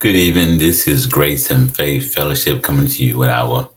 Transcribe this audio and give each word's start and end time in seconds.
Good 0.00 0.14
evening. 0.14 0.58
This 0.58 0.86
is 0.86 1.08
Grace 1.08 1.50
and 1.50 1.74
Faith 1.74 2.14
Fellowship 2.14 2.62
coming 2.62 2.86
to 2.86 3.04
you 3.04 3.18
with 3.18 3.30
our 3.30 3.68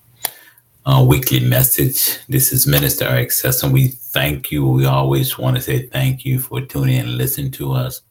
uh, 0.86 1.04
weekly 1.04 1.40
message. 1.40 2.20
This 2.30 2.54
is 2.54 2.68
Minister 2.68 3.06
Eric 3.06 3.32
and 3.44 3.74
we 3.74 3.88
thank 3.88 4.52
you. 4.52 4.68
We 4.68 4.86
always 4.86 5.40
want 5.40 5.56
to 5.56 5.64
say 5.64 5.88
thank 5.88 6.24
you 6.24 6.40
for 6.40 6.62
tuning 6.62 6.98
in 6.98 7.06
and 7.08 7.18
listening 7.18 7.50
to 7.54 7.72
us. 7.72 8.04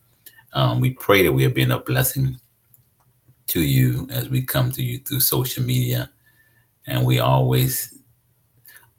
Um, 0.55 0.81
we 0.81 0.91
pray 0.91 1.23
that 1.23 1.33
we 1.33 1.45
have 1.45 1.55
been 1.55 1.71
a 1.71 1.79
blessing 1.79 2.41
to 3.47 3.61
you 3.61 4.09
as 4.11 4.29
we 4.29 4.43
come 4.43 4.73
to 4.73 4.83
you 4.83 4.99
through 4.99 5.21
social 5.21 5.63
media. 5.63 6.11
And 6.89 7.07
we 7.07 7.21
always 7.21 7.97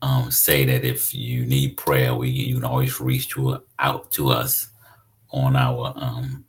um, 0.01 0.31
say 0.31 0.63
that 0.63 0.85
if 0.85 1.13
you 1.13 1.45
need 1.45 1.75
prayer, 1.75 2.15
we 2.15 2.29
you 2.29 2.55
can 2.55 2.63
always 2.63 3.01
reach 3.01 3.27
to, 3.31 3.61
out 3.77 4.09
to 4.13 4.29
us 4.29 4.69
on 5.31 5.57
our 5.57 5.91
um, 5.97 6.45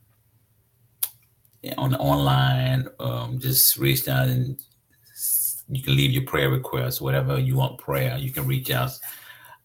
on 1.79 1.94
online. 1.94 2.88
Um, 2.98 3.39
just 3.39 3.76
reach 3.76 4.08
out 4.08 4.29
and 4.29 4.61
you 5.68 5.82
can 5.82 5.96
leave 5.96 6.11
your 6.11 6.25
prayer 6.25 6.50
requests, 6.50 7.00
whatever 7.00 7.39
you 7.39 7.57
want 7.57 7.79
prayer. 7.79 8.16
You 8.18 8.30
can 8.30 8.46
reach 8.46 8.70
out. 8.70 8.90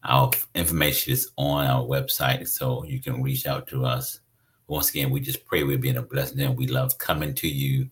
Our 0.03 0.31
information 0.55 1.13
is 1.13 1.31
on 1.37 1.65
our 1.65 1.83
website, 1.83 2.47
so 2.47 2.83
you 2.85 3.01
can 3.01 3.21
reach 3.21 3.45
out 3.45 3.67
to 3.67 3.83
us. 3.83 4.19
Once 4.67 4.89
again, 4.89 5.09
we 5.09 5.19
just 5.19 5.45
pray 5.45 5.63
we're 5.63 5.77
being 5.77 5.97
a 5.97 6.01
blessing, 6.01 6.39
and 6.41 6.55
we 6.55 6.67
love 6.67 6.97
coming 6.97 7.33
to 7.35 7.47
you 7.47 7.89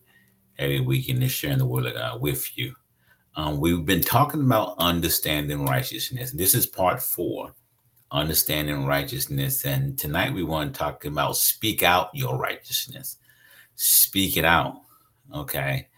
every 0.58 0.80
week 0.80 1.08
and 1.08 1.30
sharing 1.30 1.58
the 1.58 1.66
word 1.66 1.86
of 1.86 1.94
God 1.94 2.20
with 2.20 2.56
you. 2.56 2.74
Um, 3.34 3.60
we've 3.60 3.84
been 3.84 4.02
talking 4.02 4.40
about 4.40 4.76
understanding 4.78 5.66
righteousness. 5.66 6.30
This 6.32 6.54
is 6.54 6.64
part 6.64 7.02
four, 7.02 7.54
understanding 8.12 8.86
righteousness, 8.86 9.66
and 9.66 9.98
tonight 9.98 10.32
we 10.32 10.42
want 10.42 10.72
to 10.72 10.78
talk 10.78 11.04
about 11.04 11.36
speak 11.36 11.82
out 11.82 12.08
your 12.14 12.38
righteousness 12.38 13.18
speak 13.76 14.36
it 14.36 14.44
out. 14.44 14.82
Okay. 15.34 15.88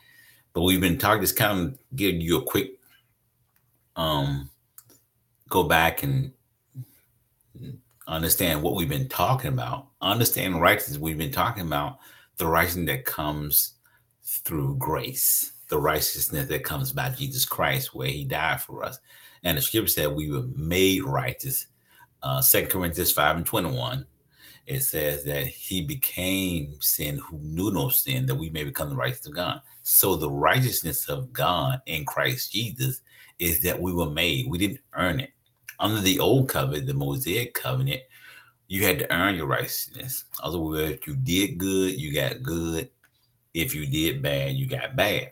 But 0.52 0.62
we've 0.62 0.80
been 0.80 0.98
talking, 0.98 1.23
just 1.23 1.36
kind 1.36 1.60
of 1.60 1.78
give 1.97 2.16
you 2.16 2.39
a 2.39 2.42
quick 2.42 2.72
um 3.97 4.48
go 5.48 5.64
back 5.64 6.02
and 6.02 6.33
understand 8.06 8.62
what 8.62 8.75
we've 8.75 8.89
been 8.89 9.08
talking 9.08 9.52
about. 9.52 9.86
Understand 10.00 10.61
righteousness. 10.61 10.98
We've 10.98 11.19
been 11.19 11.33
talking 11.33 11.67
about 11.67 11.98
the 12.36 12.47
righteousness 12.47 12.86
that 12.86 13.05
comes 13.05 13.75
through 14.22 14.77
grace, 14.77 15.52
the 15.69 15.78
righteousness 15.78 16.48
that 16.48 16.64
comes 16.64 16.92
by 16.92 17.11
Jesus 17.11 17.45
Christ, 17.45 17.95
where 17.95 18.08
he 18.08 18.24
died 18.24 18.62
for 18.62 18.84
us. 18.84 18.98
And 19.42 19.56
the 19.56 19.62
scripture 19.62 19.89
said 19.89 20.12
we 20.12 20.30
were 20.30 20.47
made 20.55 21.05
righteous. 21.05 21.67
Uh, 22.22 22.42
2 22.42 22.67
Corinthians 22.67 23.12
5 23.12 23.36
and 23.36 23.47
21 23.47 24.06
it 24.66 24.80
says 24.80 25.24
that 25.24 25.46
he 25.46 25.82
became 25.82 26.77
sin 26.80 27.18
who 27.18 27.38
knew 27.38 27.70
no 27.70 27.88
sin, 27.88 28.27
that 28.27 28.34
we 28.34 28.50
may 28.50 28.64
become 28.64 28.90
the 28.90 28.96
righteousness 28.96 29.28
of 29.28 29.34
God. 29.34 29.60
So 29.82 30.16
the 30.16 30.30
righteousness 30.30 31.08
of 31.08 31.32
God 31.32 31.80
in 31.86 32.05
Christ 32.05 32.52
Jesus 32.52 33.00
is 33.38 33.62
that 33.62 33.80
we 33.80 33.92
were 33.92 34.10
made. 34.10 34.48
We 34.48 34.58
didn't 34.58 34.80
earn 34.94 35.20
it. 35.20 35.30
Under 35.80 36.00
the 36.00 36.18
old 36.18 36.48
covenant, 36.48 36.86
the 36.86 36.94
Mosaic 36.94 37.55
covenant, 37.55 38.02
you 38.66 38.84
had 38.84 38.98
to 38.98 39.12
earn 39.12 39.36
your 39.36 39.46
righteousness. 39.46 40.24
Other 40.42 40.58
words, 40.58 41.06
you 41.06 41.16
did 41.16 41.56
good, 41.56 41.98
you 41.98 42.12
got 42.12 42.42
good. 42.42 42.90
If 43.55 43.74
you 43.74 43.86
did 43.86 44.22
bad, 44.22 44.56
you 44.56 44.66
got 44.66 44.96
bad. 44.96 45.30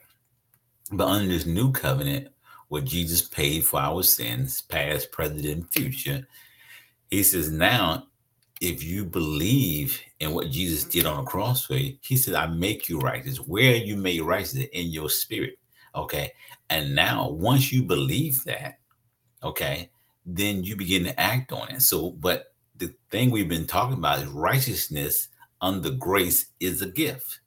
But 0.92 1.08
under 1.08 1.28
this 1.28 1.46
new 1.46 1.72
covenant, 1.72 2.28
where 2.68 2.82
Jesus 2.82 3.22
paid 3.22 3.64
for 3.64 3.80
our 3.80 4.02
sins, 4.02 4.62
past, 4.62 5.12
present, 5.12 5.44
and 5.44 5.70
future, 5.70 6.26
he 7.10 7.22
says 7.22 7.50
now 7.50 8.06
if 8.60 8.82
you 8.82 9.04
believe 9.04 10.00
in 10.20 10.32
what 10.32 10.50
Jesus 10.50 10.84
did 10.84 11.06
on 11.06 11.24
the 11.24 11.30
cross 11.30 11.66
for 11.66 11.74
you, 11.74 11.96
he 12.00 12.16
said, 12.16 12.34
I 12.34 12.46
make 12.46 12.88
you 12.88 12.98
righteous. 12.98 13.38
Where 13.38 13.76
you 13.76 13.96
made 13.96 14.22
righteous 14.22 14.54
in 14.54 14.86
your 14.88 15.10
spirit. 15.10 15.58
Okay. 15.94 16.32
And 16.70 16.94
now, 16.94 17.28
once 17.28 17.72
you 17.72 17.82
believe 17.82 18.42
that, 18.44 18.78
okay, 19.42 19.90
then 20.24 20.64
you 20.64 20.76
begin 20.76 21.04
to 21.04 21.20
act 21.20 21.52
on 21.52 21.70
it. 21.70 21.82
So, 21.82 22.10
but 22.12 22.54
the 22.76 22.94
thing 23.10 23.30
we've 23.30 23.48
been 23.48 23.66
talking 23.66 23.98
about 23.98 24.20
is 24.20 24.26
righteousness 24.26 25.28
under 25.60 25.90
grace 25.90 26.46
is 26.60 26.82
a 26.82 26.86
gift. 26.86 27.40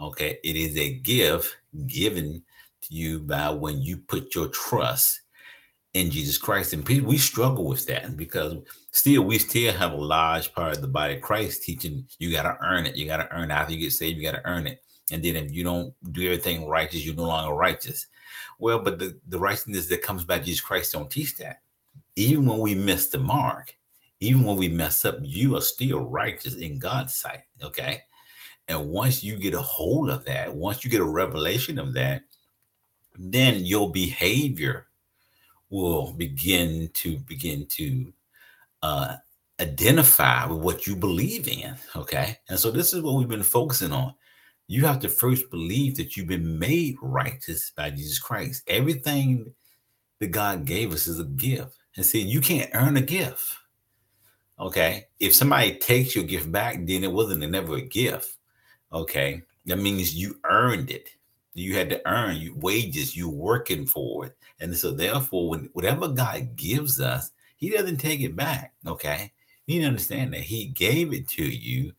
Okay. 0.00 0.38
It 0.44 0.56
is 0.56 0.76
a 0.76 0.94
gift 0.94 1.56
given 1.86 2.42
to 2.82 2.94
you 2.94 3.20
by 3.20 3.50
when 3.50 3.80
you 3.80 3.96
put 3.96 4.34
your 4.34 4.48
trust 4.48 5.22
in 5.98 6.10
Jesus 6.10 6.38
Christ. 6.38 6.72
And 6.72 6.86
we 6.86 7.18
struggle 7.18 7.64
with 7.64 7.86
that 7.86 8.16
because 8.16 8.56
still 8.92 9.22
we 9.22 9.38
still 9.38 9.72
have 9.72 9.92
a 9.92 9.96
large 9.96 10.54
part 10.54 10.76
of 10.76 10.80
the 10.80 10.88
body 10.88 11.16
of 11.16 11.22
Christ 11.22 11.64
teaching 11.64 12.06
you 12.18 12.30
got 12.30 12.44
to 12.44 12.56
earn 12.64 12.86
it. 12.86 12.96
You 12.96 13.06
got 13.06 13.16
to 13.16 13.32
earn 13.32 13.50
it. 13.50 13.54
After 13.54 13.72
you 13.72 13.80
get 13.80 13.92
saved, 13.92 14.16
you 14.16 14.22
got 14.22 14.36
to 14.38 14.46
earn 14.46 14.66
it. 14.66 14.80
And 15.10 15.22
then 15.22 15.36
if 15.36 15.52
you 15.52 15.64
don't 15.64 15.92
do 16.12 16.24
everything 16.24 16.68
righteous, 16.68 17.04
you're 17.04 17.14
no 17.14 17.24
longer 17.24 17.54
righteous. 17.54 18.06
Well, 18.58 18.78
but 18.78 18.98
the, 18.98 19.18
the 19.28 19.38
righteousness 19.38 19.86
that 19.88 20.02
comes 20.02 20.24
by 20.24 20.38
Jesus 20.38 20.60
Christ 20.60 20.92
don't 20.92 21.10
teach 21.10 21.36
that. 21.38 21.62
Even 22.14 22.46
when 22.46 22.58
we 22.58 22.74
miss 22.74 23.08
the 23.08 23.18
mark, 23.18 23.74
even 24.20 24.44
when 24.44 24.56
we 24.56 24.68
mess 24.68 25.04
up, 25.04 25.16
you 25.22 25.56
are 25.56 25.62
still 25.62 26.00
righteous 26.00 26.56
in 26.56 26.78
God's 26.78 27.14
sight. 27.14 27.42
Okay. 27.62 28.02
And 28.68 28.88
once 28.90 29.24
you 29.24 29.36
get 29.36 29.54
a 29.54 29.62
hold 29.62 30.10
of 30.10 30.24
that, 30.26 30.54
once 30.54 30.84
you 30.84 30.90
get 30.90 31.00
a 31.00 31.04
revelation 31.04 31.78
of 31.78 31.94
that, 31.94 32.22
then 33.16 33.64
your 33.64 33.90
behavior 33.90 34.87
will 35.70 36.12
begin 36.12 36.90
to 36.94 37.18
begin 37.20 37.66
to 37.66 38.12
uh, 38.82 39.16
identify 39.60 40.46
with 40.46 40.60
what 40.60 40.86
you 40.86 40.96
believe 40.96 41.48
in. 41.48 41.74
Okay. 41.96 42.38
And 42.48 42.58
so 42.58 42.70
this 42.70 42.92
is 42.92 43.02
what 43.02 43.14
we've 43.14 43.28
been 43.28 43.42
focusing 43.42 43.92
on. 43.92 44.14
You 44.66 44.84
have 44.86 45.00
to 45.00 45.08
first 45.08 45.50
believe 45.50 45.96
that 45.96 46.16
you've 46.16 46.26
been 46.26 46.58
made 46.58 46.96
righteous 47.00 47.70
by 47.70 47.90
Jesus 47.90 48.18
Christ. 48.18 48.62
Everything 48.66 49.52
that 50.20 50.28
God 50.28 50.64
gave 50.64 50.92
us 50.92 51.06
is 51.06 51.18
a 51.18 51.24
gift. 51.24 51.76
And 51.96 52.04
see, 52.04 52.20
you 52.20 52.40
can't 52.40 52.70
earn 52.74 52.96
a 52.96 53.02
gift. 53.02 53.56
Okay. 54.60 55.06
If 55.18 55.34
somebody 55.34 55.76
takes 55.76 56.14
your 56.14 56.24
gift 56.24 56.50
back, 56.52 56.76
then 56.86 57.04
it 57.04 57.12
wasn't 57.12 57.50
never 57.50 57.76
a 57.76 57.82
gift. 57.82 58.36
Okay. 58.92 59.42
That 59.66 59.78
means 59.78 60.14
you 60.14 60.38
earned 60.44 60.90
it. 60.90 61.08
You 61.54 61.74
had 61.74 61.90
to 61.90 62.08
earn 62.08 62.58
wages, 62.60 63.16
you 63.16 63.28
working 63.28 63.86
for 63.86 64.26
it. 64.26 64.36
And 64.60 64.76
so 64.76 64.90
therefore, 64.90 65.50
when 65.50 65.70
whatever 65.72 66.08
God 66.08 66.56
gives 66.56 67.00
us, 67.00 67.30
he 67.56 67.70
doesn't 67.70 67.98
take 67.98 68.20
it 68.20 68.36
back. 68.36 68.74
Okay. 68.86 69.32
You 69.66 69.76
need 69.76 69.82
to 69.82 69.88
understand 69.88 70.32
that 70.32 70.40
he 70.40 70.66
gave 70.66 71.12
it 71.12 71.28
to 71.30 71.44
you 71.44 71.92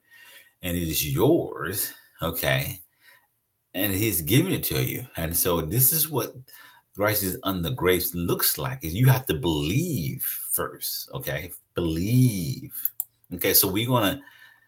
and 0.62 0.76
it 0.76 0.84
is 0.84 1.14
yours. 1.14 1.94
Okay. 2.22 2.80
And 3.74 3.94
he's 3.94 4.22
giving 4.22 4.54
it 4.54 4.64
to 4.66 4.84
you. 4.84 5.06
And 5.18 5.36
so 5.36 5.62
this 5.62 5.94
is 5.94 6.10
what 6.10 6.36
righteousness 6.98 7.38
under 7.44 7.70
grace 7.70 8.14
looks 8.14 8.58
like 8.58 8.84
is 8.84 8.94
you 8.94 9.08
have 9.08 9.26
to 9.28 9.36
believe 9.36 10.24
first. 10.24 11.10
Okay. 11.14 11.52
Believe. 11.76 12.74
Okay. 13.34 13.54
So 13.54 13.68
we're 13.68 13.88
gonna, 13.88 14.22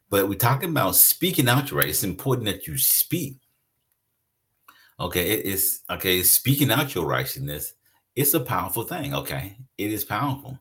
but 0.10 0.30
we're 0.30 0.36
talking 0.36 0.70
about 0.70 0.96
speaking 0.96 1.50
out 1.50 1.72
your 1.72 1.80
right. 1.80 1.90
It's 1.90 2.04
important 2.04 2.46
that 2.48 2.68
you 2.68 2.78
speak. 2.78 3.38
Okay, 5.02 5.32
it 5.32 5.46
is 5.46 5.82
okay. 5.90 6.22
Speaking 6.22 6.70
out 6.70 6.94
your 6.94 7.08
righteousness, 7.08 7.74
it's 8.16 8.34
a 8.34 8.40
powerful 8.40 8.84
thing. 8.84 9.14
Okay, 9.14 9.58
it 9.78 9.92
is 9.92 10.04
powerful 10.04 10.60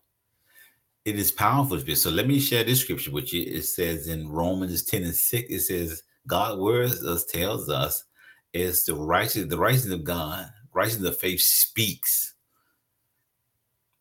it 1.05 1.19
is 1.19 1.33
powerful. 1.33 1.81
So 1.95 2.11
let 2.11 2.27
me 2.27 2.39
share 2.39 2.65
this 2.65 2.81
scripture 2.81 3.11
with 3.11 3.33
you. 3.33 3.43
It 3.43 3.63
says 3.63 4.09
in 4.09 4.29
Romans 4.29 4.85
10 4.85 5.05
and 5.05 5.15
6, 5.15 5.51
it 5.51 5.61
says, 5.61 6.03
God 6.27 6.59
words 6.59 7.05
us 7.05 7.25
tells 7.25 7.69
us 7.69 8.05
is 8.53 8.85
the 8.85 8.95
righteous, 8.95 9.47
the 9.47 9.59
righteousness 9.59 9.95
of 9.95 10.05
God, 10.05 10.47
righteousness 10.73 11.09
of 11.09 11.19
faith 11.19 11.41
speaks. 11.41 12.35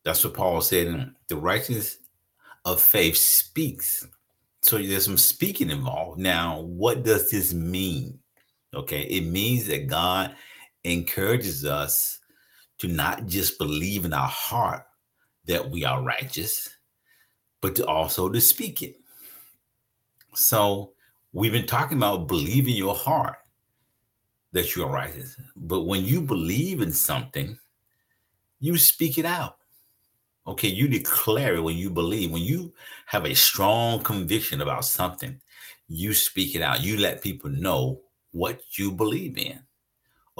That's 0.04 0.24
what 0.24 0.34
Paul 0.34 0.60
said. 0.60 1.12
The 1.28 1.36
righteousness 1.36 1.98
of 2.64 2.80
faith 2.80 3.16
speaks. 3.16 4.06
So 4.62 4.78
there's 4.78 5.06
some 5.06 5.18
speaking 5.18 5.70
involved. 5.70 6.20
Now, 6.20 6.60
what 6.60 7.02
does 7.02 7.30
this 7.30 7.54
mean? 7.54 8.18
Okay, 8.74 9.02
it 9.02 9.24
means 9.24 9.66
that 9.66 9.88
God 9.88 10.34
encourages 10.84 11.64
us 11.64 12.19
to 12.80 12.88
not 12.88 13.26
just 13.26 13.58
believe 13.58 14.04
in 14.04 14.12
our 14.12 14.28
heart 14.28 14.84
that 15.46 15.70
we 15.70 15.84
are 15.84 16.02
righteous, 16.02 16.68
but 17.60 17.76
to 17.76 17.86
also 17.86 18.28
to 18.28 18.40
speak 18.40 18.82
it. 18.82 18.96
So 20.34 20.92
we've 21.32 21.52
been 21.52 21.66
talking 21.66 21.98
about 21.98 22.26
believing 22.26 22.74
your 22.74 22.94
heart 22.94 23.36
that 24.52 24.74
you 24.74 24.84
are 24.84 24.90
righteous. 24.90 25.36
But 25.56 25.82
when 25.82 26.04
you 26.06 26.22
believe 26.22 26.80
in 26.80 26.92
something, 26.92 27.58
you 28.60 28.78
speak 28.78 29.18
it 29.18 29.26
out. 29.26 29.58
Okay, 30.46 30.68
you 30.68 30.88
declare 30.88 31.56
it 31.56 31.62
when 31.62 31.76
you 31.76 31.90
believe. 31.90 32.30
When 32.30 32.42
you 32.42 32.72
have 33.06 33.26
a 33.26 33.34
strong 33.34 34.02
conviction 34.02 34.62
about 34.62 34.86
something, 34.86 35.38
you 35.88 36.14
speak 36.14 36.54
it 36.54 36.62
out. 36.62 36.82
You 36.82 36.96
let 36.96 37.22
people 37.22 37.50
know 37.50 38.00
what 38.32 38.62
you 38.78 38.90
believe 38.90 39.36
in 39.36 39.60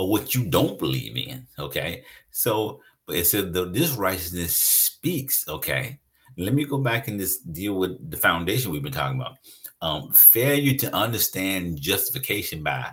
or 0.01 0.09
what 0.09 0.35
you 0.35 0.47
don't 0.47 0.79
believe 0.79 1.15
in. 1.15 1.47
Okay, 1.59 2.05
so 2.31 2.81
but 3.07 3.17
it 3.17 3.27
said 3.27 3.53
the, 3.53 3.67
this 3.67 3.91
righteousness 3.91 4.57
speaks. 4.57 5.47
Okay, 5.47 6.01
let 6.39 6.55
me 6.55 6.65
go 6.65 6.79
back 6.79 7.07
and 7.07 7.21
just 7.21 7.53
deal 7.53 7.75
with 7.75 8.11
the 8.11 8.17
foundation 8.17 8.71
we've 8.73 8.83
been 8.83 8.93
talking 8.93 9.21
about. 9.21 9.37
Um, 9.83 10.11
failure 10.15 10.75
to 10.79 10.95
understand 10.95 11.79
justification 11.79 12.63
by 12.63 12.93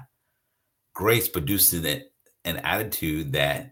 grace 0.93 1.29
produces 1.29 1.85
an, 1.85 2.03
an 2.43 2.57
attitude 2.57 3.31
that, 3.31 3.71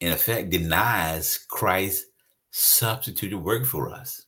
in 0.00 0.10
effect, 0.10 0.48
denies 0.48 1.44
Christ's 1.50 2.06
substituted 2.52 3.36
work 3.36 3.66
for 3.66 3.90
us. 3.90 4.24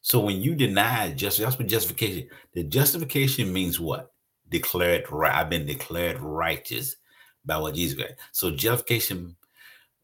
So 0.00 0.18
when 0.18 0.40
you 0.40 0.56
deny 0.56 1.12
just 1.12 1.38
that's 1.38 1.56
what 1.56 1.68
justification. 1.68 2.28
The 2.52 2.64
justification 2.64 3.52
means 3.52 3.78
what? 3.78 4.10
Declared 4.48 5.04
right. 5.12 5.32
I've 5.32 5.50
been 5.50 5.66
declared 5.66 6.18
righteous 6.20 6.96
by 7.44 7.58
what 7.58 7.74
Jesus 7.74 7.96
did. 7.96 8.16
So 8.32 8.50
justification 8.50 9.36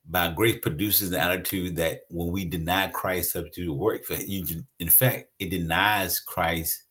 by 0.08 0.32
grace 0.32 0.58
produces 0.60 1.10
the 1.10 1.20
attitude 1.20 1.76
that 1.76 2.02
when 2.08 2.32
we 2.32 2.44
deny 2.44 2.88
Christ's 2.88 3.34
substitute 3.34 3.72
work 3.72 4.04
for 4.04 4.14
you, 4.14 4.64
in 4.78 4.88
fact, 4.88 5.28
it 5.38 5.50
denies 5.50 6.20
Christ's 6.20 6.84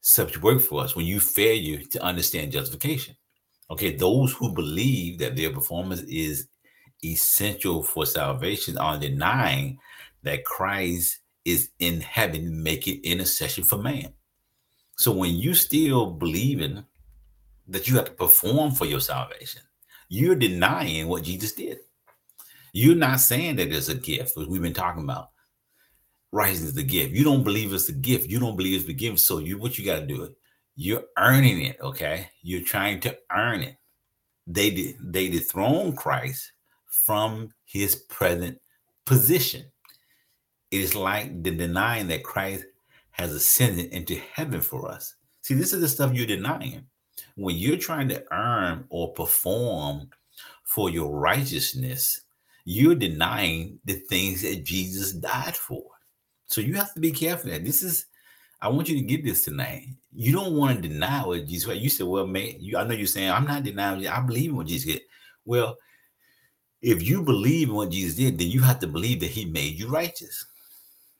substitute 0.00 0.42
work 0.42 0.60
for 0.60 0.82
us 0.82 0.94
when 0.94 1.06
you 1.06 1.20
fail 1.20 1.78
to 1.90 2.02
understand 2.02 2.52
justification. 2.52 3.16
Okay, 3.70 3.94
those 3.94 4.32
who 4.32 4.52
believe 4.52 5.18
that 5.18 5.36
their 5.36 5.52
performance 5.52 6.00
is 6.02 6.48
essential 7.04 7.82
for 7.82 8.04
salvation 8.04 8.76
are 8.76 8.98
denying 8.98 9.78
that 10.22 10.44
Christ 10.44 11.20
is 11.44 11.70
in 11.78 12.00
heaven 12.00 12.62
making 12.62 13.00
intercession 13.04 13.64
for 13.64 13.78
man. 13.78 14.12
So 14.96 15.12
when 15.12 15.34
you 15.34 15.54
still 15.54 16.10
believing 16.10 16.84
that 17.68 17.88
you 17.88 17.96
have 17.96 18.06
to 18.06 18.10
perform 18.10 18.72
for 18.72 18.84
your 18.84 19.00
salvation, 19.00 19.62
you're 20.10 20.34
denying 20.34 21.06
what 21.08 21.22
Jesus 21.22 21.52
did. 21.52 21.78
You're 22.72 22.96
not 22.96 23.20
saying 23.20 23.56
that 23.56 23.72
it's 23.72 23.88
a 23.88 23.94
gift, 23.94 24.36
as 24.36 24.46
we've 24.46 24.60
been 24.60 24.74
talking 24.74 25.04
about. 25.04 25.30
Rising 26.32 26.66
is 26.66 26.74
the 26.74 26.82
gift. 26.82 27.12
You 27.12 27.24
don't 27.24 27.44
believe 27.44 27.72
it's 27.72 27.88
a 27.88 27.92
gift. 27.92 28.28
You 28.28 28.40
don't 28.40 28.56
believe 28.56 28.76
it's 28.76 28.86
the 28.86 28.92
gift. 28.92 29.20
So 29.20 29.38
you 29.38 29.56
what 29.56 29.78
you 29.78 29.84
got 29.84 30.00
to 30.00 30.06
do 30.06 30.24
it. 30.24 30.32
You're 30.74 31.04
earning 31.16 31.62
it, 31.62 31.78
okay? 31.80 32.28
You're 32.42 32.62
trying 32.62 33.00
to 33.00 33.16
earn 33.32 33.60
it. 33.60 33.76
They 34.46 34.70
did 34.70 34.96
they 35.00 35.28
dethrone 35.28 35.94
Christ 35.94 36.52
from 36.86 37.50
his 37.64 37.94
present 37.94 38.58
position. 39.04 39.64
It 40.72 40.80
is 40.80 40.94
like 40.94 41.42
the 41.42 41.52
denying 41.52 42.08
that 42.08 42.24
Christ 42.24 42.64
has 43.12 43.32
ascended 43.32 43.92
into 43.92 44.16
heaven 44.16 44.60
for 44.60 44.90
us. 44.90 45.14
See, 45.42 45.54
this 45.54 45.72
is 45.72 45.80
the 45.80 45.88
stuff 45.88 46.14
you're 46.14 46.26
denying. 46.26 46.86
When 47.36 47.56
you're 47.56 47.76
trying 47.76 48.08
to 48.08 48.24
earn 48.32 48.84
or 48.90 49.12
perform 49.12 50.10
for 50.64 50.90
your 50.90 51.18
righteousness, 51.18 52.20
you're 52.64 52.94
denying 52.94 53.78
the 53.84 53.94
things 53.94 54.42
that 54.42 54.64
Jesus 54.64 55.12
died 55.12 55.56
for. 55.56 55.84
So 56.46 56.60
you 56.60 56.74
have 56.74 56.94
to 56.94 57.00
be 57.00 57.12
careful 57.12 57.50
that 57.50 57.64
this 57.64 57.82
is 57.82 58.06
I 58.62 58.68
want 58.68 58.90
you 58.90 58.96
to 58.96 59.02
get 59.02 59.24
this 59.24 59.44
tonight. 59.44 59.86
You 60.12 60.32
don't 60.32 60.54
want 60.54 60.82
to 60.82 60.88
deny 60.88 61.24
what 61.24 61.46
Jesus. 61.46 61.74
You 61.76 61.88
said, 61.88 62.06
"Well, 62.06 62.26
man, 62.26 62.56
you, 62.58 62.76
I 62.76 62.84
know 62.84 62.94
you're 62.94 63.06
saying 63.06 63.30
I'm 63.30 63.46
not 63.46 63.62
denying. 63.62 64.06
I 64.06 64.20
believe 64.20 64.50
in 64.50 64.56
what 64.56 64.66
Jesus 64.66 64.92
did." 64.92 65.02
Well, 65.46 65.78
if 66.82 67.02
you 67.02 67.22
believe 67.22 67.68
in 67.68 67.74
what 67.74 67.90
Jesus 67.90 68.16
did, 68.16 68.38
then 68.38 68.48
you 68.48 68.60
have 68.60 68.78
to 68.80 68.86
believe 68.86 69.20
that 69.20 69.30
He 69.30 69.46
made 69.46 69.78
you 69.78 69.88
righteous 69.88 70.44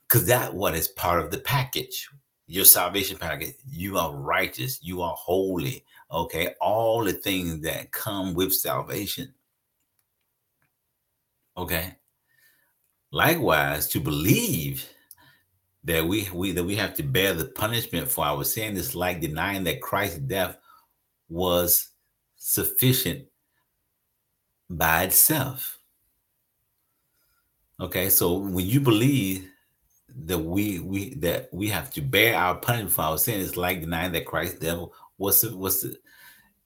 because 0.03 0.27
that 0.27 0.53
what 0.53 0.75
is 0.75 0.89
part 0.89 1.25
of 1.25 1.31
the 1.31 1.39
package 1.39 2.09
your 2.51 2.65
salvation 2.65 3.17
package 3.17 3.55
you 3.71 3.97
are 3.97 4.13
righteous 4.13 4.81
you 4.83 5.01
are 5.01 5.15
holy 5.17 5.85
okay 6.11 6.55
all 6.61 7.05
the 7.05 7.13
things 7.13 7.61
that 7.61 7.93
come 7.93 8.35
with 8.35 8.53
salvation. 8.55 9.33
Okay. 11.57 11.95
Likewise 13.13 13.89
to 13.89 14.01
believe 14.01 14.89
that 15.85 16.07
we, 16.07 16.29
we 16.33 16.53
that 16.53 16.65
we 16.65 16.77
have 16.77 16.95
to 16.95 17.03
bear 17.03 17.35
the 17.35 17.47
punishment 17.47 18.09
for 18.09 18.25
our 18.25 18.45
sin 18.45 18.77
is 18.77 18.95
like 18.95 19.21
denying 19.21 19.65
that 19.65 19.81
christ's 19.81 20.19
death 20.19 20.59
was 21.29 21.89
sufficient 22.37 23.25
by 24.69 25.05
itself. 25.05 25.79
Okay 27.81 28.11
so 28.11 28.35
when 28.35 28.67
you 28.67 28.81
believe 28.81 29.51
that 30.27 30.39
we 30.39 30.81
we 30.81 31.15
that 31.15 31.49
we 31.53 31.69
have 31.69 31.91
to 31.93 32.01
bear 32.01 32.37
our 32.37 32.55
punishment 32.57 32.93
for 32.93 33.03
our 33.03 33.19
sin 33.19 33.41
is 33.41 33.57
like 33.57 33.81
denying 33.81 34.13
that 34.13 34.27
Christ's 34.27 34.59
devil 34.59 34.93
was 35.21 35.45
was 35.45 35.87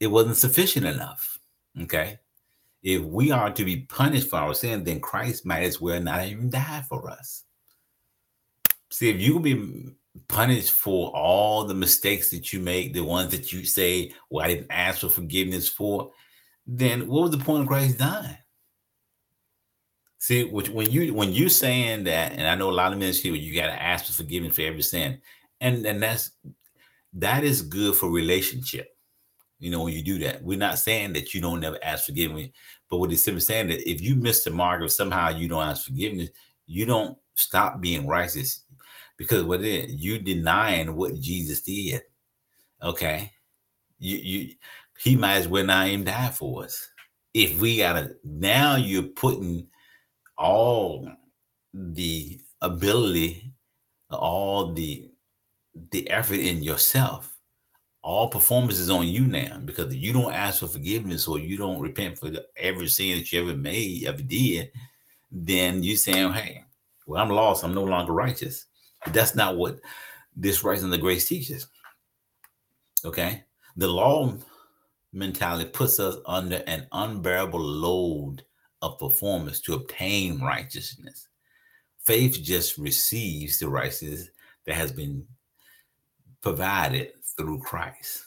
it 0.01 0.06
wasn't 0.06 0.37
sufficient 0.37 0.87
enough. 0.87 1.39
Okay, 1.83 2.19
if 2.83 3.03
we 3.03 3.33
are 3.33 3.51
to 3.51 3.65
be 3.65 3.81
punished 3.83 4.31
for 4.31 4.37
our 4.37 4.55
sin, 4.55 4.85
then 4.85 5.01
Christ 5.01 5.45
might 5.45 5.65
as 5.65 5.81
well 5.81 6.01
not 6.01 6.25
even 6.25 6.49
die 6.49 6.85
for 6.89 7.11
us. 7.11 7.45
See, 8.91 9.11
if 9.11 9.21
you 9.21 9.35
can 9.35 9.43
be 9.43 9.93
punished 10.29 10.71
for 10.71 11.11
all 11.11 11.65
the 11.65 11.75
mistakes 11.75 12.31
that 12.31 12.53
you 12.53 12.61
make, 12.61 12.95
the 12.95 13.03
ones 13.03 13.33
that 13.33 13.53
you 13.53 13.65
say, 13.65 14.15
"Well, 14.31 14.45
I 14.45 14.55
didn't 14.55 14.71
ask 14.71 15.01
for 15.01 15.09
forgiveness 15.09 15.69
for," 15.69 16.12
then 16.65 17.09
what 17.09 17.23
was 17.23 17.31
the 17.33 17.45
point 17.45 17.62
of 17.62 17.69
Christ 17.69 17.99
dying? 17.99 18.39
See, 20.19 20.45
which 20.45 20.71
when 20.71 20.91
you 20.91 21.12
when 21.12 21.33
you 21.33 21.49
saying 21.49 22.05
that, 22.05 22.33
and 22.33 22.47
I 22.47 22.55
know 22.55 22.71
a 22.71 22.73
lot 22.73 22.93
of 22.93 22.99
ministry 22.99 23.37
you 23.37 23.55
got 23.55 23.67
to 23.67 23.83
ask 23.83 24.06
for 24.06 24.12
forgiveness 24.12 24.55
for 24.55 24.62
every 24.62 24.83
sin, 24.83 25.21
and 25.61 25.85
and 25.85 26.01
that's 26.01 26.31
that 27.15 27.45
is 27.45 27.63
good 27.63 27.95
for 27.97 28.11
relationship. 28.11 28.89
You 29.59 29.71
know, 29.71 29.85
when 29.85 29.95
you 29.95 30.03
do 30.03 30.19
that, 30.19 30.43
we're 30.43 30.59
not 30.59 30.79
saying 30.79 31.13
that 31.15 31.33
you 31.33 31.41
don't 31.41 31.61
never 31.61 31.79
ask 31.83 32.07
forgiveness, 32.07 32.49
but 32.91 32.99
what 32.99 33.11
he's 33.11 33.25
simply 33.25 33.41
saying 33.41 33.69
that 33.69 33.89
if 33.89 34.01
you 34.01 34.17
miss 34.17 34.45
the 34.45 34.51
mark 34.51 34.83
or 34.83 34.89
somehow 34.89 35.31
you 35.31 35.49
don't 35.49 35.63
ask 35.67 35.87
forgiveness, 35.87 36.31
you 36.67 36.85
don't 36.87 37.17
stop 37.35 37.81
being 37.81 38.07
righteous 38.07 38.65
because 39.17 39.45
what 39.45 39.61
it 39.61 39.67
is, 39.67 39.95
you 39.95 40.19
denying 40.19 40.97
what 40.97 41.15
Jesus 41.21 41.63
did. 41.63 42.03
Okay, 42.83 43.31
you 43.99 44.17
you 44.19 44.55
he 44.99 45.17
might 45.17 45.37
as 45.37 45.49
well 45.49 45.65
not 45.65 45.89
even 45.89 46.05
die 46.05 46.31
for 46.31 46.65
us. 46.65 46.91
If 47.33 47.61
we 47.61 47.79
gotta 47.79 48.17
now, 48.25 48.77
you're 48.77 49.03
putting 49.05 49.69
all 50.37 51.09
the 51.73 52.41
ability, 52.61 53.53
all 54.11 54.73
the 54.73 55.11
the 55.91 56.09
effort 56.11 56.38
in 56.38 56.62
yourself. 56.62 57.31
All 58.03 58.29
performance 58.29 58.79
is 58.79 58.91
on 58.91 59.06
you 59.06 59.26
now 59.26 59.59
because 59.65 59.94
you 59.94 60.12
don't 60.12 60.32
ask 60.32 60.61
for 60.61 60.67
forgiveness 60.67 61.26
or 61.26 61.38
you 61.38 61.56
don't 61.56 61.81
repent 61.81 62.19
for 62.19 62.31
every 62.56 62.88
sin 62.88 63.19
that 63.19 63.32
you 63.32 63.41
ever 63.41 63.56
made, 63.56 64.05
ever 64.05 64.23
did, 64.23 64.71
then 65.31 65.82
you're 65.82 65.97
saying, 65.97 66.32
"Hey, 66.32 66.65
well, 67.06 67.23
I'm 67.23 67.31
lost. 67.31 67.65
I'm 67.65 67.75
no 67.75 67.85
longer 67.85 68.12
righteous." 68.12 68.67
That's 69.06 69.35
not 69.35 69.56
what 69.56 69.81
this 70.37 70.62
rising 70.62 70.91
the 70.91 70.99
grace 70.99 71.26
teaches. 71.26 71.67
Okay, 73.05 73.44
the 73.77 73.88
law 73.88 74.37
mentality 75.12 75.70
puts 75.70 75.99
us 75.99 76.17
under 76.27 76.63
an 76.67 76.87
unbearable 76.93 77.60
load 77.60 78.44
of 78.82 78.99
performance 78.99 79.60
to 79.60 79.75
obtain 79.75 80.41
righteousness. 80.41 81.29
Faith 82.05 82.43
just 82.43 82.77
receives 82.77 83.58
the 83.58 83.69
righteousness 83.69 84.29
that 84.67 84.75
has 84.75 84.93
been 84.93 85.27
provided 86.44 87.13
through 87.36 87.58
Christ. 87.60 88.22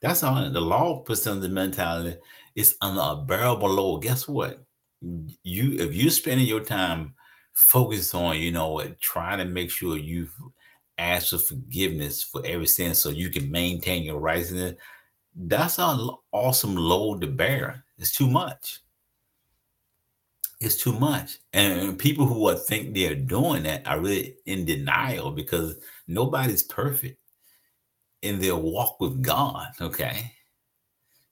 That's 0.00 0.22
all. 0.22 0.50
The 0.50 0.60
law 0.60 1.00
puts 1.00 1.26
on 1.26 1.40
the 1.40 1.48
mentality 1.50 2.16
it's 2.54 2.74
under 2.80 3.00
a 3.00 3.16
bearable 3.16 3.68
load. 3.68 4.02
Guess 4.02 4.28
what? 4.28 4.64
You 5.42 5.72
if 5.78 5.94
you're 5.94 6.10
spending 6.10 6.46
your 6.46 6.60
time 6.60 7.14
focused 7.52 8.14
on, 8.14 8.38
you 8.38 8.52
know, 8.52 8.82
trying 9.00 9.38
to 9.38 9.44
make 9.44 9.70
sure 9.70 9.96
you 9.98 10.28
ask 10.98 11.30
for 11.30 11.38
forgiveness 11.38 12.22
for 12.22 12.42
every 12.46 12.66
sin 12.66 12.94
so 12.94 13.10
you 13.10 13.28
can 13.28 13.50
maintain 13.50 14.02
your 14.02 14.18
righteousness, 14.18 14.76
that's 15.34 15.78
an 15.78 16.10
awesome 16.32 16.76
load 16.76 17.20
to 17.20 17.26
bear. 17.26 17.84
It's 17.98 18.16
too 18.16 18.30
much 18.30 18.80
it's 20.60 20.76
too 20.76 20.92
much. 20.92 21.38
And 21.52 21.98
people 21.98 22.26
who 22.26 22.48
are 22.48 22.54
think 22.54 22.94
they're 22.94 23.14
doing 23.14 23.64
that 23.64 23.86
are 23.86 24.00
really 24.00 24.36
in 24.46 24.64
denial 24.64 25.30
because 25.30 25.76
nobody's 26.06 26.62
perfect 26.62 27.18
in 28.22 28.40
their 28.40 28.56
walk 28.56 29.00
with 29.00 29.22
God. 29.22 29.68
Okay. 29.80 30.32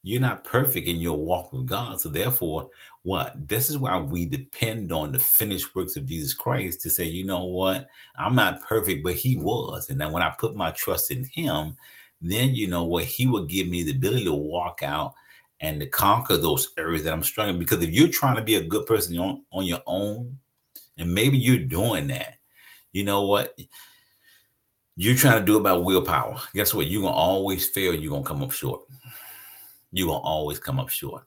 You're 0.05 0.21
not 0.21 0.43
perfect 0.43 0.89
in 0.89 0.97
your 0.97 1.17
walk 1.17 1.53
with 1.53 1.67
God. 1.67 2.01
So 2.01 2.09
therefore, 2.09 2.69
what? 3.03 3.49
This 3.49 3.71
is 3.71 3.79
why 3.79 3.99
we 3.99 4.27
depend 4.27 4.91
on 4.91 5.13
the 5.13 5.19
finished 5.19 5.75
works 5.77 5.97
of 5.97 6.07
Jesus 6.07 6.35
Christ 6.35 6.81
to 6.83 6.91
say, 6.91 7.05
you 7.05 7.25
know 7.25 7.45
what? 7.45 7.89
I'm 8.17 8.35
not 8.35 8.63
perfect, 8.63 9.05
but 9.05 9.15
he 9.15 9.37
was. 9.37 9.91
And 9.91 10.01
then 10.01 10.11
when 10.11 10.23
I 10.23 10.31
put 10.31 10.57
my 10.57 10.73
trust 10.73 11.13
in 11.13 11.25
him, 11.25 11.77
then 12.21 12.55
you 12.55 12.67
know 12.67 12.85
what? 12.85 13.05
He 13.05 13.27
will 13.27 13.47
give 13.47 13.69
me 13.69 13.85
the 13.85 13.93
ability 13.93 14.25
to 14.25 14.33
walk 14.33 14.83
out 14.83 15.15
and 15.63 15.79
to 15.81 15.87
conquer 15.87 16.37
those 16.37 16.73
areas 16.77 17.05
that 17.05 17.13
I'm 17.13 17.23
struggling. 17.23 17.59
Because 17.59 17.83
if 17.83 17.91
you're 17.91 18.09
trying 18.09 18.37
to 18.37 18.43
be 18.43 18.57
a 18.57 18.65
good 18.65 18.85
person 18.85 19.17
on, 19.19 19.45
on 19.53 19.65
your 19.65 19.81
own, 19.87 20.37
and 20.99 21.15
maybe 21.15 21.39
you're 21.39 21.59
doing 21.59 22.09
that, 22.09 22.35
you 22.93 23.05
know 23.05 23.23
what? 23.27 23.57
You're 24.97 25.17
trying 25.17 25.39
to 25.39 25.47
do 25.47 25.57
it 25.57 25.63
by 25.63 25.73
willpower. 25.73 26.39
Guess 26.53 26.75
what? 26.75 26.89
You're 26.89 27.03
gonna 27.03 27.15
always 27.15 27.67
fail, 27.69 27.95
you're 27.95 28.11
gonna 28.13 28.25
come 28.25 28.43
up 28.43 28.53
short. 28.53 28.83
You're 29.93 30.09
gonna 30.09 30.19
always 30.19 30.59
come 30.59 30.79
up 30.79 30.91
short 30.91 31.25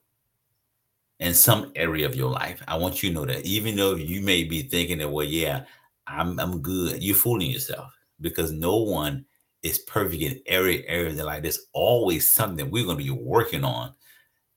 in 1.20 1.34
some 1.34 1.72
area 1.76 2.06
of 2.06 2.16
your 2.16 2.30
life. 2.30 2.62
I 2.68 2.76
want 2.76 3.02
you 3.02 3.10
to 3.10 3.16
know 3.16 3.26
that 3.26 3.46
even 3.46 3.76
though 3.76 3.96
you 3.96 4.22
may 4.22 4.44
be 4.44 4.64
thinking 4.64 5.00
that, 5.00 5.10
well, 5.10 5.26
yeah, 5.26 5.64
I'm 6.06 6.40
I'm 6.40 6.62
good, 6.62 7.02
you're 7.02 7.16
fooling 7.16 7.50
yourself 7.50 7.92
because 8.22 8.52
no 8.52 8.78
one 8.78 9.26
is 9.64 9.80
perfect 9.80 10.22
in 10.22 10.42
every 10.46 10.88
area. 10.88 11.24
Like 11.24 11.42
there's 11.42 11.68
always 11.74 12.32
something 12.32 12.70
we're 12.70 12.86
going 12.86 12.98
to 12.98 13.04
be 13.04 13.10
working 13.10 13.64
on 13.64 13.94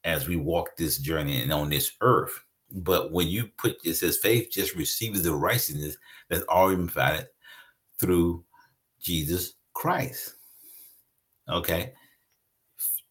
as 0.05 0.29
we 0.29 0.37
walk 0.37 0.77
this 0.77 0.99
journey 0.99 1.43
and 1.43 1.53
on 1.53 1.71
this 1.71 1.93
earth. 2.01 2.45
But 2.71 3.13
when 3.13 3.29
you 3.29 3.49
put 3.57 3.77
it 3.85 3.95
says 3.95 4.19
faith 4.19 4.51
just 4.51 4.75
receives 4.75 5.23
the 5.23 5.35
righteousness 5.35 5.97
that's 6.29 6.45
already 6.45 6.77
provided 6.77 7.27
through 7.99 8.45
Jesus 9.01 9.55
Christ. 9.73 10.35
Okay. 11.49 11.93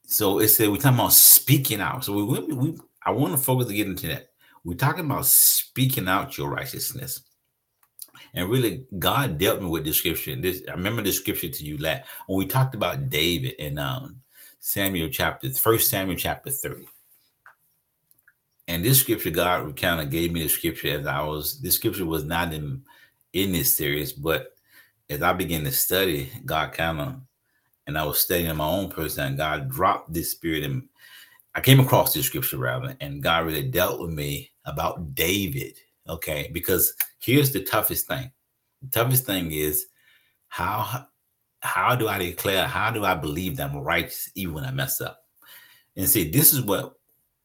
So 0.05 0.39
it 0.39 0.49
said 0.49 0.69
we're 0.69 0.77
talking 0.77 0.99
about 0.99 1.13
speaking 1.13 1.81
out. 1.81 2.03
So 2.03 2.13
we, 2.13 2.23
we, 2.23 2.53
we 2.53 2.77
I 3.03 3.11
want 3.11 3.35
to 3.35 3.41
focus 3.41 3.67
to 3.67 3.73
get 3.73 3.87
into 3.87 4.07
that. 4.07 4.29
We're 4.63 4.75
talking 4.75 5.05
about 5.05 5.25
speaking 5.25 6.07
out 6.07 6.37
your 6.37 6.49
righteousness. 6.49 7.21
And 8.33 8.49
really, 8.49 8.85
God 8.99 9.37
dealt 9.37 9.61
me 9.61 9.67
with 9.67 9.83
description. 9.83 10.41
This 10.41 10.61
I 10.67 10.73
remember 10.73 11.01
the 11.01 11.11
scripture 11.11 11.49
to 11.49 11.63
you 11.63 11.77
last 11.77 12.07
when 12.27 12.37
we 12.37 12.45
talked 12.45 12.75
about 12.75 13.09
David 13.09 13.55
and 13.59 13.79
um, 13.79 14.21
Samuel 14.67 15.07
chapter, 15.07 15.49
first 15.53 15.89
Samuel 15.89 16.17
chapter 16.17 16.51
30. 16.51 16.89
And 18.67 18.83
this 18.83 18.99
scripture, 18.99 19.29
God 19.29 19.73
kind 19.77 20.01
of 20.01 20.09
gave 20.09 20.33
me 20.33 20.43
the 20.43 20.49
scripture 20.49 20.99
as 20.99 21.07
I 21.07 21.21
was, 21.21 21.61
this 21.61 21.75
scripture 21.75 22.05
was 22.05 22.25
not 22.25 22.53
in 22.53 22.83
in 23.31 23.53
this 23.53 23.77
series, 23.77 24.11
but 24.11 24.57
as 25.09 25.21
I 25.21 25.31
began 25.31 25.63
to 25.63 25.71
study, 25.71 26.29
God 26.43 26.73
kind 26.73 26.99
of, 26.99 27.15
and 27.87 27.97
I 27.97 28.03
was 28.03 28.19
studying 28.19 28.53
my 28.57 28.67
own 28.67 28.89
person, 28.89 29.27
and 29.27 29.37
God 29.37 29.69
dropped 29.69 30.11
this 30.11 30.31
spirit 30.31 30.65
and 30.65 30.89
I 31.55 31.61
came 31.61 31.79
across 31.79 32.13
this 32.13 32.25
scripture 32.25 32.57
rather, 32.57 32.93
and 32.99 33.23
God 33.23 33.45
really 33.45 33.63
dealt 33.63 34.01
with 34.01 34.11
me 34.11 34.51
about 34.65 35.15
David. 35.15 35.79
Okay, 36.09 36.49
because 36.51 36.93
here's 37.19 37.53
the 37.53 37.63
toughest 37.63 38.05
thing. 38.05 38.29
The 38.81 38.89
toughest 38.89 39.25
thing 39.25 39.53
is 39.53 39.85
how 40.49 41.07
how 41.61 41.95
do 41.95 42.07
I 42.07 42.17
declare, 42.17 42.67
how 42.67 42.91
do 42.91 43.03
I 43.03 43.15
believe 43.15 43.57
that 43.57 43.71
I'm 43.71 43.77
righteous 43.77 44.31
even 44.35 44.55
when 44.55 44.65
I 44.65 44.71
mess 44.71 45.01
up? 45.01 45.19
And 45.95 46.07
see, 46.07 46.29
this 46.29 46.53
is 46.53 46.61
what 46.61 46.93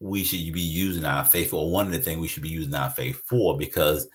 we 0.00 0.24
should 0.24 0.52
be 0.52 0.60
using 0.60 1.04
our 1.04 1.24
faith, 1.24 1.52
or 1.52 1.70
one 1.70 1.86
of 1.86 1.92
the 1.92 1.98
things 1.98 2.20
we 2.20 2.28
should 2.28 2.42
be 2.42 2.48
using 2.48 2.74
our 2.74 2.90
faith 2.90 3.22
for, 3.24 3.56
because 3.56 4.08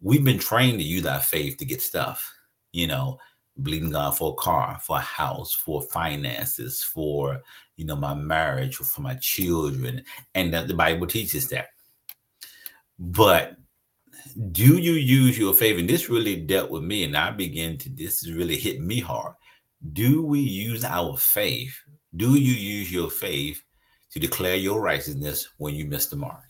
we've 0.00 0.24
been 0.24 0.38
trained 0.38 0.78
to 0.78 0.84
use 0.84 1.06
our 1.06 1.20
faith 1.20 1.56
to 1.58 1.64
get 1.64 1.80
stuff, 1.80 2.32
you 2.72 2.86
know, 2.86 3.18
believing 3.62 3.90
God 3.90 4.16
for 4.16 4.32
a 4.32 4.42
car, 4.42 4.78
for 4.82 4.96
a 4.96 5.00
house, 5.00 5.52
for 5.54 5.82
finances, 5.82 6.82
for 6.82 7.40
you 7.76 7.84
know 7.86 7.96
my 7.96 8.14
marriage, 8.14 8.80
or 8.80 8.84
for 8.84 9.02
my 9.02 9.14
children, 9.14 10.02
and 10.34 10.52
that 10.52 10.68
the 10.68 10.74
Bible 10.74 11.06
teaches 11.06 11.48
that. 11.48 11.68
But 12.98 13.56
do 14.52 14.78
you 14.78 14.92
use 14.92 15.38
your 15.38 15.54
faith? 15.54 15.78
And 15.78 15.88
this 15.88 16.08
really 16.08 16.36
dealt 16.36 16.70
with 16.70 16.82
me, 16.82 17.04
and 17.04 17.16
I 17.16 17.30
began 17.30 17.78
to. 17.78 17.90
This 17.90 18.22
is 18.22 18.32
really 18.32 18.56
hit 18.56 18.80
me 18.80 19.00
hard. 19.00 19.34
Do 19.92 20.22
we 20.22 20.40
use 20.40 20.84
our 20.84 21.16
faith? 21.16 21.76
Do 22.16 22.34
you 22.34 22.52
use 22.52 22.92
your 22.92 23.10
faith 23.10 23.62
to 24.12 24.18
declare 24.18 24.56
your 24.56 24.80
righteousness 24.80 25.48
when 25.58 25.74
you 25.74 25.86
miss 25.86 26.06
the 26.06 26.16
mark? 26.16 26.42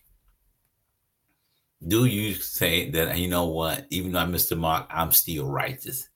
Do 1.87 2.05
you 2.05 2.35
say 2.35 2.91
that 2.91 3.19
you 3.19 3.29
know 3.29 3.47
what? 3.47 3.87
Even 3.91 4.13
though 4.13 4.19
I 4.21 4.27
missed 4.27 4.51
the 4.51 4.57
mark, 4.57 4.87
I'm 4.91 5.13
still 5.13 5.47
righteous? 5.47 6.09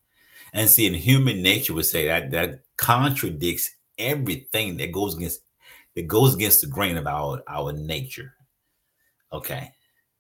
And 0.52 0.68
see, 0.68 0.86
in 0.86 0.94
human 0.94 1.42
nature 1.42 1.74
would 1.74 1.86
say 1.86 2.06
that 2.06 2.30
that 2.30 2.60
contradicts 2.76 3.70
everything 3.98 4.76
that 4.78 4.92
goes 4.92 5.16
against 5.16 5.40
that 5.94 6.08
goes 6.08 6.34
against 6.34 6.60
the 6.60 6.66
grain 6.66 6.96
of 6.96 7.06
our 7.06 7.42
our 7.48 7.72
nature. 7.72 8.34
Okay, 9.32 9.72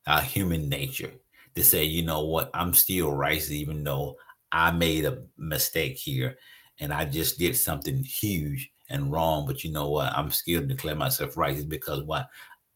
our 0.06 0.20
human 0.20 0.68
nature 0.68 1.12
to 1.54 1.64
say, 1.64 1.84
you 1.84 2.02
know 2.02 2.24
what, 2.24 2.50
I'm 2.54 2.74
still 2.74 3.12
righteous 3.12 3.50
even 3.50 3.84
though 3.84 4.16
I 4.52 4.70
made 4.70 5.04
a 5.04 5.22
mistake 5.36 5.96
here 5.96 6.36
and 6.80 6.92
I 6.92 7.04
just 7.04 7.38
did 7.38 7.56
something 7.56 8.02
huge 8.02 8.70
and 8.90 9.10
wrong. 9.12 9.46
But 9.46 9.64
you 9.64 9.72
know 9.72 9.90
what, 9.90 10.12
I'm 10.12 10.30
still 10.30 10.66
declare 10.66 10.96
myself 10.96 11.36
righteous 11.36 11.64
because 11.64 12.02
what 12.02 12.28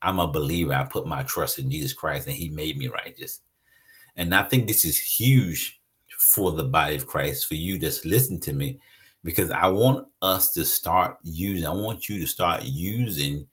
I'm 0.03 0.21
a 0.21 0.29
believer. 0.29 0.75
I 0.75 0.85
put 0.85 1.07
my 1.07 1.23
trust 1.25 1.59
in 1.59 1.71
Jesus 1.71 1.93
Christ 1.93 2.27
and 2.27 2.37
He 2.37 2.49
made 2.49 2.77
me 2.77 2.89
righteous. 2.89 3.41
And 4.17 4.35
I 4.35 4.43
think 4.45 4.67
this 4.67 4.85
is 4.85 5.01
huge 5.01 5.81
for 6.19 6.53
the 6.53 6.65
body 6.65 6.97
of 6.97 7.07
Christ, 7.07 7.47
for 7.47 7.55
you 7.55 7.79
just 7.79 8.05
listen 8.05 8.41
to 8.41 8.53
me, 8.53 8.81
because 9.23 9.51
I 9.51 9.69
want 9.69 10.07
us 10.23 10.53
to 10.55 10.65
start 10.65 11.17
using, 11.23 11.67
I 11.67 11.71
want 11.71 12.09
you 12.09 12.19
to 12.21 12.27
start 12.27 12.65
using 12.65 13.47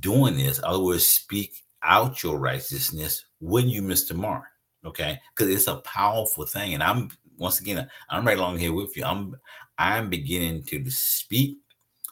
doing 0.00 0.36
this. 0.36 0.58
In 0.58 0.64
other 0.64 0.82
words, 0.82 1.06
speak 1.06 1.64
out 1.82 2.22
your 2.22 2.38
righteousness 2.38 3.24
when 3.44 3.68
you 3.68 3.82
miss 3.82 4.08
the 4.08 4.14
mark. 4.14 4.44
Okay. 4.86 5.20
Because 5.36 5.54
it's 5.54 5.66
a 5.66 5.76
powerful 5.76 6.46
thing. 6.46 6.74
And 6.74 6.82
I'm 6.82 7.10
once 7.36 7.60
again, 7.60 7.88
I'm 8.08 8.26
right 8.26 8.38
along 8.38 8.58
here 8.58 8.72
with 8.72 8.96
you. 8.96 9.04
I'm 9.04 9.36
I'm 9.78 10.08
beginning 10.08 10.62
to 10.64 10.90
speak 10.90 11.58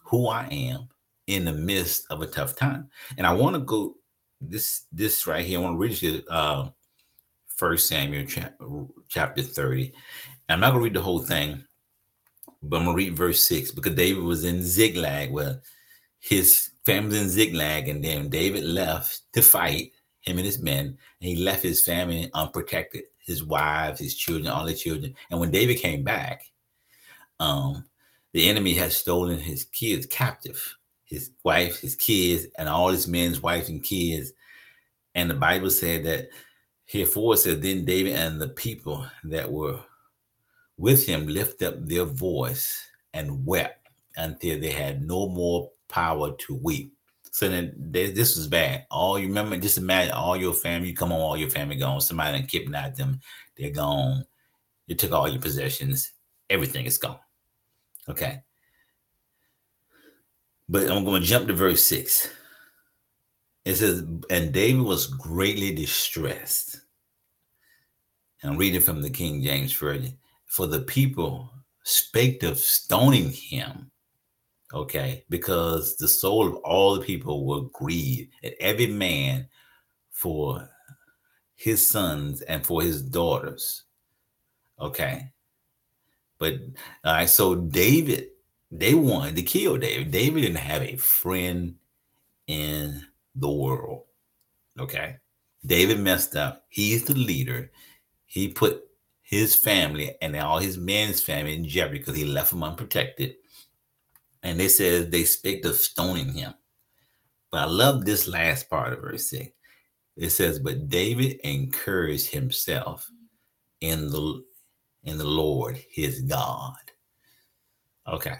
who 0.04 0.28
I 0.28 0.46
am 0.50 0.88
in 1.26 1.44
the 1.44 1.52
midst 1.52 2.06
of 2.10 2.20
a 2.20 2.26
tough 2.26 2.54
time. 2.56 2.90
And 3.16 3.26
I 3.26 3.32
want 3.32 3.54
to 3.54 3.60
go 3.60 3.96
this 4.40 4.84
this 4.92 5.26
right 5.26 5.44
here. 5.44 5.58
I 5.58 5.62
want 5.62 5.74
to 5.74 5.78
read 5.78 6.02
you 6.02 6.22
uh 6.28 6.68
First 7.46 7.88
Samuel 7.88 8.26
chapter 9.08 9.42
30. 9.42 9.92
I'm 10.48 10.60
not 10.60 10.70
gonna 10.70 10.82
read 10.82 10.94
the 10.94 11.00
whole 11.00 11.20
thing, 11.20 11.64
but 12.62 12.78
I'm 12.78 12.84
gonna 12.84 12.96
read 12.96 13.16
verse 13.16 13.46
six 13.46 13.70
because 13.70 13.94
David 13.94 14.22
was 14.22 14.44
in 14.44 14.62
Ziklag 14.62 15.30
where 15.30 15.62
his 16.18 16.70
family's 16.84 17.22
in 17.22 17.28
Ziklag, 17.28 17.88
and 17.88 18.04
then 18.04 18.28
David 18.28 18.64
left 18.64 19.22
to 19.32 19.42
fight 19.42 19.92
him 20.22 20.38
and 20.38 20.46
his 20.46 20.60
men, 20.60 20.86
and 20.86 20.96
he 21.20 21.36
left 21.36 21.62
his 21.62 21.84
family 21.84 22.30
unprotected, 22.34 23.04
his 23.18 23.44
wives, 23.44 24.00
his 24.00 24.14
children, 24.14 24.48
all 24.48 24.64
the 24.64 24.74
children. 24.74 25.14
And 25.30 25.38
when 25.38 25.50
David 25.50 25.78
came 25.78 26.02
back, 26.02 26.44
um, 27.40 27.84
the 28.32 28.48
enemy 28.48 28.74
had 28.74 28.92
stolen 28.92 29.38
his 29.38 29.64
kids 29.64 30.06
captive, 30.06 30.76
his 31.04 31.30
wife, 31.44 31.80
his 31.80 31.96
kids, 31.96 32.46
and 32.56 32.68
all 32.68 32.88
his 32.88 33.06
men's 33.06 33.42
wives 33.42 33.68
and 33.68 33.82
kids. 33.82 34.32
And 35.14 35.28
the 35.28 35.34
Bible 35.34 35.70
said 35.70 36.04
that 36.04 36.28
Herefore 36.86 37.36
said, 37.36 37.62
Then 37.62 37.84
David 37.84 38.14
and 38.14 38.40
the 38.40 38.48
people 38.48 39.06
that 39.24 39.50
were 39.50 39.80
with 40.78 41.06
him 41.06 41.26
lift 41.26 41.62
up 41.62 41.74
their 41.86 42.04
voice 42.04 42.88
and 43.12 43.44
wept 43.44 43.88
until 44.16 44.60
they 44.60 44.70
had 44.70 45.02
no 45.02 45.28
more 45.28 45.70
power 45.88 46.32
to 46.32 46.54
weep. 46.54 46.94
So 47.32 47.48
then 47.48 47.72
they, 47.76 48.10
this 48.10 48.36
was 48.36 48.46
bad. 48.46 48.84
All 48.90 49.18
you 49.18 49.26
remember, 49.26 49.56
just 49.56 49.78
imagine 49.78 50.12
all 50.12 50.36
your 50.36 50.52
family, 50.52 50.90
you 50.90 50.94
come 50.94 51.12
on, 51.12 51.20
all 51.20 51.36
your 51.36 51.48
family 51.48 51.76
gone. 51.76 51.98
Somebody 52.02 52.38
done 52.38 52.46
kidnapped 52.46 52.98
them, 52.98 53.20
they're 53.56 53.70
gone. 53.70 54.26
You 54.86 54.94
took 54.94 55.12
all 55.12 55.28
your 55.28 55.40
possessions, 55.40 56.12
everything 56.50 56.84
is 56.84 56.98
gone. 56.98 57.18
Okay. 58.06 58.42
But 60.68 60.90
I'm 60.90 61.04
going 61.04 61.22
to 61.22 61.26
jump 61.26 61.48
to 61.48 61.54
verse 61.54 61.82
six. 61.82 62.30
It 63.64 63.76
says, 63.76 64.04
and 64.28 64.52
David 64.52 64.82
was 64.82 65.06
greatly 65.06 65.74
distressed. 65.74 66.80
And 68.42 68.52
I'm 68.52 68.58
reading 68.58 68.82
from 68.82 69.00
the 69.00 69.10
King 69.10 69.42
James 69.42 69.72
Version. 69.72 70.18
For 70.46 70.66
the 70.66 70.80
people 70.80 71.50
spake 71.84 72.42
of 72.42 72.58
stoning 72.58 73.30
him. 73.30 73.90
Okay, 74.72 75.24
because 75.28 75.96
the 75.96 76.08
soul 76.08 76.46
of 76.46 76.54
all 76.56 76.94
the 76.94 77.04
people 77.04 77.44
will 77.44 77.68
grieve, 77.72 78.28
and 78.42 78.54
every 78.58 78.86
man 78.86 79.48
for 80.10 80.68
his 81.54 81.86
sons 81.86 82.40
and 82.42 82.64
for 82.66 82.82
his 82.82 83.02
daughters. 83.02 83.84
Okay. 84.80 85.30
But 86.38 86.54
all 87.04 87.14
right, 87.14 87.28
so 87.28 87.54
David, 87.54 88.28
they 88.70 88.94
wanted 88.94 89.36
to 89.36 89.42
kill 89.42 89.76
David. 89.76 90.10
David 90.10 90.40
didn't 90.40 90.56
have 90.56 90.82
a 90.82 90.96
friend 90.96 91.76
in 92.46 93.02
the 93.34 93.50
world. 93.50 94.04
Okay. 94.78 95.16
David 95.64 96.00
messed 96.00 96.34
up. 96.34 96.64
He's 96.68 97.04
the 97.04 97.14
leader. 97.14 97.70
He 98.26 98.48
put 98.48 98.82
his 99.22 99.54
family 99.54 100.16
and 100.20 100.34
all 100.36 100.58
his 100.58 100.78
men's 100.78 101.20
family 101.20 101.54
in 101.54 101.64
jeopardy 101.64 101.98
because 101.98 102.16
he 102.16 102.24
left 102.24 102.50
them 102.50 102.64
unprotected. 102.64 103.36
And 104.42 104.58
they 104.58 104.68
said 104.68 105.10
they 105.10 105.24
speak 105.24 105.64
of 105.64 105.76
stoning 105.76 106.32
him. 106.32 106.54
But 107.50 107.62
I 107.62 107.64
love 107.66 108.04
this 108.04 108.26
last 108.26 108.68
part 108.68 108.92
of 108.92 109.00
verse 109.00 109.28
6. 109.30 109.50
It 110.16 110.30
says, 110.30 110.58
But 110.58 110.88
David 110.88 111.40
encouraged 111.44 112.30
himself 112.30 113.08
in 113.80 114.10
the 114.10 114.42
in 115.04 115.18
the 115.18 115.26
Lord 115.26 115.78
his 115.90 116.22
God. 116.22 116.74
Okay. 118.06 118.36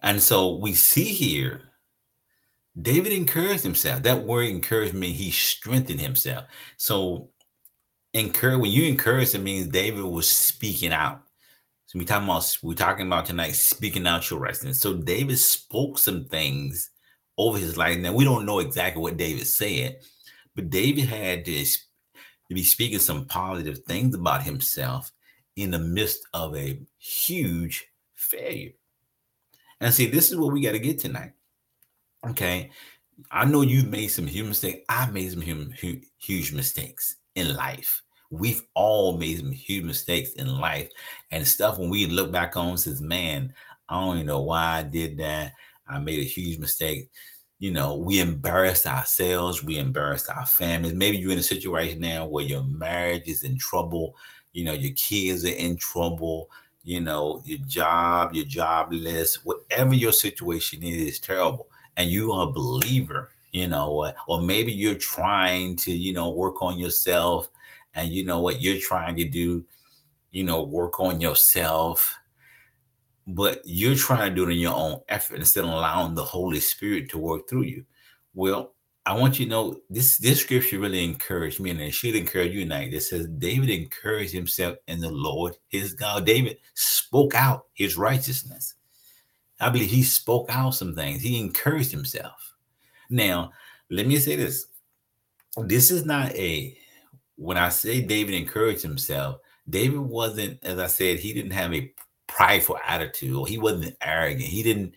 And 0.00 0.20
so 0.20 0.56
we 0.56 0.74
see 0.74 1.04
here 1.04 1.72
David 2.80 3.12
encouraged 3.12 3.62
himself. 3.62 4.02
That 4.02 4.24
word 4.24 4.46
encouragement, 4.46 5.12
he 5.12 5.30
strengthened 5.30 6.00
himself. 6.00 6.44
So 6.76 7.30
encourage 8.14 8.60
when 8.60 8.70
you 8.70 8.84
encourage, 8.84 9.34
it 9.34 9.42
means 9.42 9.66
David 9.68 10.04
was 10.04 10.30
speaking 10.30 10.92
out. 10.92 11.22
So 11.92 11.98
we 11.98 12.06
talking 12.06 12.24
about 12.24 12.58
we're 12.62 12.72
talking 12.72 13.06
about 13.06 13.26
tonight 13.26 13.54
speaking 13.54 14.06
out 14.06 14.30
your 14.30 14.40
righteousness. 14.40 14.80
So 14.80 14.94
David 14.94 15.38
spoke 15.38 15.98
some 15.98 16.24
things 16.24 16.88
over 17.36 17.58
his 17.58 17.76
life. 17.76 17.98
Now 17.98 18.14
we 18.14 18.24
don't 18.24 18.46
know 18.46 18.60
exactly 18.60 19.02
what 19.02 19.18
David 19.18 19.46
said, 19.46 19.98
but 20.56 20.70
David 20.70 21.04
had 21.04 21.44
to, 21.44 21.64
to 21.66 22.54
be 22.54 22.62
speaking 22.62 22.98
some 22.98 23.26
positive 23.26 23.80
things 23.80 24.14
about 24.14 24.42
himself 24.42 25.12
in 25.56 25.70
the 25.70 25.80
midst 25.80 26.26
of 26.32 26.56
a 26.56 26.80
huge 26.96 27.84
failure. 28.14 28.72
And 29.78 29.92
see, 29.92 30.06
this 30.06 30.30
is 30.30 30.38
what 30.38 30.54
we 30.54 30.62
got 30.62 30.72
to 30.72 30.78
get 30.78 30.98
tonight. 30.98 31.32
Okay. 32.26 32.70
I 33.30 33.44
know 33.44 33.60
you've 33.60 33.90
made 33.90 34.08
some 34.08 34.26
huge 34.26 34.48
mistakes. 34.48 34.82
I've 34.88 35.12
made 35.12 35.30
some 35.30 35.42
huge 36.16 36.52
mistakes 36.54 37.16
in 37.34 37.54
life. 37.54 38.02
We've 38.32 38.62
all 38.72 39.18
made 39.18 39.38
some 39.38 39.52
huge 39.52 39.84
mistakes 39.84 40.32
in 40.32 40.46
life 40.58 40.90
and 41.30 41.46
stuff 41.46 41.78
when 41.78 41.90
we 41.90 42.06
look 42.06 42.32
back 42.32 42.56
on 42.56 42.78
says, 42.78 43.02
man, 43.02 43.52
I 43.90 44.00
don't 44.00 44.16
even 44.16 44.26
know 44.26 44.40
why 44.40 44.78
I 44.78 44.82
did 44.82 45.18
that. 45.18 45.52
I 45.86 45.98
made 45.98 46.18
a 46.18 46.24
huge 46.24 46.58
mistake. 46.58 47.10
You 47.58 47.72
know, 47.72 47.94
we 47.94 48.20
embarrassed 48.20 48.86
ourselves, 48.86 49.62
we 49.62 49.78
embarrassed 49.78 50.30
our 50.30 50.46
families. 50.46 50.94
Maybe 50.94 51.18
you're 51.18 51.32
in 51.32 51.38
a 51.38 51.42
situation 51.42 52.00
now 52.00 52.26
where 52.26 52.44
your 52.44 52.64
marriage 52.64 53.28
is 53.28 53.44
in 53.44 53.58
trouble, 53.58 54.16
you 54.54 54.64
know, 54.64 54.72
your 54.72 54.94
kids 54.94 55.44
are 55.44 55.48
in 55.48 55.76
trouble, 55.76 56.50
you 56.84 57.00
know, 57.00 57.42
your 57.44 57.58
job, 57.66 58.34
you're 58.34 58.46
jobless, 58.46 59.44
whatever 59.44 59.94
your 59.94 60.12
situation 60.12 60.82
is, 60.82 60.96
is 60.96 61.20
terrible. 61.20 61.68
And 61.98 62.08
you 62.08 62.32
are 62.32 62.48
a 62.48 62.52
believer, 62.52 63.30
you 63.52 63.68
know, 63.68 64.10
or 64.26 64.40
maybe 64.40 64.72
you're 64.72 64.94
trying 64.94 65.76
to, 65.76 65.92
you 65.92 66.14
know, 66.14 66.30
work 66.30 66.62
on 66.62 66.78
yourself 66.78 67.50
and 67.94 68.10
you 68.10 68.24
know 68.24 68.40
what 68.40 68.60
you're 68.60 68.80
trying 68.80 69.16
to 69.16 69.24
do, 69.24 69.64
you 70.30 70.44
know, 70.44 70.62
work 70.62 71.00
on 71.00 71.20
yourself, 71.20 72.18
but 73.26 73.60
you're 73.64 73.94
trying 73.94 74.30
to 74.30 74.34
do 74.34 74.48
it 74.48 74.52
in 74.52 74.58
your 74.58 74.74
own 74.74 75.00
effort 75.08 75.36
instead 75.36 75.64
of 75.64 75.70
allowing 75.70 76.14
the 76.14 76.24
Holy 76.24 76.60
Spirit 76.60 77.10
to 77.10 77.18
work 77.18 77.48
through 77.48 77.62
you. 77.62 77.84
Well, 78.34 78.74
I 79.04 79.14
want 79.14 79.38
you 79.38 79.46
to 79.46 79.50
know 79.50 79.80
this 79.90 80.16
this 80.18 80.40
scripture 80.40 80.78
really 80.78 81.02
encouraged 81.02 81.58
me, 81.60 81.70
and 81.70 81.80
it 81.80 81.90
should 81.90 82.14
encourage 82.14 82.52
you 82.52 82.60
tonight. 82.60 82.94
It 82.94 83.00
says 83.00 83.26
David 83.26 83.68
encouraged 83.68 84.32
himself 84.32 84.76
in 84.86 85.00
the 85.00 85.10
Lord 85.10 85.56
his 85.68 85.92
God. 85.92 86.24
David 86.24 86.58
spoke 86.74 87.34
out 87.34 87.66
his 87.74 87.96
righteousness. 87.96 88.74
I 89.60 89.70
believe 89.70 89.90
he 89.90 90.02
spoke 90.02 90.54
out 90.54 90.74
some 90.74 90.94
things. 90.94 91.22
He 91.22 91.38
encouraged 91.38 91.90
himself. 91.90 92.54
Now, 93.10 93.52
let 93.90 94.06
me 94.06 94.18
say 94.18 94.36
this. 94.36 94.66
This 95.56 95.90
is 95.90 96.04
not 96.04 96.32
a 96.34 96.76
when 97.42 97.56
I 97.56 97.70
say 97.70 98.00
David 98.00 98.34
encouraged 98.34 98.82
himself, 98.82 99.40
David 99.68 100.00
wasn't, 100.00 100.58
as 100.62 100.78
I 100.78 100.86
said, 100.86 101.18
he 101.18 101.32
didn't 101.32 101.50
have 101.50 101.74
a 101.74 101.92
prideful 102.28 102.78
attitude 102.86 103.34
or 103.34 103.46
he 103.46 103.58
wasn't 103.58 103.96
arrogant. 104.00 104.42
He 104.42 104.62
didn't, 104.62 104.94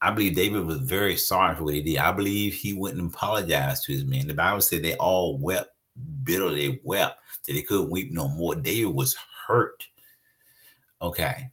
I 0.00 0.12
believe 0.12 0.36
David 0.36 0.64
was 0.64 0.78
very 0.78 1.16
sorry 1.16 1.56
for 1.56 1.64
what 1.64 1.74
he 1.74 1.82
did. 1.82 1.98
I 1.98 2.12
believe 2.12 2.54
he 2.54 2.72
wouldn't 2.72 3.14
apologize 3.14 3.84
to 3.84 3.92
his 3.92 4.04
men. 4.04 4.28
The 4.28 4.34
Bible 4.34 4.60
said 4.60 4.82
they 4.82 4.94
all 4.94 5.38
wept 5.38 5.70
bitterly, 6.22 6.80
wept 6.84 7.18
that 7.46 7.52
they 7.52 7.62
couldn't 7.62 7.90
weep 7.90 8.12
no 8.12 8.28
more. 8.28 8.54
David 8.54 8.94
was 8.94 9.16
hurt. 9.46 9.84
Okay. 11.02 11.50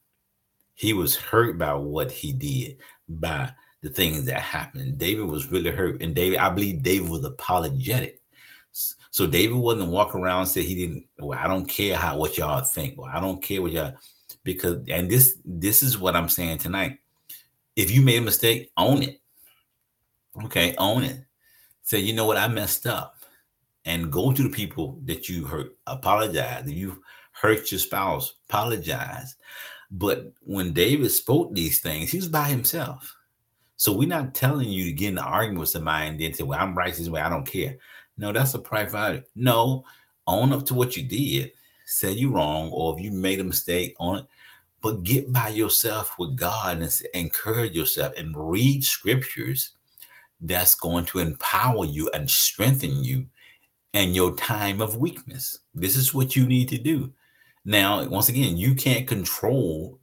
He 0.76 0.94
was 0.94 1.16
hurt 1.16 1.58
by 1.58 1.74
what 1.74 2.12
he 2.12 2.34
did, 2.34 2.78
by 3.10 3.52
the 3.82 3.90
things 3.90 4.26
that 4.26 4.42
happened. 4.42 5.00
David 5.00 5.26
was 5.26 5.52
really 5.52 5.72
hurt. 5.72 6.02
And 6.02 6.14
David, 6.14 6.38
I 6.38 6.50
believe 6.50 6.84
David 6.84 7.10
was 7.10 7.24
apologetic. 7.24 8.22
So 9.16 9.26
David 9.26 9.56
wasn't 9.56 9.92
walking 9.92 10.20
around 10.20 10.42
and 10.42 10.50
say 10.50 10.62
he 10.62 10.76
didn't. 10.76 11.06
Well, 11.18 11.40
I 11.40 11.48
don't 11.48 11.66
care 11.68 11.96
how 11.96 12.18
what 12.18 12.38
y'all 12.38 12.60
think. 12.60 12.98
Well, 12.98 13.10
I 13.10 13.22
don't 13.22 13.42
care 13.42 13.62
what 13.62 13.72
y'all 13.72 13.94
because 14.44 14.86
and 14.90 15.10
this 15.10 15.38
this 15.46 15.82
is 15.84 15.98
what 15.98 16.18
I'm 16.18 16.28
saying 16.28 16.58
tonight. 16.58 17.00
If 17.78 17.92
you 17.92 18.02
made 18.02 18.18
a 18.18 18.22
mistake, 18.22 18.74
own 18.76 19.04
it. 19.04 19.22
Okay, 20.44 20.76
own 20.78 21.04
it. 21.04 21.24
Say, 21.84 22.00
you 22.00 22.12
know 22.12 22.26
what, 22.26 22.36
I 22.36 22.50
messed 22.50 22.88
up. 22.88 23.16
And 23.86 24.12
go 24.12 24.34
to 24.34 24.44
the 24.44 24.50
people 24.50 25.00
that 25.06 25.30
you 25.30 25.46
hurt, 25.46 25.78
apologize. 25.88 26.70
You 26.70 27.02
hurt 27.32 27.72
your 27.72 27.80
spouse, 27.80 28.34
apologize. 28.50 29.38
But 29.92 30.34
when 30.42 30.74
David 30.74 31.10
spoke 31.10 31.54
these 31.54 31.80
things, 31.80 32.12
he 32.12 32.18
was 32.18 32.28
by 32.28 32.50
himself. 32.50 33.16
So 33.78 33.94
we're 33.94 34.10
not 34.10 34.36
telling 34.36 34.68
you 34.68 34.84
to 34.84 34.92
get 34.92 35.14
in 35.14 35.18
an 35.20 35.24
argument 35.24 35.62
with 35.62 35.70
somebody 35.70 36.08
and 36.08 36.20
then 36.20 36.34
say, 36.34 36.44
Well, 36.44 36.60
I'm 36.60 36.78
righteous 36.78 37.08
way, 37.08 37.22
I 37.22 37.30
don't 37.30 37.48
care. 37.48 37.78
No, 38.18 38.32
that's 38.32 38.54
a 38.54 38.60
private. 38.60 39.30
No, 39.36 39.84
own 40.28 40.54
up 40.54 40.66
to 40.68 40.74
what 40.74 40.96
you 40.96 41.04
did. 41.04 41.52
Say 41.86 42.12
you 42.12 42.32
wrong, 42.32 42.72
or 42.72 42.98
if 42.98 43.04
you 43.04 43.12
made 43.12 43.40
a 43.40 43.44
mistake 43.44 43.96
on 44.00 44.20
it, 44.20 44.26
but 44.82 45.04
get 45.04 45.32
by 45.32 45.50
yourself 45.50 46.16
with 46.18 46.36
God 46.36 46.80
and 46.80 47.02
encourage 47.14 47.74
yourself 47.74 48.14
and 48.18 48.36
read 48.36 48.84
scriptures 48.84 49.72
that's 50.42 50.76
going 50.76 51.06
to 51.06 51.20
empower 51.20 51.86
you 51.86 52.10
and 52.14 52.30
strengthen 52.30 53.04
you 53.04 53.26
in 53.94 54.14
your 54.14 54.36
time 54.36 54.82
of 54.82 54.98
weakness. 54.98 55.60
This 55.74 55.96
is 55.96 56.14
what 56.14 56.36
you 56.36 56.46
need 56.46 56.70
to 56.70 56.78
do. 56.78 57.12
Now, 57.64 58.06
once 58.08 58.30
again, 58.30 58.58
you 58.58 58.76
can't 58.76 59.08
control 59.08 60.00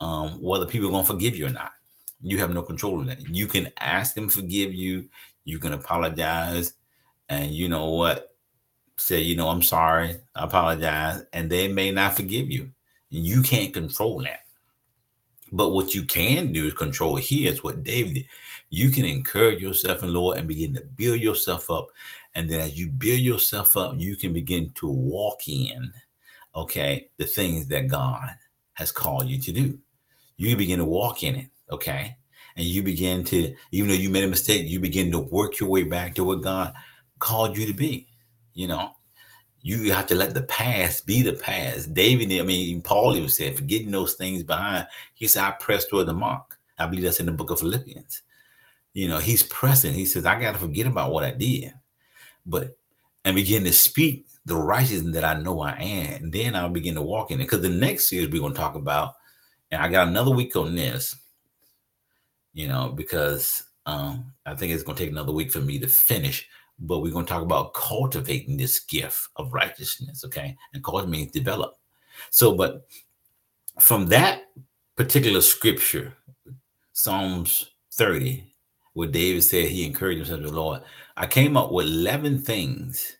um, 0.00 0.40
whether 0.42 0.66
people 0.66 0.88
are 0.88 0.92
going 0.92 1.04
to 1.04 1.12
forgive 1.12 1.36
you 1.36 1.46
or 1.46 1.50
not. 1.50 1.72
You 2.20 2.38
have 2.38 2.52
no 2.52 2.62
control 2.62 3.00
of 3.00 3.06
that. 3.06 3.20
You 3.28 3.46
can 3.46 3.70
ask 3.78 4.14
them 4.14 4.28
to 4.28 4.36
forgive 4.36 4.72
you. 4.74 5.08
You 5.44 5.58
can 5.58 5.74
apologize 5.74 6.74
and 7.28 7.50
you 7.52 7.68
know 7.68 7.90
what? 7.90 8.30
Say 8.96 9.20
you 9.20 9.36
know 9.36 9.48
i'm 9.48 9.62
sorry. 9.62 10.16
I 10.34 10.44
apologize. 10.44 11.22
And 11.32 11.50
they 11.50 11.68
may 11.68 11.90
not 11.90 12.16
forgive 12.16 12.50
you. 12.50 12.70
You 13.10 13.42
can't 13.42 13.74
control 13.74 14.22
that. 14.22 14.40
But 15.52 15.70
what 15.70 15.94
you 15.94 16.04
can 16.04 16.52
do 16.52 16.66
is 16.66 16.74
control 16.74 17.16
here 17.16 17.52
is 17.52 17.62
what 17.62 17.82
david 17.82 18.14
did. 18.14 18.26
You 18.70 18.90
can 18.90 19.04
encourage 19.04 19.60
yourself 19.60 20.02
in 20.02 20.12
lord 20.12 20.38
and 20.38 20.48
begin 20.48 20.74
to 20.74 20.82
build 20.82 21.20
yourself 21.20 21.70
up. 21.70 21.88
And 22.34 22.50
then 22.50 22.60
as 22.60 22.78
you 22.78 22.88
build 22.88 23.20
yourself 23.20 23.76
up 23.76 23.94
you 23.98 24.16
can 24.16 24.32
begin 24.32 24.70
to 24.76 24.88
walk 24.88 25.48
in 25.48 25.92
okay 26.54 27.08
the 27.16 27.24
things 27.24 27.66
that 27.66 27.88
god 27.88 28.30
has 28.74 28.92
called 28.92 29.26
you 29.26 29.40
to 29.40 29.52
do. 29.52 29.78
You 30.36 30.56
begin 30.56 30.78
to 30.78 30.84
walk 30.84 31.22
in 31.22 31.36
it 31.36 31.48
okay? 31.70 32.16
And 32.56 32.64
you 32.64 32.82
begin 32.82 33.24
to 33.24 33.54
even 33.72 33.88
though 33.88 33.94
you 33.96 34.10
made 34.10 34.24
a 34.24 34.28
mistake 34.28 34.68
you 34.68 34.78
begin 34.78 35.10
to 35.10 35.18
work 35.18 35.58
your 35.58 35.68
way 35.68 35.82
back 35.82 36.14
to 36.14 36.24
what 36.24 36.42
god 36.42 36.74
called 37.24 37.56
you 37.56 37.66
to 37.66 37.72
be. 37.72 38.06
You 38.52 38.68
know, 38.68 38.90
you 39.62 39.92
have 39.92 40.06
to 40.08 40.14
let 40.14 40.34
the 40.34 40.42
past 40.42 41.06
be 41.06 41.22
the 41.22 41.32
past. 41.32 41.94
David, 41.94 42.38
I 42.38 42.44
mean, 42.44 42.82
Paul 42.82 43.16
even 43.16 43.30
said, 43.30 43.56
forgetting 43.56 43.90
those 43.90 44.14
things 44.14 44.42
behind, 44.42 44.86
he 45.14 45.26
said, 45.26 45.42
I 45.42 45.52
press 45.52 45.86
toward 45.86 46.06
the 46.06 46.12
mark. 46.12 46.58
I 46.78 46.86
believe 46.86 47.04
that's 47.04 47.20
in 47.20 47.26
the 47.26 47.32
book 47.32 47.50
of 47.50 47.60
Philippians. 47.60 48.22
You 48.92 49.08
know, 49.08 49.18
he's 49.18 49.42
pressing. 49.44 49.94
He 49.94 50.04
says, 50.04 50.26
I 50.26 50.40
got 50.40 50.52
to 50.52 50.58
forget 50.58 50.86
about 50.86 51.12
what 51.12 51.24
I 51.24 51.30
did, 51.30 51.72
but 52.46 52.76
and 53.24 53.34
begin 53.34 53.64
to 53.64 53.72
speak 53.72 54.26
the 54.44 54.54
righteousness 54.54 55.14
that 55.14 55.24
I 55.24 55.40
know 55.40 55.60
I 55.62 55.72
am. 55.72 56.24
And 56.24 56.32
then 56.32 56.54
I'll 56.54 56.68
begin 56.68 56.94
to 56.96 57.02
walk 57.02 57.30
in 57.30 57.40
it. 57.40 57.44
Because 57.44 57.62
the 57.62 57.70
next 57.70 58.08
series 58.08 58.28
we're 58.28 58.42
going 58.42 58.52
to 58.52 58.58
talk 58.58 58.74
about, 58.74 59.14
and 59.70 59.80
I 59.80 59.88
got 59.88 60.08
another 60.08 60.30
week 60.30 60.54
on 60.56 60.74
this, 60.74 61.16
you 62.52 62.68
know, 62.68 62.90
because 62.90 63.64
um, 63.86 64.32
I 64.44 64.54
think 64.54 64.72
it's 64.72 64.82
going 64.82 64.96
to 64.96 65.02
take 65.02 65.10
another 65.10 65.32
week 65.32 65.50
for 65.50 65.60
me 65.60 65.78
to 65.78 65.88
finish 65.88 66.46
but 66.78 67.00
we're 67.00 67.12
going 67.12 67.24
to 67.24 67.32
talk 67.32 67.42
about 67.42 67.74
cultivating 67.74 68.56
this 68.56 68.80
gift 68.80 69.28
of 69.36 69.52
righteousness, 69.52 70.24
okay? 70.24 70.56
And 70.72 70.82
cultivate 70.82 71.10
means 71.10 71.32
develop. 71.32 71.76
So, 72.30 72.54
but 72.54 72.86
from 73.78 74.06
that 74.06 74.42
particular 74.96 75.40
scripture, 75.40 76.14
Psalms 76.92 77.70
30, 77.92 78.52
where 78.94 79.08
David 79.08 79.42
said 79.42 79.68
he 79.68 79.84
encouraged 79.84 80.18
himself 80.18 80.40
to 80.40 80.46
the 80.46 80.56
Lord, 80.56 80.82
I 81.16 81.26
came 81.26 81.56
up 81.56 81.72
with 81.72 81.86
11 81.86 82.42
things, 82.42 83.16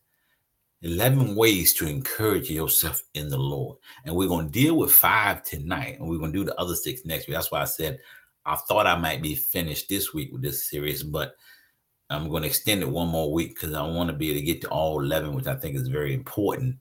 11 0.83 1.35
ways 1.35 1.75
to 1.75 1.87
encourage 1.87 2.51
yourself 2.51 3.03
in 3.15 3.29
the 3.29 3.39
Lord. 3.39 3.79
And 4.05 4.15
we're 4.15 4.29
going 4.29 4.47
to 4.47 4.53
deal 4.53 4.77
with 4.77 4.93
five 4.93 5.43
tonight, 5.43 5.99
and 5.99 6.09
we're 6.09 6.19
going 6.19 6.33
to 6.33 6.39
do 6.39 6.45
the 6.45 6.61
other 6.61 6.75
six 6.75 7.05
next 7.05 7.27
week. 7.27 7.37
That's 7.37 7.51
why 7.51 7.63
I 7.63 7.67
said 7.67 7.99
I 8.47 8.57
thought 8.57 8.87
I 8.87 8.97
might 8.97 9.23
be 9.23 9.35
finished 9.35 9.89
this 9.89 10.13
week 10.13 10.31
with 10.33 10.43
this 10.43 10.69
series, 10.69 11.03
but 11.03 11.35
I'm 12.11 12.29
going 12.29 12.43
to 12.43 12.49
extend 12.49 12.83
it 12.83 12.89
one 12.89 13.09
more 13.09 13.33
week 13.33 13.55
because 13.55 13.75
I 13.75 13.83
want 13.83 14.09
to 14.09 14.17
be 14.17 14.31
able 14.31 14.41
to 14.41 14.47
get 14.47 14.61
to 14.63 14.69
all 14.69 15.01
11, 15.01 15.35
which 15.35 15.47
I 15.47 15.55
think 15.55 15.77
is 15.77 15.89
very 15.89 16.15
important. 16.15 16.77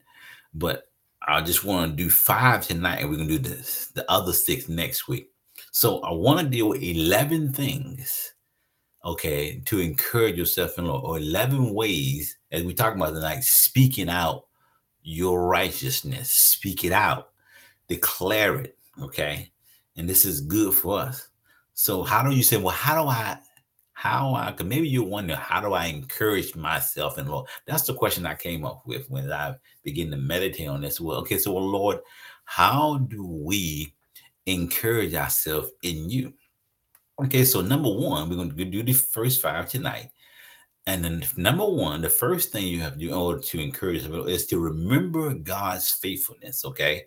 But 0.52 0.88
I 1.26 1.40
just 1.40 1.64
want 1.64 1.90
to 1.90 1.96
do 1.96 2.10
five 2.10 2.66
tonight, 2.66 3.00
and 3.00 3.10
we're 3.10 3.16
going 3.16 3.28
to 3.28 3.38
do 3.38 3.48
this, 3.48 3.86
the 3.94 4.10
other 4.10 4.32
six 4.32 4.68
next 4.68 5.08
week. 5.08 5.30
So 5.72 6.00
I 6.00 6.12
want 6.12 6.40
to 6.40 6.46
deal 6.46 6.68
with 6.68 6.82
11 6.82 7.52
things, 7.52 8.34
okay, 9.04 9.60
to 9.66 9.80
encourage 9.80 10.36
yourself 10.36 10.78
in 10.78 10.86
Lord, 10.86 11.04
or 11.04 11.18
11 11.18 11.72
ways, 11.72 12.36
as 12.52 12.62
we 12.62 12.74
talk 12.74 12.94
about 12.94 13.14
tonight, 13.14 13.42
speaking 13.42 14.08
out 14.08 14.44
your 15.04 15.46
righteousness. 15.46 16.30
Speak 16.30 16.84
it 16.84 16.92
out, 16.92 17.30
declare 17.88 18.56
it, 18.56 18.76
okay? 19.00 19.50
And 19.96 20.08
this 20.08 20.24
is 20.24 20.40
good 20.40 20.74
for 20.74 20.98
us. 20.98 21.28
So 21.74 22.02
how 22.02 22.22
do 22.22 22.34
you 22.34 22.42
say, 22.42 22.56
well, 22.56 22.74
how 22.74 23.02
do 23.02 23.08
I 23.08 23.38
how 24.04 24.34
I 24.34 24.52
could 24.52 24.66
maybe 24.66 24.86
you 24.86 25.02
wonder 25.02 25.34
how 25.34 25.62
do 25.62 25.72
I 25.72 25.86
encourage 25.86 26.54
myself 26.54 27.16
in 27.16 27.26
Lord? 27.26 27.48
That's 27.66 27.84
the 27.84 27.94
question 27.94 28.26
I 28.26 28.34
came 28.34 28.62
up 28.62 28.82
with 28.84 29.08
when 29.08 29.32
I 29.32 29.54
begin 29.82 30.10
to 30.10 30.18
meditate 30.18 30.68
on 30.68 30.82
this. 30.82 31.00
Well, 31.00 31.16
okay, 31.20 31.38
so 31.38 31.54
well, 31.54 31.66
Lord, 31.66 32.00
how 32.44 32.98
do 32.98 33.26
we 33.26 33.94
encourage 34.44 35.14
ourselves 35.14 35.70
in 35.80 36.10
you? 36.10 36.34
Okay, 37.18 37.46
so 37.46 37.62
number 37.62 37.88
one, 37.88 38.28
we're 38.28 38.36
going 38.36 38.54
to 38.54 38.64
do 38.66 38.82
the 38.82 38.92
first 38.92 39.40
five 39.40 39.70
tonight. 39.70 40.10
And 40.86 41.02
then 41.02 41.24
number 41.38 41.64
one, 41.64 42.02
the 42.02 42.10
first 42.10 42.52
thing 42.52 42.66
you 42.66 42.80
have 42.80 42.92
to 42.92 42.98
do 42.98 43.08
in 43.08 43.14
order 43.14 43.40
to 43.40 43.58
encourage 43.58 44.04
is 44.04 44.46
to 44.48 44.58
remember 44.58 45.32
God's 45.32 45.90
faithfulness. 45.90 46.66
Okay. 46.66 47.04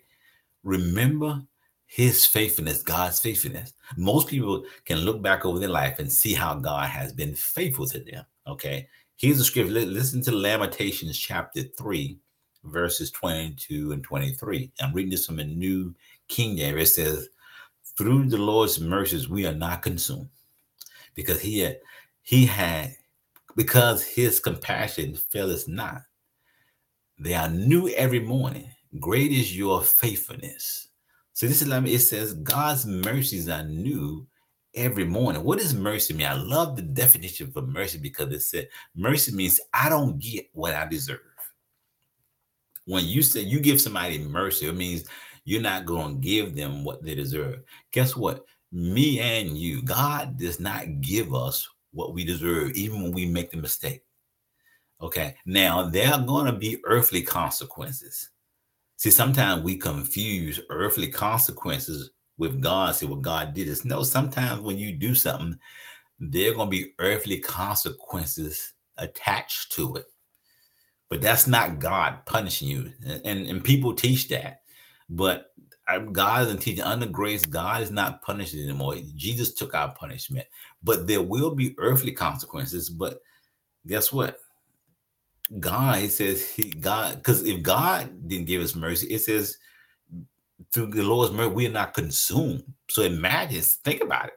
Remember 0.64 1.44
his 1.88 2.26
faithfulness, 2.26 2.82
God's 2.82 3.18
faithfulness. 3.18 3.72
Most 3.96 4.28
people 4.28 4.64
can 4.84 4.98
look 4.98 5.22
back 5.22 5.46
over 5.46 5.58
their 5.58 5.70
life 5.70 5.98
and 5.98 6.12
see 6.12 6.34
how 6.34 6.54
God 6.54 6.86
has 6.88 7.14
been 7.14 7.34
faithful 7.34 7.86
to 7.86 7.98
them. 7.98 8.24
Okay. 8.46 8.86
Here's 9.16 9.38
the 9.38 9.44
scripture. 9.44 9.72
Listen 9.72 10.22
to 10.22 10.32
Lamentations 10.32 11.18
chapter 11.18 11.62
3, 11.62 12.18
verses 12.64 13.10
22 13.10 13.92
and 13.92 14.04
23. 14.04 14.70
I'm 14.80 14.92
reading 14.92 15.10
this 15.10 15.26
from 15.26 15.38
a 15.38 15.44
New 15.44 15.94
King 16.28 16.58
James. 16.58 16.82
It 16.82 16.86
says, 16.92 17.28
Through 17.96 18.26
the 18.26 18.36
Lord's 18.36 18.78
mercies, 18.78 19.28
we 19.28 19.46
are 19.46 19.54
not 19.54 19.82
consumed. 19.82 20.28
Because 21.14 21.40
he 21.40 21.60
had, 21.60 21.80
he 22.20 22.44
had, 22.44 22.94
because 23.56 24.04
his 24.04 24.38
compassion 24.38 25.16
faileth 25.16 25.66
not. 25.66 26.02
They 27.18 27.32
are 27.32 27.48
new 27.48 27.88
every 27.88 28.20
morning. 28.20 28.68
Great 29.00 29.32
is 29.32 29.56
your 29.56 29.82
faithfulness. 29.82 30.87
So 31.38 31.46
this 31.46 31.62
is 31.62 31.68
it 31.72 31.98
says 32.00 32.34
God's 32.34 32.84
mercies 32.84 33.48
are 33.48 33.62
new 33.62 34.26
every 34.74 35.04
morning. 35.04 35.44
What 35.44 35.60
does 35.60 35.72
mercy 35.72 36.12
mean? 36.12 36.26
I 36.26 36.34
love 36.34 36.74
the 36.74 36.82
definition 36.82 37.52
for 37.52 37.62
mercy 37.62 37.96
because 37.96 38.32
it 38.32 38.40
said 38.40 38.68
mercy 38.96 39.30
means 39.30 39.60
I 39.72 39.88
don't 39.88 40.18
get 40.18 40.48
what 40.52 40.74
I 40.74 40.88
deserve. 40.88 41.20
When 42.86 43.04
you 43.04 43.22
say 43.22 43.42
you 43.42 43.60
give 43.60 43.80
somebody 43.80 44.18
mercy, 44.18 44.66
it 44.66 44.74
means 44.74 45.04
you're 45.44 45.62
not 45.62 45.86
going 45.86 46.16
to 46.16 46.28
give 46.28 46.56
them 46.56 46.82
what 46.82 47.04
they 47.04 47.14
deserve. 47.14 47.60
Guess 47.92 48.16
what? 48.16 48.44
Me 48.72 49.20
and 49.20 49.56
you, 49.56 49.80
God 49.82 50.38
does 50.38 50.58
not 50.58 51.02
give 51.02 51.32
us 51.32 51.68
what 51.92 52.14
we 52.14 52.24
deserve, 52.24 52.72
even 52.72 53.00
when 53.00 53.12
we 53.12 53.26
make 53.26 53.52
the 53.52 53.58
mistake. 53.58 54.02
Okay. 55.00 55.36
Now, 55.46 55.88
there 55.88 56.12
are 56.12 56.20
going 56.20 56.46
to 56.46 56.58
be 56.58 56.80
earthly 56.82 57.22
consequences. 57.22 58.28
See, 58.98 59.12
sometimes 59.12 59.62
we 59.62 59.76
confuse 59.76 60.58
earthly 60.70 61.06
consequences 61.06 62.10
with 62.36 62.60
God. 62.60 62.96
See 62.96 63.06
what 63.06 63.22
God 63.22 63.54
did 63.54 63.68
is 63.68 63.84
no, 63.84 64.02
sometimes 64.02 64.60
when 64.60 64.76
you 64.76 64.92
do 64.92 65.14
something, 65.14 65.56
there 66.18 66.50
are 66.50 66.54
going 66.54 66.66
to 66.66 66.76
be 66.76 66.94
earthly 66.98 67.38
consequences 67.38 68.74
attached 68.96 69.70
to 69.72 69.94
it. 69.94 70.06
But 71.08 71.20
that's 71.20 71.46
not 71.46 71.78
God 71.78 72.26
punishing 72.26 72.68
you. 72.68 72.92
And, 73.24 73.46
and 73.46 73.62
people 73.62 73.94
teach 73.94 74.28
that. 74.28 74.62
But 75.08 75.52
uh, 75.86 76.00
God 76.00 76.48
isn't 76.48 76.60
teaching 76.60 76.82
under 76.82 77.06
grace, 77.06 77.46
God 77.46 77.82
is 77.82 77.92
not 77.92 78.20
punishing 78.22 78.64
anymore. 78.64 78.96
Jesus 79.14 79.54
took 79.54 79.74
our 79.74 79.94
punishment. 79.94 80.46
But 80.82 81.06
there 81.06 81.22
will 81.22 81.54
be 81.54 81.76
earthly 81.78 82.12
consequences. 82.12 82.90
But 82.90 83.20
guess 83.86 84.12
what? 84.12 84.40
God, 85.58 86.10
says 86.10 86.48
he 86.48 86.70
God, 86.70 87.16
because 87.16 87.44
if 87.44 87.62
God 87.62 88.28
didn't 88.28 88.46
give 88.46 88.62
us 88.62 88.74
mercy, 88.74 89.06
it 89.08 89.20
says 89.20 89.56
through 90.72 90.88
the 90.88 91.02
Lord's 91.02 91.32
mercy, 91.32 91.54
we 91.54 91.66
are 91.66 91.70
not 91.70 91.94
consumed. 91.94 92.64
So 92.90 93.02
imagine, 93.02 93.62
think 93.62 94.02
about 94.02 94.26
it. 94.26 94.34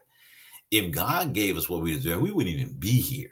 If 0.71 0.91
God 0.91 1.33
gave 1.33 1.57
us 1.57 1.67
what 1.67 1.81
we 1.81 1.93
deserve, 1.93 2.21
we 2.21 2.31
wouldn't 2.31 2.55
even 2.55 2.73
be 2.79 3.01
here. 3.01 3.31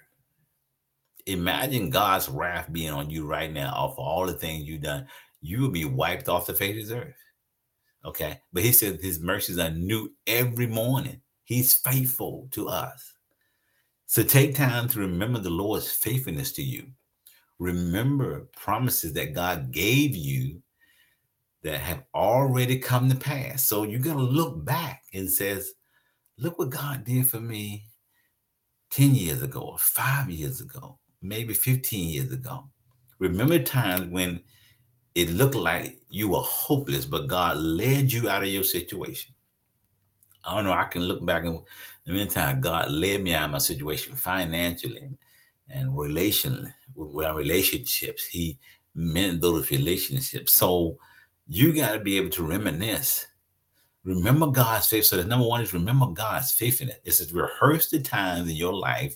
Imagine 1.26 1.90
God's 1.90 2.28
wrath 2.28 2.72
being 2.72 2.90
on 2.90 3.10
you 3.10 3.26
right 3.26 3.52
now 3.52 3.74
off 3.74 3.98
all 3.98 4.26
the 4.26 4.34
things 4.34 4.66
you've 4.66 4.82
done. 4.82 5.08
You 5.42 5.62
would 5.62 5.74
be 5.74 5.86
wiped 5.86 6.28
off 6.28 6.48
the 6.48 6.54
face 6.54 6.84
of 6.84 6.90
the 6.90 7.02
earth. 7.04 7.16
Okay. 8.04 8.42
But 8.52 8.64
he 8.64 8.74
said 8.74 9.00
his 9.00 9.20
mercies 9.20 9.58
are 9.58 9.70
new 9.70 10.12
every 10.28 10.68
morning. 10.68 11.22
He's 11.46 11.74
faithful 11.74 12.50
to 12.52 12.68
us. 12.68 13.14
So 14.06 14.24
take 14.24 14.56
time 14.56 14.90
to 14.90 15.00
remember 15.00 15.40
the 15.40 15.50
Lord's 15.50 15.92
faithfulness 15.92 16.52
to 16.54 16.64
you 16.64 16.88
remember 17.60 18.48
promises 18.56 19.14
that 19.14 19.34
God 19.34 19.72
gave 19.72 20.16
you 20.16 20.62
that 21.62 21.80
have 21.80 22.04
already 22.16 22.80
come 22.80 23.10
to 23.10 23.16
pass. 23.16 23.66
So 23.66 23.84
you're 23.84 24.00
going 24.00 24.18
to 24.18 24.24
look 24.24 24.64
back 24.64 25.04
and 25.14 25.30
says, 25.30 25.74
look 26.38 26.58
what 26.58 26.70
God 26.70 27.04
did 27.04 27.28
for 27.28 27.42
me 27.42 27.86
10 28.92 29.14
years 29.14 29.42
ago 29.42 29.60
or 29.60 29.78
5 29.78 30.30
years 30.30 30.62
ago, 30.62 30.98
maybe 31.22 31.54
15 31.54 32.10
years 32.10 32.32
ago. 32.32 32.70
Remember 33.20 33.60
times 33.60 34.10
when 34.10 34.42
it 35.16 35.30
looked 35.32 35.56
like 35.56 36.00
you 36.10 36.30
were 36.30 36.42
hopeless, 36.42 37.06
but 37.06 37.28
God 37.28 37.58
led 37.58 38.12
you 38.12 38.30
out 38.30 38.44
of 38.44 38.50
your 38.50 38.64
situation. 38.64 39.36
I 40.46 40.56
don't 40.56 40.64
know. 40.64 40.72
I 40.72 40.86
can 40.86 41.02
look 41.02 41.26
back 41.26 41.44
and 41.44 41.60
the 42.06 42.14
meantime, 42.14 42.62
God 42.62 42.90
led 42.90 43.22
me 43.22 43.34
out 43.34 43.46
of 43.46 43.52
my 43.52 43.58
situation 43.58 44.16
financially 44.16 45.10
and 45.70 45.98
relation 45.98 46.74
with 46.96 47.26
our 47.26 47.36
relationships. 47.36 48.26
He 48.26 48.58
meant 48.96 49.42
those 49.42 49.70
relationships. 49.72 50.54
So 50.54 50.98
you 51.48 51.74
got 51.74 51.94
to 51.94 52.00
be 52.00 52.18
able 52.18 52.30
to 52.32 52.44
reminisce. 52.44 53.26
Remember 54.04 54.48
God's 54.48 54.88
faith. 54.88 55.06
So 55.06 55.18
the 55.18 55.24
number 55.24 55.48
one 55.48 55.62
is 55.62 55.74
remember 55.74 56.08
God's 56.08 56.52
faith 56.52 56.80
faithfulness. 56.80 57.00
It 57.04 57.12
says 57.12 57.34
rehearse 57.34 57.90
the 57.90 58.00
times 58.00 58.50
in 58.50 58.56
your 58.56 58.74
life 58.74 59.16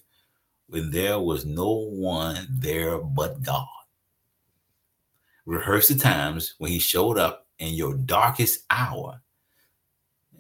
when 0.68 0.92
there 0.92 1.20
was 1.20 1.46
no 1.46 1.70
one 1.70 2.48
there 2.50 2.98
but 2.98 3.42
God. 3.42 3.68
Rehearse 5.46 5.88
the 5.88 5.96
times 5.96 6.56
when 6.58 6.72
He 6.72 6.80
showed 6.80 7.18
up 7.18 7.48
in 7.60 7.74
your 7.74 7.96
darkest 7.96 8.66
hour. 8.70 9.22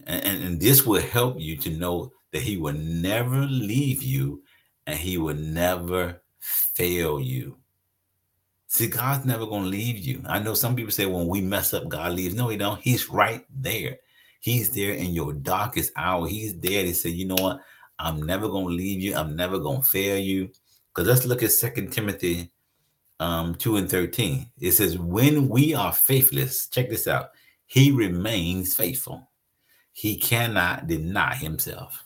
And, 0.05 0.23
and, 0.23 0.43
and 0.43 0.59
this 0.59 0.85
will 0.85 1.01
help 1.01 1.39
you 1.39 1.57
to 1.57 1.69
know 1.69 2.11
that 2.31 2.41
He 2.41 2.57
will 2.57 2.73
never 2.73 3.41
leave 3.41 4.01
you 4.01 4.43
and 4.87 4.97
He 4.97 5.17
will 5.17 5.35
never 5.35 6.21
fail 6.39 7.19
you. 7.19 7.57
See, 8.67 8.87
God's 8.87 9.25
never 9.25 9.45
going 9.45 9.63
to 9.63 9.69
leave 9.69 9.99
you. 9.99 10.23
I 10.25 10.39
know 10.39 10.55
some 10.55 10.75
people 10.75 10.91
say 10.91 11.05
when 11.05 11.27
we 11.27 11.41
mess 11.41 11.75
up, 11.75 11.87
God 11.87 12.13
leaves. 12.13 12.33
No, 12.33 12.47
he 12.47 12.57
don't. 12.57 12.81
He's 12.81 13.07
right 13.07 13.45
there. 13.55 13.97
He's 14.39 14.71
there 14.71 14.93
in 14.93 15.11
your 15.11 15.31
darkest 15.31 15.91
hour. 15.95 16.27
He's 16.27 16.59
there 16.59 16.83
to 16.83 16.93
say, 16.95 17.11
you 17.11 17.25
know 17.25 17.35
what? 17.39 17.59
I'm 17.99 18.23
never 18.23 18.47
going 18.47 18.65
to 18.65 18.73
leave 18.73 18.99
you. 18.99 19.15
I'm 19.15 19.35
never 19.35 19.59
going 19.59 19.83
to 19.83 19.87
fail 19.87 20.17
you. 20.17 20.49
Because 20.87 21.07
let's 21.07 21.25
look 21.25 21.43
at 21.43 21.51
Second 21.51 21.93
Timothy 21.93 22.51
um, 23.19 23.53
2 23.53 23.77
and 23.77 23.89
13. 23.89 24.49
It 24.59 24.71
says, 24.71 24.97
when 24.97 25.49
we 25.49 25.75
are 25.75 25.93
faithless, 25.93 26.67
check 26.67 26.89
this 26.89 27.07
out. 27.07 27.29
He 27.67 27.91
remains 27.91 28.75
faithful. 28.75 29.29
He 29.91 30.17
cannot 30.17 30.87
deny 30.87 31.35
himself. 31.35 32.02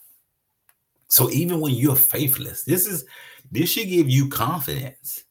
So 1.08 1.30
even 1.32 1.60
when 1.60 1.74
you're 1.74 1.96
faithless, 1.96 2.64
this 2.64 2.86
is 2.86 3.06
this 3.52 3.70
should 3.70 3.88
give 3.90 4.10
you 4.10 4.30
confidence. 4.30 5.24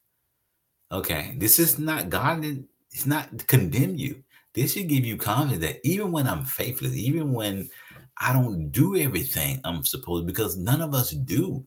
Okay, 0.91 1.35
this 1.37 1.59
is 1.59 1.77
not 1.77 2.09
God. 2.09 2.43
It's 2.91 3.05
not 3.05 3.47
condemn 3.47 3.95
you. 3.95 4.23
This 4.53 4.73
should 4.73 4.87
give 4.87 5.05
you 5.05 5.17
confidence 5.17 5.61
that 5.61 5.79
even 5.83 6.11
when 6.11 6.27
I'm 6.27 6.45
faithless, 6.45 6.95
even 6.95 7.31
when 7.31 7.69
I 8.17 8.33
don't 8.33 8.71
do 8.71 8.97
everything 8.97 9.61
I'm 9.63 9.83
supposed, 9.83 10.25
because 10.25 10.57
none 10.57 10.81
of 10.81 10.93
us 10.95 11.11
do. 11.11 11.65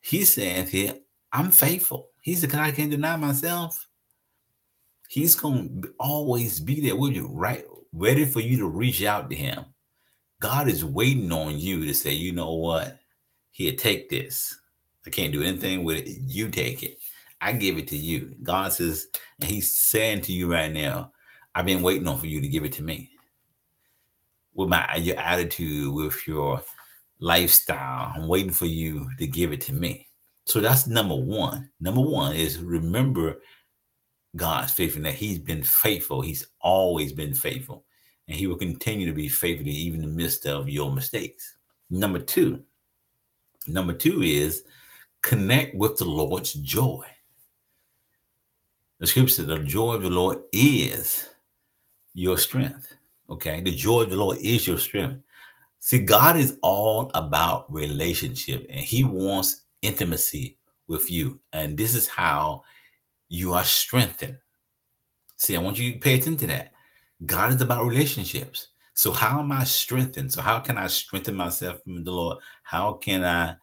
He 0.00 0.24
saying 0.24 0.66
here, 0.68 0.94
I'm 1.32 1.50
faithful. 1.50 2.08
He's 2.20 2.40
the 2.40 2.46
God 2.46 2.62
I 2.62 2.72
can't 2.72 2.90
deny 2.90 3.16
myself. 3.16 3.86
He's 5.08 5.34
going 5.34 5.82
to 5.82 5.94
always 5.98 6.60
be 6.60 6.80
there 6.80 6.96
with 6.96 7.12
you, 7.12 7.28
right? 7.28 7.64
Ready 7.92 8.24
for 8.24 8.40
you 8.40 8.56
to 8.58 8.68
reach 8.68 9.04
out 9.04 9.28
to 9.30 9.36
him. 9.36 9.66
God 10.40 10.68
is 10.68 10.84
waiting 10.84 11.30
on 11.32 11.58
you 11.58 11.84
to 11.84 11.92
say, 11.92 12.12
you 12.12 12.32
know 12.32 12.54
what? 12.54 12.99
Here, 13.60 13.72
take 13.72 14.08
this. 14.08 14.58
I 15.06 15.10
can't 15.10 15.34
do 15.34 15.42
anything 15.42 15.84
with 15.84 15.98
it. 15.98 16.08
You 16.24 16.48
take 16.48 16.82
it. 16.82 16.96
I 17.42 17.52
give 17.52 17.76
it 17.76 17.88
to 17.88 17.96
you. 17.96 18.34
God 18.42 18.72
says, 18.72 19.08
and 19.38 19.50
He's 19.50 19.76
saying 19.76 20.22
to 20.22 20.32
you 20.32 20.50
right 20.50 20.72
now, 20.72 21.12
I've 21.54 21.66
been 21.66 21.82
waiting 21.82 22.08
on 22.08 22.18
for 22.18 22.26
you 22.26 22.40
to 22.40 22.48
give 22.48 22.64
it 22.64 22.72
to 22.72 22.82
me. 22.82 23.10
With 24.54 24.70
my 24.70 24.96
your 24.96 25.18
attitude, 25.18 25.92
with 25.92 26.26
your 26.26 26.62
lifestyle, 27.18 28.14
I'm 28.16 28.28
waiting 28.28 28.50
for 28.50 28.64
you 28.64 29.10
to 29.18 29.26
give 29.26 29.52
it 29.52 29.60
to 29.62 29.74
me. 29.74 30.08
So 30.46 30.60
that's 30.60 30.86
number 30.86 31.16
one. 31.16 31.68
Number 31.80 32.00
one 32.00 32.34
is 32.34 32.60
remember 32.60 33.42
God's 34.36 34.72
faithfulness. 34.72 35.16
He's 35.16 35.38
been 35.38 35.64
faithful. 35.64 36.22
He's 36.22 36.46
always 36.62 37.12
been 37.12 37.34
faithful. 37.34 37.84
And 38.26 38.38
he 38.38 38.46
will 38.46 38.56
continue 38.56 39.04
to 39.04 39.12
be 39.12 39.28
faithful 39.28 39.68
even 39.68 40.02
in 40.02 40.08
the 40.08 40.16
midst 40.16 40.46
of 40.46 40.70
your 40.70 40.90
mistakes. 40.90 41.56
Number 41.90 42.20
two, 42.20 42.64
number 43.66 43.92
two 43.92 44.22
is 44.22 44.64
connect 45.22 45.74
with 45.74 45.96
the 45.96 46.04
Lord's 46.04 46.54
joy. 46.54 47.04
The 48.98 49.06
scripture 49.06 49.34
says 49.34 49.46
the 49.46 49.58
joy 49.58 49.94
of 49.94 50.02
the 50.02 50.10
Lord 50.10 50.42
is 50.52 51.28
your 52.14 52.36
strength. 52.36 52.94
Okay. 53.28 53.60
The 53.60 53.74
joy 53.74 54.02
of 54.02 54.10
the 54.10 54.16
Lord 54.16 54.38
is 54.38 54.66
your 54.66 54.78
strength. 54.78 55.22
See, 55.80 56.00
God 56.00 56.36
is 56.36 56.58
all 56.62 57.10
about 57.14 57.72
relationship 57.72 58.66
and 58.68 58.80
He 58.80 59.04
wants 59.04 59.62
intimacy 59.80 60.58
with 60.88 61.10
you. 61.10 61.40
And 61.52 61.76
this 61.76 61.94
is 61.94 62.06
how 62.06 62.64
you 63.28 63.54
are 63.54 63.64
strengthened. 63.64 64.36
See, 65.36 65.56
I 65.56 65.60
want 65.60 65.78
you 65.78 65.92
to 65.92 65.98
pay 65.98 66.14
attention 66.14 66.36
to 66.38 66.46
that. 66.48 66.72
God 67.24 67.54
is 67.54 67.62
about 67.62 67.86
relationships. 67.86 68.68
So, 68.94 69.12
how 69.12 69.40
am 69.40 69.52
I 69.52 69.64
strengthened? 69.64 70.32
So, 70.32 70.42
how 70.42 70.60
can 70.60 70.78
I 70.78 70.86
strengthen 70.88 71.36
myself 71.36 71.82
from 71.82 72.04
the 72.04 72.10
Lord? 72.10 72.38
How 72.62 72.94
can 72.94 73.24
I 73.24 73.56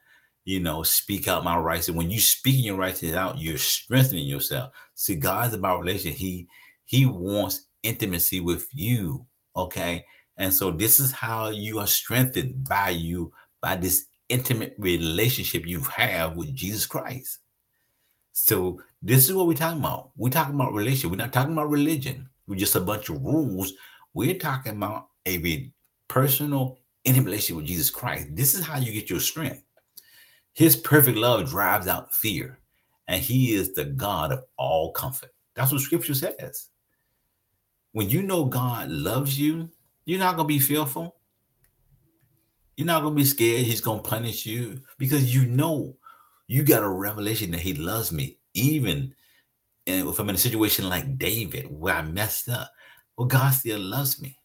you 0.47 0.61
know, 0.61 0.81
speak 0.81 1.27
out 1.27 1.43
my 1.43 1.57
rights. 1.57 1.89
And 1.89 1.97
when 1.97 2.09
you 2.09 2.21
speaking 2.21 2.63
your 2.63 2.77
rights 2.77 3.03
out, 3.03 3.37
you're 3.37 3.57
strengthening 3.57 4.25
yourself. 4.25 4.71
See, 4.95 5.15
God's 5.17 5.53
about 5.53 5.81
relation. 5.81 6.13
He 6.13 6.47
He 6.85 7.05
wants 7.05 7.65
intimacy 7.83 8.39
with 8.39 8.65
you. 8.71 9.25
Okay. 9.57 10.05
And 10.37 10.53
so 10.53 10.71
this 10.71 11.01
is 11.01 11.11
how 11.11 11.49
you 11.49 11.79
are 11.79 11.87
strengthened 11.87 12.63
by 12.63 12.91
you 12.91 13.33
by 13.61 13.75
this 13.75 14.05
intimate 14.29 14.73
relationship 14.77 15.67
you 15.67 15.81
have 15.81 16.37
with 16.37 16.55
Jesus 16.55 16.85
Christ. 16.85 17.39
So 18.31 18.79
this 19.01 19.27
is 19.27 19.35
what 19.35 19.47
we're 19.47 19.53
talking 19.53 19.79
about. 19.81 20.11
We're 20.15 20.29
talking 20.29 20.55
about 20.55 20.71
relationship. 20.71 21.11
We're 21.11 21.17
not 21.17 21.33
talking 21.33 21.51
about 21.51 21.69
religion. 21.69 22.29
We're 22.47 22.55
just 22.55 22.77
a 22.77 22.79
bunch 22.79 23.09
of 23.09 23.21
rules. 23.21 23.73
We're 24.13 24.39
talking 24.39 24.77
about 24.77 25.09
a 25.27 25.71
personal, 26.07 26.79
intimate 27.03 27.25
relationship 27.25 27.57
with 27.57 27.65
Jesus 27.65 27.89
Christ. 27.89 28.27
This 28.31 28.53
is 28.53 28.65
how 28.65 28.77
you 28.77 28.91
get 28.91 29.09
your 29.09 29.19
strength. 29.19 29.63
His 30.53 30.75
perfect 30.75 31.17
love 31.17 31.49
drives 31.49 31.87
out 31.87 32.13
fear, 32.13 32.59
and 33.07 33.21
He 33.21 33.53
is 33.53 33.73
the 33.73 33.85
God 33.85 34.31
of 34.31 34.43
all 34.57 34.91
comfort. 34.91 35.31
That's 35.55 35.71
what 35.71 35.81
Scripture 35.81 36.15
says. 36.15 36.69
When 37.91 38.09
you 38.09 38.23
know 38.23 38.45
God 38.45 38.89
loves 38.89 39.39
you, 39.39 39.69
you're 40.05 40.19
not 40.19 40.35
going 40.35 40.47
to 40.47 40.53
be 40.53 40.59
fearful. 40.59 41.15
You're 42.75 42.87
not 42.87 43.01
going 43.01 43.13
to 43.13 43.21
be 43.21 43.25
scared 43.25 43.65
He's 43.65 43.81
going 43.81 44.03
to 44.03 44.09
punish 44.09 44.45
you 44.45 44.81
because 44.97 45.33
you 45.33 45.45
know 45.45 45.95
you 46.47 46.63
got 46.63 46.83
a 46.83 46.89
revelation 46.89 47.51
that 47.51 47.59
He 47.59 47.73
loves 47.73 48.11
me, 48.11 48.39
even 48.53 49.13
if 49.85 50.19
I'm 50.19 50.29
in 50.29 50.35
a 50.35 50.37
situation 50.39 50.89
like 50.89 51.17
David 51.17 51.67
where 51.69 51.95
I 51.95 52.01
messed 52.01 52.49
up. 52.49 52.71
Well, 53.17 53.27
God 53.27 53.51
still 53.51 53.79
loves 53.79 54.21
me. 54.21 54.36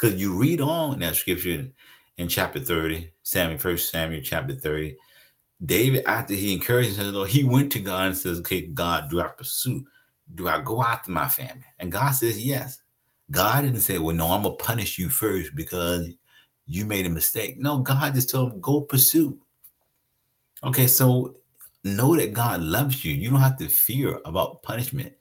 Because 0.00 0.20
you 0.20 0.34
read 0.34 0.60
on 0.60 1.00
that 1.00 1.16
scripture 1.16 1.68
in 2.16 2.28
chapter 2.28 2.58
30, 2.58 3.12
Samuel, 3.22 3.58
first 3.58 3.90
Samuel 3.90 4.22
chapter 4.22 4.54
30. 4.54 4.96
David, 5.64 6.04
after 6.06 6.32
he 6.32 6.54
encouraged 6.54 6.96
him, 6.96 7.26
he 7.26 7.44
went 7.44 7.70
to 7.72 7.80
God 7.80 8.06
and 8.06 8.16
says, 8.16 8.38
Okay, 8.38 8.62
God, 8.62 9.10
do 9.10 9.20
I 9.20 9.28
pursue? 9.28 9.84
Do 10.34 10.48
I 10.48 10.62
go 10.62 10.82
after 10.82 11.10
my 11.10 11.28
family? 11.28 11.64
And 11.78 11.92
God 11.92 12.12
says, 12.12 12.42
Yes. 12.42 12.80
God 13.30 13.62
didn't 13.62 13.80
say, 13.80 13.98
Well, 13.98 14.16
no, 14.16 14.28
I'm 14.28 14.42
gonna 14.42 14.54
punish 14.54 14.98
you 14.98 15.10
first 15.10 15.54
because 15.54 16.08
you 16.66 16.86
made 16.86 17.04
a 17.04 17.10
mistake. 17.10 17.58
No, 17.58 17.78
God 17.80 18.14
just 18.14 18.30
told 18.30 18.54
him, 18.54 18.60
Go 18.60 18.80
pursue. 18.80 19.38
Okay, 20.64 20.86
so 20.86 21.36
know 21.84 22.16
that 22.16 22.32
God 22.32 22.62
loves 22.62 23.04
you. 23.04 23.14
You 23.14 23.30
don't 23.30 23.40
have 23.40 23.58
to 23.58 23.68
fear 23.68 24.18
about 24.24 24.62
punishment. 24.62 25.12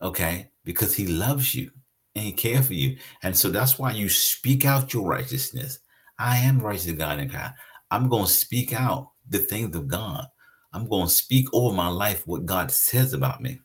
Okay, 0.00 0.48
because 0.64 0.94
he 0.94 1.08
loves 1.08 1.56
you 1.56 1.72
and 2.16 2.24
he 2.24 2.32
cares 2.32 2.66
for 2.66 2.74
you. 2.74 2.96
And 3.22 3.36
so 3.36 3.50
that's 3.50 3.78
why 3.78 3.92
you 3.92 4.08
speak 4.08 4.64
out 4.64 4.94
your 4.94 5.06
righteousness. 5.06 5.80
I 6.18 6.38
am 6.38 6.58
righteous 6.58 6.92
God 6.92 7.20
in 7.20 7.28
God. 7.28 7.52
I'm 7.90 8.08
going 8.08 8.24
to 8.24 8.30
speak 8.30 8.72
out 8.72 9.10
the 9.28 9.38
things 9.38 9.76
of 9.76 9.86
God. 9.86 10.24
I'm 10.72 10.88
going 10.88 11.08
to 11.08 11.12
speak 11.12 11.46
over 11.52 11.74
my 11.74 11.88
life 11.88 12.26
what 12.26 12.46
God 12.46 12.70
says 12.70 13.12
about 13.12 13.42
me. 13.42 13.60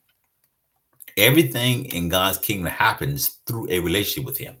Everything 1.16 1.86
in 1.86 2.10
God's 2.10 2.38
kingdom 2.38 2.66
happens 2.66 3.40
through 3.46 3.68
a 3.70 3.80
relationship 3.80 4.26
with 4.26 4.36
Him. 4.36 4.56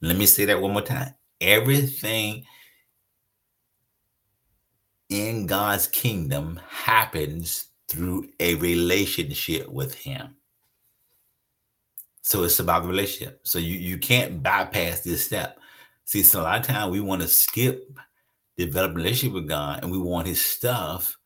Let 0.00 0.16
me 0.16 0.26
say 0.26 0.44
that 0.46 0.60
one 0.60 0.72
more 0.72 0.82
time. 0.82 1.14
Everything 1.40 2.44
in 5.08 5.46
God's 5.46 5.86
kingdom 5.86 6.60
happens 6.68 7.68
through 7.88 8.28
a 8.40 8.56
relationship 8.56 9.68
with 9.68 9.94
Him. 9.94 10.36
So 12.24 12.42
it's 12.42 12.58
about 12.58 12.82
the 12.82 12.88
relationship. 12.88 13.40
So 13.42 13.58
you 13.58 13.78
you 13.78 13.98
can't 13.98 14.42
bypass 14.42 15.00
this 15.00 15.26
step. 15.26 15.58
See, 16.06 16.22
so 16.22 16.40
a 16.40 16.42
lot 16.42 16.60
of 16.60 16.66
time 16.66 16.90
we 16.90 17.00
want 17.00 17.20
to 17.20 17.28
skip 17.28 17.86
develop 18.56 18.96
relationship 18.96 19.34
with 19.34 19.48
God 19.48 19.82
and 19.82 19.92
we 19.92 19.98
want 19.98 20.26
his 20.26 20.44
stuff. 20.44 21.18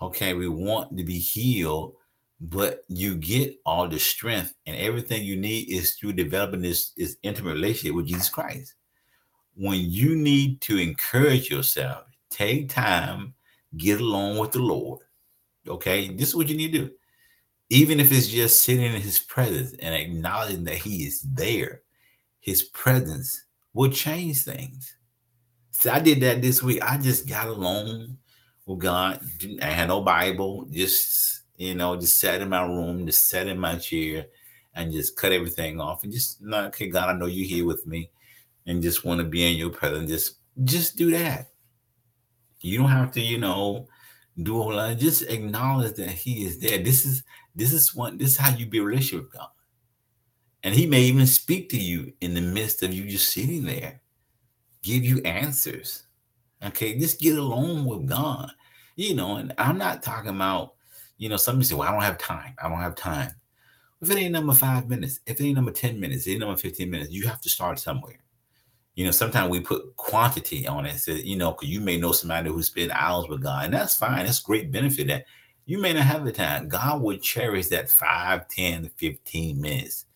Okay, 0.00 0.34
we 0.34 0.48
want 0.48 0.94
to 0.98 1.04
be 1.04 1.18
healed, 1.18 1.94
but 2.38 2.82
you 2.88 3.14
get 3.14 3.54
all 3.64 3.88
the 3.88 3.98
strength 3.98 4.52
and 4.66 4.76
everything 4.76 5.22
you 5.24 5.36
need 5.36 5.70
is 5.70 5.94
through 5.94 6.14
developing 6.14 6.60
this, 6.60 6.90
this 6.98 7.16
intimate 7.22 7.54
relationship 7.54 7.94
with 7.94 8.08
Jesus 8.08 8.28
Christ. 8.28 8.74
When 9.54 9.80
you 9.80 10.16
need 10.16 10.60
to 10.62 10.76
encourage 10.76 11.48
yourself, 11.50 12.04
take 12.28 12.68
time, 12.68 13.32
get 13.76 14.00
along 14.00 14.38
with 14.38 14.52
the 14.52 14.58
Lord. 14.58 15.00
Okay, 15.66 16.08
this 16.08 16.28
is 16.28 16.36
what 16.36 16.48
you 16.48 16.56
need 16.56 16.72
to 16.72 16.78
do 16.86 16.90
even 17.72 18.00
if 18.00 18.12
it's 18.12 18.28
just 18.28 18.62
sitting 18.62 18.84
in 18.84 19.00
his 19.00 19.18
presence 19.18 19.72
and 19.80 19.94
acknowledging 19.94 20.62
that 20.64 20.74
he 20.74 21.06
is 21.06 21.22
there, 21.22 21.80
his 22.40 22.64
presence 22.64 23.46
will 23.72 23.90
change 23.90 24.42
things. 24.44 24.94
See, 25.70 25.88
I 25.88 25.98
did 25.98 26.20
that 26.20 26.42
this 26.42 26.62
week. 26.62 26.82
I 26.82 26.98
just 26.98 27.26
got 27.26 27.46
alone 27.46 28.18
with 28.66 28.80
God. 28.80 29.20
I 29.62 29.66
had 29.70 29.88
no 29.88 30.02
Bible, 30.02 30.66
just 30.70 31.44
you 31.56 31.74
know, 31.74 31.96
just 31.96 32.18
sat 32.18 32.42
in 32.42 32.50
my 32.50 32.62
room, 32.62 33.06
just 33.06 33.30
sat 33.30 33.46
in 33.46 33.58
my 33.58 33.76
chair, 33.76 34.26
and 34.74 34.92
just 34.92 35.16
cut 35.16 35.32
everything 35.32 35.80
off. 35.80 36.04
And 36.04 36.12
just 36.12 36.42
like, 36.42 36.66
okay, 36.66 36.88
God, 36.88 37.08
I 37.08 37.18
know 37.18 37.24
you're 37.24 37.48
here 37.48 37.64
with 37.64 37.86
me, 37.86 38.10
and 38.66 38.82
just 38.82 39.06
want 39.06 39.22
to 39.22 39.26
be 39.26 39.50
in 39.50 39.56
your 39.56 39.70
presence. 39.70 40.10
Just, 40.10 40.36
just 40.64 40.96
do 40.98 41.10
that. 41.12 41.46
You 42.60 42.76
don't 42.76 42.90
have 42.90 43.12
to, 43.12 43.20
you 43.22 43.38
know, 43.38 43.88
do 44.42 44.60
all 44.60 44.76
that. 44.76 44.98
Just 44.98 45.22
acknowledge 45.22 45.94
that 45.94 46.10
He 46.10 46.44
is 46.44 46.58
there. 46.60 46.76
This 46.76 47.06
is 47.06 47.22
this 47.54 47.72
is 47.72 47.94
one. 47.94 48.18
This 48.18 48.32
is 48.32 48.36
how 48.36 48.54
you 48.56 48.66
build 48.66 48.86
relationship 48.86 49.24
with 49.24 49.32
God. 49.32 49.48
And 50.62 50.74
He 50.74 50.86
may 50.86 51.02
even 51.02 51.26
speak 51.26 51.68
to 51.70 51.78
you 51.78 52.12
in 52.20 52.34
the 52.34 52.40
midst 52.40 52.82
of 52.82 52.92
you 52.92 53.08
just 53.08 53.32
sitting 53.32 53.64
there, 53.64 54.00
give 54.82 55.04
you 55.04 55.20
answers. 55.22 56.04
Okay, 56.64 56.98
just 56.98 57.20
get 57.20 57.36
along 57.36 57.84
with 57.84 58.08
God. 58.08 58.50
You 58.96 59.14
know, 59.14 59.36
and 59.36 59.54
I'm 59.58 59.78
not 59.78 60.02
talking 60.02 60.30
about, 60.30 60.74
you 61.18 61.28
know, 61.28 61.36
somebody 61.36 61.64
say, 61.64 61.74
"Well, 61.74 61.88
I 61.88 61.92
don't 61.92 62.02
have 62.02 62.18
time. 62.18 62.54
I 62.62 62.68
don't 62.68 62.78
have 62.78 62.94
time." 62.94 63.32
If 64.02 64.10
it 64.10 64.18
ain't 64.18 64.32
number 64.32 64.52
five 64.52 64.88
minutes, 64.88 65.20
if 65.26 65.40
it 65.40 65.44
ain't 65.44 65.54
number 65.54 65.70
10 65.70 65.98
minutes, 66.00 66.26
it 66.26 66.32
ain't 66.32 66.40
number 66.40 66.56
15 66.56 66.90
minutes, 66.90 67.12
you 67.12 67.26
have 67.28 67.40
to 67.40 67.48
start 67.48 67.78
somewhere. 67.78 68.18
You 68.96 69.04
know, 69.04 69.12
sometimes 69.12 69.48
we 69.48 69.60
put 69.60 69.96
quantity 69.96 70.66
on 70.66 70.86
it. 70.86 70.98
So, 70.98 71.12
you 71.12 71.36
know, 71.36 71.52
because 71.52 71.68
you 71.68 71.80
may 71.80 71.96
know 71.96 72.10
somebody 72.10 72.50
who 72.50 72.62
spent 72.62 72.90
hours 72.92 73.28
with 73.28 73.42
God, 73.42 73.66
and 73.66 73.74
that's 73.74 73.96
fine. 73.96 74.26
That's 74.26 74.40
great 74.40 74.72
benefit 74.72 75.06
that 75.06 75.24
you 75.66 75.78
may 75.78 75.92
not 75.92 76.04
have 76.04 76.24
the 76.24 76.32
time. 76.32 76.68
God 76.68 77.02
would 77.02 77.22
cherish 77.22 77.68
that 77.68 77.90
5, 77.90 78.48
10, 78.48 78.90
15 78.96 79.60
minutes 79.60 80.06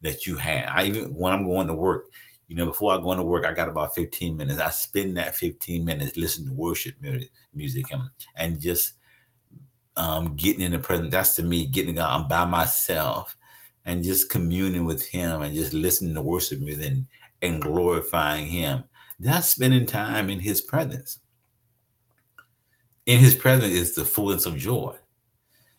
that 0.00 0.26
you 0.26 0.36
have. 0.36 0.68
I 0.68 0.84
even 0.84 1.14
when 1.14 1.32
I'm 1.32 1.46
going 1.46 1.66
to 1.68 1.74
work, 1.74 2.06
you 2.48 2.56
know, 2.56 2.66
before 2.66 2.92
I 2.92 2.98
go 2.98 3.12
into 3.12 3.24
work, 3.24 3.44
I 3.44 3.52
got 3.52 3.68
about 3.68 3.94
15 3.94 4.36
minutes. 4.36 4.60
I 4.60 4.70
spend 4.70 5.16
that 5.16 5.36
15 5.36 5.84
minutes 5.84 6.16
listening 6.16 6.48
to 6.48 6.54
worship 6.54 6.94
music, 7.54 7.90
and, 7.92 8.02
and 8.36 8.60
just 8.60 8.94
um, 9.96 10.36
getting 10.36 10.62
in 10.62 10.72
the 10.72 10.78
presence. 10.78 11.10
That's 11.10 11.34
to 11.36 11.42
me, 11.42 11.66
getting 11.66 11.94
God. 11.94 12.20
I'm 12.20 12.28
by 12.28 12.44
myself 12.44 13.36
and 13.84 14.04
just 14.04 14.30
communing 14.30 14.84
with 14.84 15.06
Him 15.06 15.42
and 15.42 15.54
just 15.54 15.72
listening 15.72 16.14
to 16.14 16.22
worship 16.22 16.60
music 16.60 16.90
and 16.90 17.06
and 17.42 17.60
glorifying 17.60 18.46
Him. 18.46 18.84
That's 19.18 19.48
spending 19.48 19.86
time 19.86 20.30
in 20.30 20.38
His 20.38 20.60
presence. 20.60 21.18
In 23.06 23.18
His 23.18 23.34
presence 23.34 23.72
is 23.72 23.94
the 23.94 24.04
fullness 24.04 24.46
of 24.46 24.56
joy. 24.56 24.96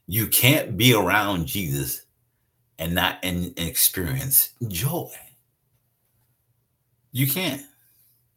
You 0.07 0.27
can't 0.27 0.77
be 0.77 0.93
around 0.93 1.45
Jesus 1.45 2.05
and 2.79 2.93
not 2.93 3.19
and 3.23 3.57
experience 3.57 4.49
joy. 4.67 5.09
You 7.11 7.27
can't. 7.27 7.61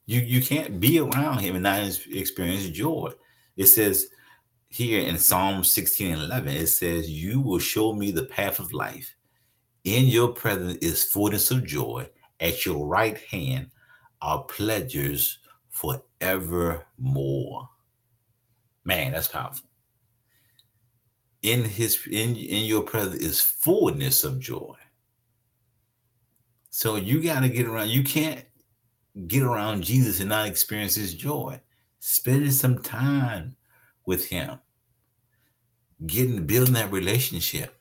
You 0.06 0.20
you 0.20 0.40
can't 0.40 0.78
be 0.78 1.00
around 1.00 1.40
Him 1.40 1.56
and 1.56 1.64
not 1.64 1.82
experience 2.10 2.68
joy. 2.68 3.12
It 3.56 3.66
says 3.66 4.08
here 4.68 5.00
in 5.00 5.18
Psalm 5.18 5.64
16 5.64 6.12
and 6.12 6.22
11, 6.22 6.48
it 6.48 6.66
says, 6.66 7.08
You 7.08 7.40
will 7.40 7.58
show 7.58 7.92
me 7.94 8.10
the 8.10 8.24
path 8.24 8.58
of 8.58 8.72
life. 8.72 9.14
In 9.84 10.06
your 10.06 10.28
presence 10.28 10.76
is 10.78 11.04
fullness 11.04 11.50
of 11.50 11.64
joy 11.64 12.08
at 12.40 12.66
your 12.66 12.86
right 12.86 13.18
hand 13.18 13.70
are 14.20 14.42
pleasures 14.44 15.38
forevermore. 15.70 17.68
Man, 18.86 19.12
that's 19.12 19.28
powerful. 19.28 19.68
In 21.42 21.64
his 21.64 21.98
in, 22.06 22.36
in 22.36 22.64
your 22.64 22.82
presence 22.82 23.20
is 23.20 23.40
fullness 23.40 24.24
of 24.24 24.40
joy. 24.40 24.76
So 26.70 26.96
you 26.96 27.20
got 27.20 27.40
to 27.40 27.48
get 27.48 27.66
around. 27.66 27.90
You 27.90 28.04
can't 28.04 28.44
get 29.26 29.42
around 29.42 29.82
Jesus 29.82 30.20
and 30.20 30.28
not 30.28 30.46
experience 30.46 30.94
his 30.94 31.14
joy. 31.14 31.60
Spending 31.98 32.52
some 32.52 32.80
time 32.80 33.56
with 34.06 34.28
him. 34.28 34.60
Getting 36.06 36.46
building 36.46 36.74
that 36.74 36.92
relationship. 36.92 37.76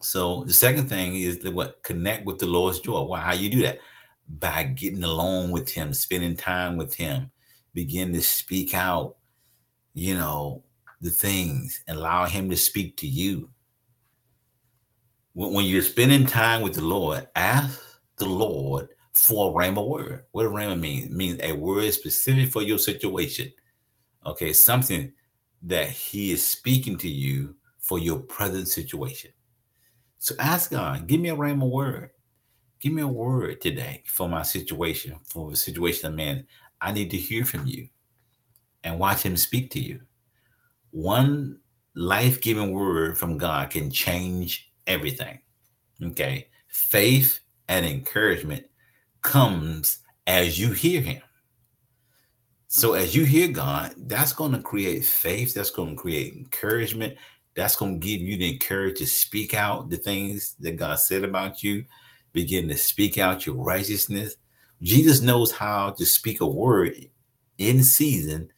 So 0.00 0.44
the 0.44 0.52
second 0.52 0.88
thing 0.88 1.16
is 1.16 1.38
the 1.38 1.50
what 1.50 1.82
connect 1.82 2.26
with 2.26 2.38
the 2.38 2.46
Lord's 2.46 2.80
joy. 2.80 3.02
Why? 3.02 3.20
How 3.20 3.32
you 3.32 3.48
do 3.48 3.62
that? 3.62 3.78
By 4.28 4.64
getting 4.64 5.04
along 5.04 5.52
with 5.52 5.70
Him, 5.70 5.94
spending 5.94 6.36
time 6.36 6.76
with 6.76 6.94
Him, 6.94 7.30
begin 7.72 8.12
to 8.12 8.20
speak 8.20 8.74
out. 8.74 9.16
You 9.96 10.14
know 10.14 10.62
the 11.00 11.08
things 11.08 11.82
and 11.88 11.96
allow 11.96 12.26
Him 12.26 12.50
to 12.50 12.56
speak 12.56 12.98
to 12.98 13.06
you. 13.06 13.48
When 15.32 15.64
you're 15.64 15.80
spending 15.80 16.26
time 16.26 16.60
with 16.60 16.74
the 16.74 16.84
Lord, 16.84 17.26
ask 17.34 17.80
the 18.18 18.26
Lord 18.26 18.88
for 19.14 19.50
a 19.50 19.54
rhema 19.54 19.88
word. 19.88 20.24
What 20.32 20.44
a 20.44 20.50
rhema 20.50 20.78
means? 20.78 21.06
It 21.06 21.12
means 21.12 21.40
a 21.42 21.52
word 21.52 21.90
specific 21.94 22.52
for 22.52 22.60
your 22.60 22.78
situation. 22.78 23.50
Okay, 24.26 24.52
something 24.52 25.10
that 25.62 25.88
He 25.88 26.30
is 26.30 26.46
speaking 26.46 26.98
to 26.98 27.08
you 27.08 27.56
for 27.78 27.98
your 27.98 28.18
present 28.18 28.68
situation. 28.68 29.30
So 30.18 30.34
ask 30.38 30.72
God, 30.72 31.06
give 31.06 31.22
me 31.22 31.30
a 31.30 31.36
rhema 31.36 31.70
word. 31.70 32.10
Give 32.80 32.92
me 32.92 33.00
a 33.00 33.08
word 33.08 33.62
today 33.62 34.02
for 34.04 34.28
my 34.28 34.42
situation, 34.42 35.16
for 35.24 35.50
the 35.50 35.56
situation 35.56 36.12
I'm 36.12 36.20
in. 36.20 36.46
I 36.82 36.92
need 36.92 37.10
to 37.12 37.16
hear 37.16 37.46
from 37.46 37.66
you 37.66 37.88
and 38.86 39.00
watch 39.00 39.22
him 39.22 39.36
speak 39.36 39.70
to 39.72 39.80
you. 39.80 40.00
One 40.92 41.58
life 41.96 42.40
giving 42.40 42.70
word 42.70 43.18
from 43.18 43.36
God 43.36 43.68
can 43.70 43.90
change 43.90 44.72
everything. 44.86 45.40
Okay. 46.02 46.48
Faith 46.68 47.40
and 47.68 47.84
encouragement 47.84 48.64
comes 49.22 49.98
as 50.28 50.58
you 50.58 50.70
hear 50.70 51.00
him. 51.00 51.20
So 52.68 52.94
as 52.94 53.14
you 53.14 53.24
hear 53.24 53.48
God, 53.48 53.94
that's 54.06 54.32
going 54.32 54.52
to 54.52 54.60
create 54.60 55.04
faith. 55.04 55.52
That's 55.52 55.70
going 55.70 55.90
to 55.90 56.00
create 56.00 56.34
encouragement. 56.34 57.16
That's 57.56 57.74
going 57.74 58.00
to 58.00 58.06
give 58.06 58.20
you 58.20 58.36
the 58.36 58.56
courage 58.58 58.98
to 58.98 59.06
speak 59.06 59.52
out 59.52 59.90
the 59.90 59.96
things 59.96 60.54
that 60.60 60.76
God 60.76 61.00
said 61.00 61.24
about 61.24 61.62
you. 61.62 61.84
Begin 62.32 62.68
to 62.68 62.76
speak 62.76 63.18
out 63.18 63.46
your 63.46 63.56
righteousness. 63.56 64.36
Jesus 64.80 65.22
knows 65.22 65.50
how 65.50 65.90
to 65.90 66.06
speak 66.06 66.40
a 66.40 66.46
word 66.46 66.94
in 67.58 67.82
season 67.82 68.50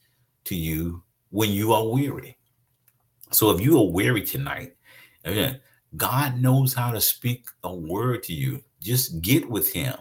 to 0.48 0.56
you 0.56 1.02
when 1.30 1.50
you 1.50 1.72
are 1.72 1.86
weary. 1.86 2.36
So 3.30 3.50
if 3.50 3.60
you 3.60 3.78
are 3.78 3.90
weary 3.90 4.22
tonight, 4.22 4.76
again, 5.24 5.60
God 5.96 6.38
knows 6.40 6.74
how 6.74 6.90
to 6.92 7.00
speak 7.00 7.46
a 7.62 7.74
word 7.74 8.22
to 8.24 8.32
you. 8.32 8.62
Just 8.80 9.20
get 9.20 9.48
with 9.48 9.72
him. 9.72 9.94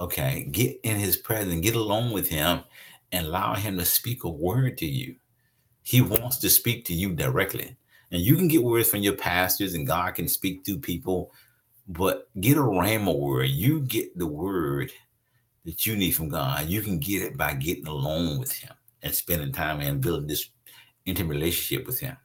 Okay. 0.00 0.48
Get 0.50 0.78
in 0.82 0.96
his 0.96 1.16
presence, 1.16 1.60
get 1.60 1.74
along 1.74 2.12
with 2.12 2.28
him 2.28 2.60
and 3.12 3.26
allow 3.26 3.54
him 3.54 3.78
to 3.78 3.84
speak 3.84 4.24
a 4.24 4.28
word 4.28 4.76
to 4.78 4.86
you. 4.86 5.16
He 5.82 6.00
wants 6.00 6.38
to 6.38 6.50
speak 6.50 6.84
to 6.86 6.94
you 6.94 7.14
directly. 7.14 7.76
And 8.10 8.20
you 8.20 8.36
can 8.36 8.48
get 8.48 8.62
words 8.62 8.90
from 8.90 9.00
your 9.00 9.16
pastors, 9.16 9.74
and 9.74 9.86
God 9.86 10.14
can 10.14 10.28
speak 10.28 10.64
through 10.64 10.78
people, 10.78 11.32
but 11.88 12.28
get 12.40 12.56
a 12.56 12.60
rhema 12.60 13.16
word. 13.18 13.48
You 13.48 13.80
get 13.80 14.16
the 14.16 14.26
word 14.26 14.92
that 15.64 15.86
you 15.86 15.96
need 15.96 16.12
from 16.12 16.28
God. 16.28 16.66
You 16.66 16.82
can 16.82 16.98
get 16.98 17.22
it 17.22 17.36
by 17.36 17.54
getting 17.54 17.88
alone 17.88 18.38
with 18.38 18.52
Him 18.52 18.75
and 19.02 19.14
spending 19.14 19.52
time 19.52 19.80
and 19.80 20.00
building 20.00 20.26
this 20.26 20.50
intimate 21.04 21.34
relationship 21.34 21.86
with 21.86 22.00
Him. 22.00 22.16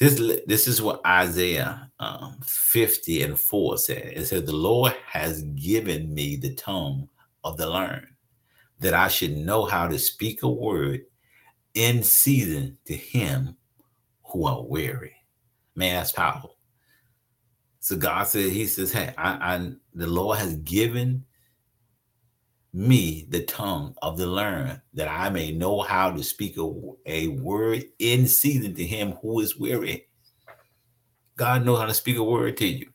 This, 0.00 0.40
this 0.46 0.66
is 0.66 0.82
what 0.82 1.04
Isaiah 1.06 1.90
um, 2.00 2.40
50 2.44 3.22
and 3.22 3.38
4 3.38 3.78
said. 3.78 4.12
It 4.16 4.26
said, 4.26 4.46
The 4.46 4.56
Lord 4.56 4.94
has 5.06 5.42
given 5.42 6.12
me 6.12 6.36
the 6.36 6.54
tongue 6.54 7.08
of 7.44 7.56
the 7.56 7.68
learned 7.68 8.06
that 8.80 8.94
I 8.94 9.08
should 9.08 9.36
know 9.36 9.64
how 9.64 9.86
to 9.86 9.98
speak 9.98 10.42
a 10.42 10.48
word 10.48 11.02
in 11.74 12.02
season 12.02 12.78
to 12.86 12.94
him 12.94 13.56
who 14.24 14.46
are 14.46 14.62
weary. 14.62 15.14
Man, 15.76 15.96
that's 15.96 16.12
powerful. 16.12 16.56
So 17.80 17.96
God 17.96 18.26
said, 18.26 18.50
He 18.50 18.66
says, 18.66 18.92
Hey, 18.92 19.14
I, 19.16 19.54
I 19.54 19.72
the 19.94 20.06
Lord 20.06 20.38
has 20.38 20.56
given 20.56 21.24
me 22.72 23.26
the 23.28 23.42
tongue 23.44 23.94
of 24.00 24.16
the 24.16 24.26
learned 24.26 24.80
that 24.94 25.08
I 25.08 25.28
may 25.28 25.52
know 25.52 25.80
how 25.80 26.10
to 26.10 26.22
speak 26.22 26.56
a, 26.56 26.72
a 27.06 27.28
word 27.28 27.84
in 27.98 28.26
season 28.26 28.74
to 28.74 28.84
him 28.84 29.12
who 29.20 29.40
is 29.40 29.58
weary. 29.58 30.06
God 31.36 31.64
knows 31.64 31.78
how 31.78 31.86
to 31.86 31.94
speak 31.94 32.16
a 32.16 32.24
word 32.24 32.56
to 32.58 32.66
you. 32.66 32.88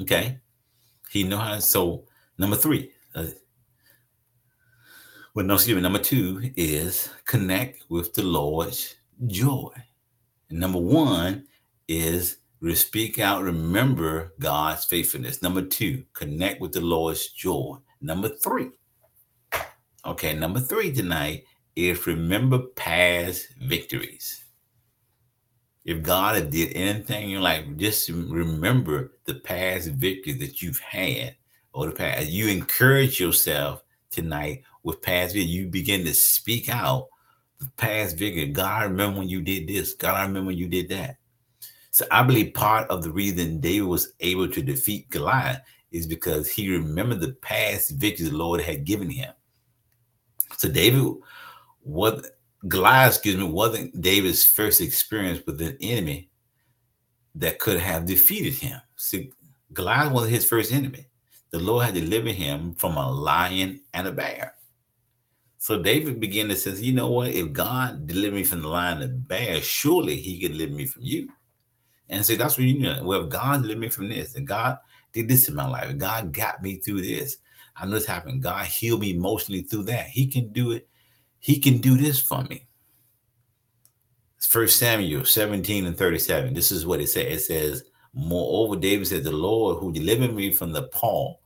Okay. 0.00 0.38
He 1.10 1.24
know 1.24 1.38
how. 1.38 1.58
So 1.58 2.04
number 2.38 2.56
three, 2.56 2.92
uh, 3.14 3.26
well, 5.34 5.46
no, 5.46 5.54
excuse 5.54 5.74
me. 5.74 5.82
Number 5.82 5.98
two 5.98 6.50
is 6.56 7.08
connect 7.24 7.84
with 7.88 8.14
the 8.14 8.22
Lord's 8.22 8.96
joy. 9.26 9.70
And 10.48 10.60
number 10.60 10.78
one 10.78 11.46
is 11.88 12.38
speak 12.74 13.18
out, 13.18 13.42
remember 13.42 14.34
God's 14.38 14.84
faithfulness. 14.84 15.42
Number 15.42 15.62
two, 15.62 16.04
connect 16.12 16.60
with 16.60 16.72
the 16.72 16.80
Lord's 16.80 17.28
joy. 17.28 17.76
Number 18.00 18.28
three, 18.28 18.70
okay, 20.06 20.34
number 20.34 20.60
three 20.60 20.92
tonight 20.92 21.44
is 21.76 22.06
remember 22.06 22.58
past 22.76 23.48
victories. 23.60 24.44
If 25.84 26.02
God 26.02 26.36
had 26.36 26.50
did 26.50 26.72
anything 26.74 27.24
in 27.24 27.30
your 27.30 27.40
life, 27.40 27.64
just 27.76 28.08
remember 28.08 29.12
the 29.24 29.34
past 29.34 29.88
victories 29.88 30.38
that 30.38 30.62
you've 30.62 30.78
had 30.78 31.36
or 31.72 31.86
the 31.86 31.92
past. 31.92 32.28
You 32.28 32.48
encourage 32.48 33.20
yourself 33.20 33.82
tonight 34.10 34.62
with 34.82 35.02
past 35.02 35.34
video. 35.34 35.62
You 35.62 35.68
begin 35.68 36.04
to 36.04 36.14
speak 36.14 36.68
out 36.68 37.08
the 37.58 37.70
past 37.76 38.16
victory. 38.16 38.46
God, 38.46 38.82
I 38.82 38.84
remember 38.84 39.20
when 39.20 39.28
you 39.28 39.42
did 39.42 39.68
this. 39.68 39.94
God, 39.94 40.16
I 40.16 40.22
remember 40.22 40.48
when 40.48 40.58
you 40.58 40.68
did 40.68 40.88
that. 40.90 41.16
So 41.90 42.06
I 42.10 42.22
believe 42.22 42.54
part 42.54 42.88
of 42.90 43.02
the 43.02 43.10
reason 43.10 43.60
David 43.60 43.86
was 43.86 44.12
able 44.20 44.48
to 44.48 44.62
defeat 44.62 45.10
Goliath 45.10 45.60
is 45.90 46.06
because 46.06 46.48
he 46.48 46.70
remembered 46.70 47.20
the 47.20 47.32
past 47.32 47.90
victories 47.90 48.30
the 48.30 48.36
Lord 48.36 48.60
had 48.60 48.84
given 48.84 49.10
him. 49.10 49.32
So 50.56 50.68
David 50.68 51.14
what 51.82 52.26
Goliath, 52.68 53.14
excuse 53.14 53.36
me, 53.36 53.44
wasn't 53.44 54.00
David's 54.00 54.44
first 54.44 54.80
experience 54.80 55.40
with 55.46 55.60
an 55.62 55.76
enemy 55.80 56.30
that 57.34 57.58
could 57.58 57.80
have 57.80 58.06
defeated 58.06 58.54
him. 58.54 58.80
See, 58.96 59.32
Goliath 59.72 60.12
wasn't 60.12 60.34
his 60.34 60.44
first 60.44 60.72
enemy. 60.72 61.06
The 61.50 61.58
Lord 61.58 61.86
had 61.86 61.94
delivered 61.94 62.34
him 62.34 62.74
from 62.74 62.96
a 62.96 63.10
lion 63.10 63.80
and 63.94 64.06
a 64.06 64.12
bear. 64.12 64.54
So 65.58 65.82
David 65.82 66.20
began 66.20 66.48
to 66.48 66.56
say, 66.56 66.72
you 66.72 66.92
know 66.92 67.10
what? 67.10 67.28
If 67.28 67.52
God 67.52 68.06
delivered 68.06 68.36
me 68.36 68.44
from 68.44 68.62
the 68.62 68.68
lion 68.68 69.02
and 69.02 69.12
the 69.12 69.18
bear, 69.18 69.60
surely 69.60 70.16
he 70.16 70.40
could 70.40 70.52
deliver 70.52 70.72
me 70.72 70.86
from 70.86 71.02
you. 71.02 71.28
And 72.08 72.24
so 72.24 72.34
that's 72.34 72.56
what 72.56 72.66
you 72.66 72.78
know. 72.78 73.02
Well, 73.04 73.24
if 73.24 73.30
God 73.30 73.62
delivered 73.62 73.80
me 73.80 73.88
from 73.88 74.08
this, 74.08 74.34
and 74.34 74.46
God 74.46 74.78
did 75.12 75.28
this 75.28 75.48
in 75.48 75.54
my 75.54 75.68
life, 75.68 75.96
God 75.98 76.32
got 76.32 76.62
me 76.62 76.76
through 76.76 77.02
this. 77.02 77.38
I 77.76 77.86
know 77.86 77.92
this 77.92 78.06
happened. 78.06 78.42
God 78.42 78.66
healed 78.66 79.00
me 79.00 79.14
emotionally 79.14 79.62
through 79.62 79.84
that. 79.84 80.06
He 80.06 80.26
can 80.26 80.52
do 80.52 80.72
it. 80.72 80.88
He 81.38 81.58
can 81.58 81.78
do 81.78 81.96
this 81.96 82.20
for 82.20 82.42
me. 82.44 82.66
First 84.38 84.78
Samuel 84.78 85.24
17 85.24 85.86
and 85.86 85.96
37. 85.96 86.54
This 86.54 86.72
is 86.72 86.86
what 86.86 87.00
it 87.00 87.08
says. 87.08 87.26
It 87.26 87.40
says, 87.40 87.84
Moreover, 88.12 88.76
David 88.76 89.06
said, 89.06 89.24
The 89.24 89.32
Lord 89.32 89.78
who 89.78 89.92
delivered 89.92 90.34
me 90.34 90.52
from 90.52 90.72
the 90.72 90.84
paw 90.88 91.36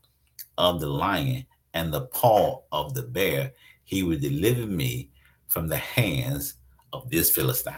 of 0.58 0.80
the 0.80 0.88
lion 0.88 1.44
and 1.74 1.92
the 1.92 2.06
paw 2.06 2.62
of 2.72 2.94
the 2.94 3.02
bear, 3.02 3.52
he 3.84 4.02
would 4.02 4.20
deliver 4.20 4.66
me 4.66 5.10
from 5.48 5.68
the 5.68 5.76
hands 5.76 6.54
of 6.92 7.10
this 7.10 7.30
Philistine. 7.30 7.74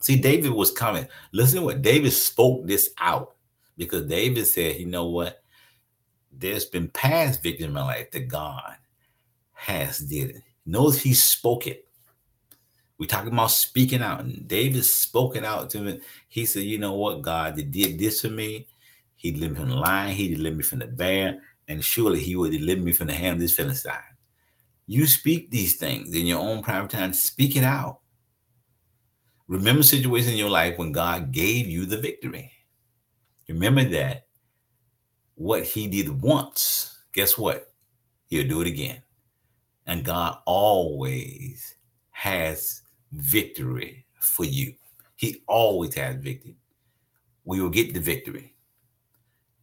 See, 0.00 0.16
David 0.16 0.50
was 0.50 0.70
coming. 0.70 1.06
Listen 1.32 1.60
to 1.60 1.64
what 1.64 1.82
David 1.82 2.12
spoke 2.12 2.66
this 2.66 2.90
out 2.98 3.36
because 3.76 4.06
David 4.06 4.46
said, 4.46 4.80
you 4.80 4.86
know 4.86 5.06
what? 5.06 5.42
There's 6.30 6.64
been 6.64 6.88
past 6.88 7.42
victory 7.42 7.66
in 7.66 7.72
my 7.72 7.84
life 7.84 8.10
that 8.12 8.28
God 8.28 8.76
has 9.52 9.98
did 9.98 10.30
it. 10.30 10.42
Knows 10.64 11.00
he 11.00 11.14
spoke 11.14 11.66
it. 11.66 11.86
We 12.98 13.06
talking 13.06 13.32
about 13.32 13.50
speaking 13.50 14.00
out, 14.00 14.20
and 14.20 14.46
David 14.46 14.84
spoke 14.84 15.36
it 15.36 15.44
out 15.44 15.70
to 15.70 15.80
me. 15.80 16.00
He 16.28 16.46
said, 16.46 16.62
"You 16.62 16.78
know 16.78 16.94
what, 16.94 17.22
God, 17.22 17.56
did 17.56 17.98
this 17.98 18.20
for 18.20 18.28
me. 18.28 18.68
He 19.16 19.32
delivered 19.32 19.54
me 19.54 19.60
from 19.60 19.70
the 19.70 19.76
lion. 19.76 20.14
He 20.14 20.34
delivered 20.34 20.58
me 20.58 20.62
from 20.62 20.78
the 20.78 20.86
bear, 20.86 21.42
and 21.66 21.84
surely 21.84 22.20
He 22.20 22.36
will 22.36 22.50
deliver 22.50 22.80
me 22.80 22.92
from 22.92 23.08
the 23.08 23.14
hand 23.14 23.34
of 23.34 23.40
this 23.40 23.56
Philistine." 23.56 24.16
You 24.86 25.06
speak 25.06 25.50
these 25.50 25.74
things 25.74 26.14
in 26.14 26.26
your 26.26 26.40
own 26.40 26.62
private 26.62 26.90
time. 26.90 27.12
Speak 27.12 27.56
it 27.56 27.64
out. 27.64 28.00
Remember 29.48 29.82
situations 29.82 30.32
in 30.32 30.38
your 30.38 30.50
life 30.50 30.78
when 30.78 30.92
God 30.92 31.32
gave 31.32 31.66
you 31.66 31.86
the 31.86 31.98
victory. 31.98 32.52
Remember 33.48 33.84
that 33.84 34.26
what 35.34 35.64
He 35.64 35.88
did 35.88 36.22
once, 36.22 36.98
guess 37.12 37.36
what? 37.36 37.72
He'll 38.26 38.48
do 38.48 38.60
it 38.60 38.66
again. 38.66 39.02
And 39.86 40.04
God 40.04 40.38
always 40.46 41.74
has 42.10 42.82
victory 43.12 44.06
for 44.20 44.44
you. 44.44 44.74
He 45.16 45.42
always 45.46 45.94
has 45.96 46.16
victory. 46.16 46.56
We 47.44 47.60
will 47.60 47.70
get 47.70 47.92
the 47.92 48.00
victory. 48.00 48.54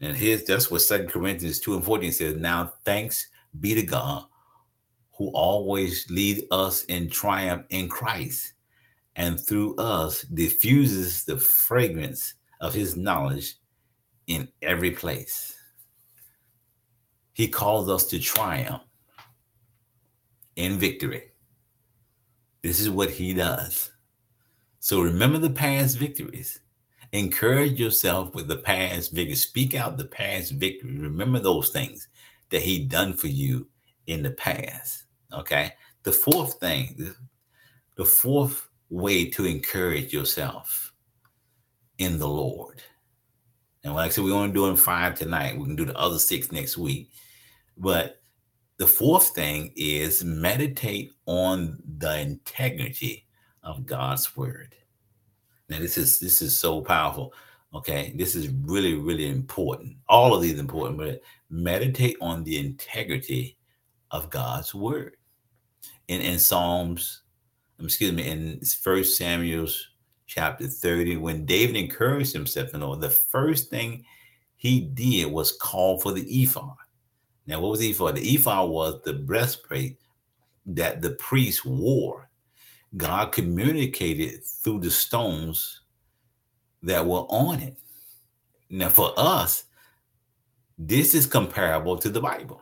And 0.02 0.16
here's 0.16 0.44
that's 0.44 0.72
what 0.72 0.82
Second 0.82 1.10
Corinthians 1.10 1.60
2 1.60 1.76
and 1.76 1.84
14 1.84 2.12
says. 2.12 2.36
Now 2.36 2.74
thanks 2.86 3.28
be 3.60 3.76
to 3.76 3.84
God 3.84 4.26
who 5.18 5.28
always 5.30 6.10
lead 6.10 6.44
us 6.52 6.84
in 6.86 7.10
triumph 7.10 7.66
in 7.70 7.90
Christ 7.90 8.54
and 9.18 9.38
through 9.38 9.76
us 9.76 10.22
diffuses 10.22 11.26
the 11.26 11.38
fragrance 11.38 12.36
of 12.62 12.74
his 12.74 12.96
knowledge 12.96 13.56
in 14.30 14.48
every 14.62 14.92
place. 14.92 15.58
He 17.34 17.48
calls 17.48 17.90
us 17.90 18.06
to 18.08 18.20
triumph 18.20 18.84
in 20.56 20.78
victory. 20.78 21.32
This 22.62 22.80
is 22.80 22.90
what 22.90 23.10
he 23.10 23.34
does. 23.34 23.92
So 24.80 25.02
remember 25.02 25.40
the 25.40 25.50
past 25.50 25.98
victories. 25.98 26.60
Encourage 27.12 27.80
yourself 27.80 28.36
with 28.36 28.48
the 28.48 28.58
past 28.58 29.12
victories. 29.12 29.42
Speak 29.42 29.74
out 29.74 29.98
the 29.98 30.06
past 30.06 30.52
victory. 30.54 30.98
Remember 31.00 31.40
those 31.40 31.70
things 31.70 32.08
that 32.52 32.62
he 32.62 32.86
done 32.86 33.14
for 33.14 33.28
you 33.28 33.68
in 34.06 34.22
the 34.22 34.32
past. 34.32 35.06
Okay. 35.34 35.74
The 36.04 36.12
fourth 36.12 36.60
thing, 36.60 37.16
the 37.96 38.06
fourth 38.06 38.70
way 38.90 39.26
to 39.32 39.46
encourage 39.46 40.14
yourself 40.14 40.94
in 41.98 42.20
the 42.20 42.28
Lord 42.28 42.84
And 43.84 43.94
like 43.94 44.08
I 44.08 44.10
said, 44.10 44.24
we're 44.24 44.34
only 44.34 44.52
doing 44.52 44.76
five 44.76 45.16
tonight. 45.16 45.58
We 45.58 45.66
can 45.66 45.76
do 45.76 45.86
the 45.86 45.98
other 45.98 46.20
six 46.20 46.52
next 46.52 46.78
week. 46.78 47.12
But 47.78 48.22
the 48.78 48.88
fourth 48.88 49.30
thing 49.30 49.72
is 49.76 50.24
meditate 50.24 51.12
on 51.26 51.82
the 51.98 52.20
integrity 52.20 53.26
of 53.64 53.86
God's 53.86 54.36
word. 54.36 54.76
Now, 55.70 55.80
this 55.80 55.98
is 55.98 56.20
this 56.20 56.42
is 56.42 56.58
so 56.58 56.82
powerful. 56.82 57.34
Okay, 57.74 58.14
this 58.16 58.36
is 58.36 58.50
really, 58.64 58.96
really 58.96 59.30
important. 59.30 59.96
All 60.08 60.34
of 60.34 60.42
these 60.42 60.60
important, 60.60 60.98
but 60.98 61.22
meditate 61.50 62.18
on 62.20 62.44
the 62.44 62.58
integrity 62.58 63.58
of 64.12 64.30
God's 64.30 64.74
word. 64.74 65.18
In 66.08 66.22
in 66.22 66.40
Psalms, 66.40 67.22
excuse 67.80 68.12
me, 68.12 68.28
in 68.28 68.60
First 68.62 69.18
Samuel's 69.18 69.90
chapter 70.30 70.68
30, 70.68 71.18
when 71.18 71.44
David 71.44 71.76
encouraged 71.76 72.34
himself, 72.34 72.72
you 72.72 72.80
know, 72.80 72.96
the 72.96 73.10
first 73.10 73.72
thing 73.72 74.06
he 74.58 74.80
did 74.80 75.26
was 75.26 75.58
call 75.58 76.00
for 76.00 76.12
the 76.12 76.44
ephod. 76.44 76.76
Now, 77.48 77.60
what 77.60 77.72
was 77.72 77.80
the 77.80 77.90
ephod? 77.90 78.16
The 78.16 78.36
ephod 78.36 78.70
was 78.70 79.02
the 79.04 79.14
breastplate 79.14 79.98
that 80.68 81.02
the 81.02 81.12
priest 81.12 81.66
wore. 81.66 82.30
God 82.96 83.32
communicated 83.32 84.46
through 84.46 84.82
the 84.82 84.92
stones 84.92 85.82
that 86.84 87.04
were 87.04 87.26
on 87.30 87.60
it. 87.62 87.78
Now, 88.70 88.90
for 88.90 89.14
us, 89.18 89.64
this 90.78 91.16
is 91.16 91.26
comparable 91.26 91.98
to 91.98 92.10
the 92.10 92.22
Bible. 92.22 92.62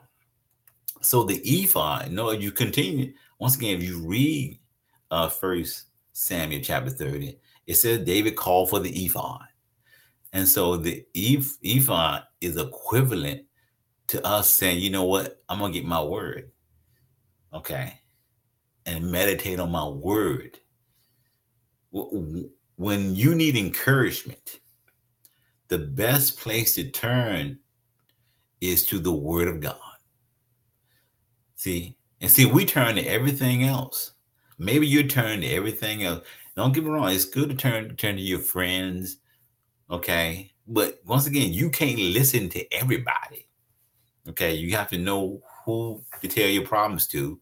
So 1.02 1.24
the 1.24 1.42
ephod, 1.44 2.12
no, 2.12 2.32
you 2.32 2.52
continue. 2.52 3.14
Once 3.40 3.58
again, 3.58 3.78
if 3.78 3.84
you 3.84 4.08
read 4.08 4.58
uh 5.12 5.28
first 5.28 5.86
Samuel 6.14 6.62
chapter 6.64 6.90
30, 6.90 7.38
it 7.68 7.76
says 7.76 8.06
David 8.06 8.36
called 8.36 8.70
for 8.70 8.80
the 8.80 9.06
ephod. 9.06 9.44
And 10.34 10.48
so 10.48 10.78
the 10.78 11.06
ephod 11.14 12.24
is 12.42 12.58
equivalent 12.58 13.44
to 14.08 14.26
us 14.26 14.50
saying, 14.50 14.80
you 14.80 14.90
know 14.90 15.04
what, 15.04 15.42
I'm 15.50 15.60
gonna 15.60 15.74
get 15.74 15.86
my 15.86 16.02
word. 16.02 16.52
Okay. 17.54 18.00
And 18.86 19.12
meditate 19.12 19.60
on 19.60 19.72
my 19.72 19.88
word. 19.88 20.60
When 21.92 23.16
you 23.16 23.36
need 23.36 23.58
encouragement, 23.58 24.60
the 25.68 25.80
best 25.80 26.40
place 26.40 26.76
to 26.76 26.90
turn 26.90 27.60
is 28.62 28.86
to 28.88 29.00
the 29.00 29.12
word 29.12 29.48
of 29.48 29.60
God. 29.60 29.76
See, 31.56 31.98
and 32.22 32.32
see, 32.32 32.46
we 32.46 32.66
turn 32.66 32.96
to 32.96 33.04
everything 33.04 33.64
else. 33.64 34.14
Maybe 34.58 34.88
you 34.88 35.04
turn 35.08 35.42
to 35.42 35.48
everything 35.48 36.04
else. 36.04 36.24
Don't 36.58 36.74
get 36.74 36.84
me 36.84 36.90
wrong, 36.90 37.12
it's 37.12 37.24
good 37.24 37.50
to 37.50 37.56
turn 37.56 37.96
turn 37.98 38.16
to 38.16 38.22
your 38.22 38.40
friends, 38.40 39.18
okay? 39.92 40.52
But 40.68 41.00
once 41.06 41.28
again, 41.28 41.54
you 41.54 41.70
can't 41.70 42.00
listen 42.00 42.50
to 42.50 42.74
everybody. 42.74 43.48
Okay, 44.28 44.56
you 44.56 44.76
have 44.76 44.90
to 44.90 44.98
know 44.98 45.40
who 45.64 46.04
to 46.20 46.28
tell 46.28 46.50
your 46.50 46.66
problems 46.66 47.06
to. 47.10 47.40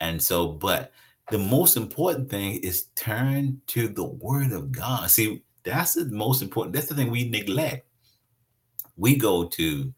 And 0.00 0.22
so, 0.22 0.48
but 0.48 0.92
the 1.30 1.38
most 1.38 1.78
important 1.78 2.28
thing 2.28 2.60
is 2.62 2.88
turn 2.94 3.62
to 3.68 3.88
the 3.88 4.04
word 4.04 4.52
of 4.52 4.70
God. 4.70 5.10
See, 5.10 5.42
that's 5.62 5.94
the 5.94 6.04
most 6.04 6.42
important. 6.42 6.74
That's 6.74 6.88
the 6.88 6.94
thing 6.94 7.10
we 7.10 7.30
neglect. 7.30 7.86
We 8.98 9.16
go 9.16 9.48
to 9.48 9.94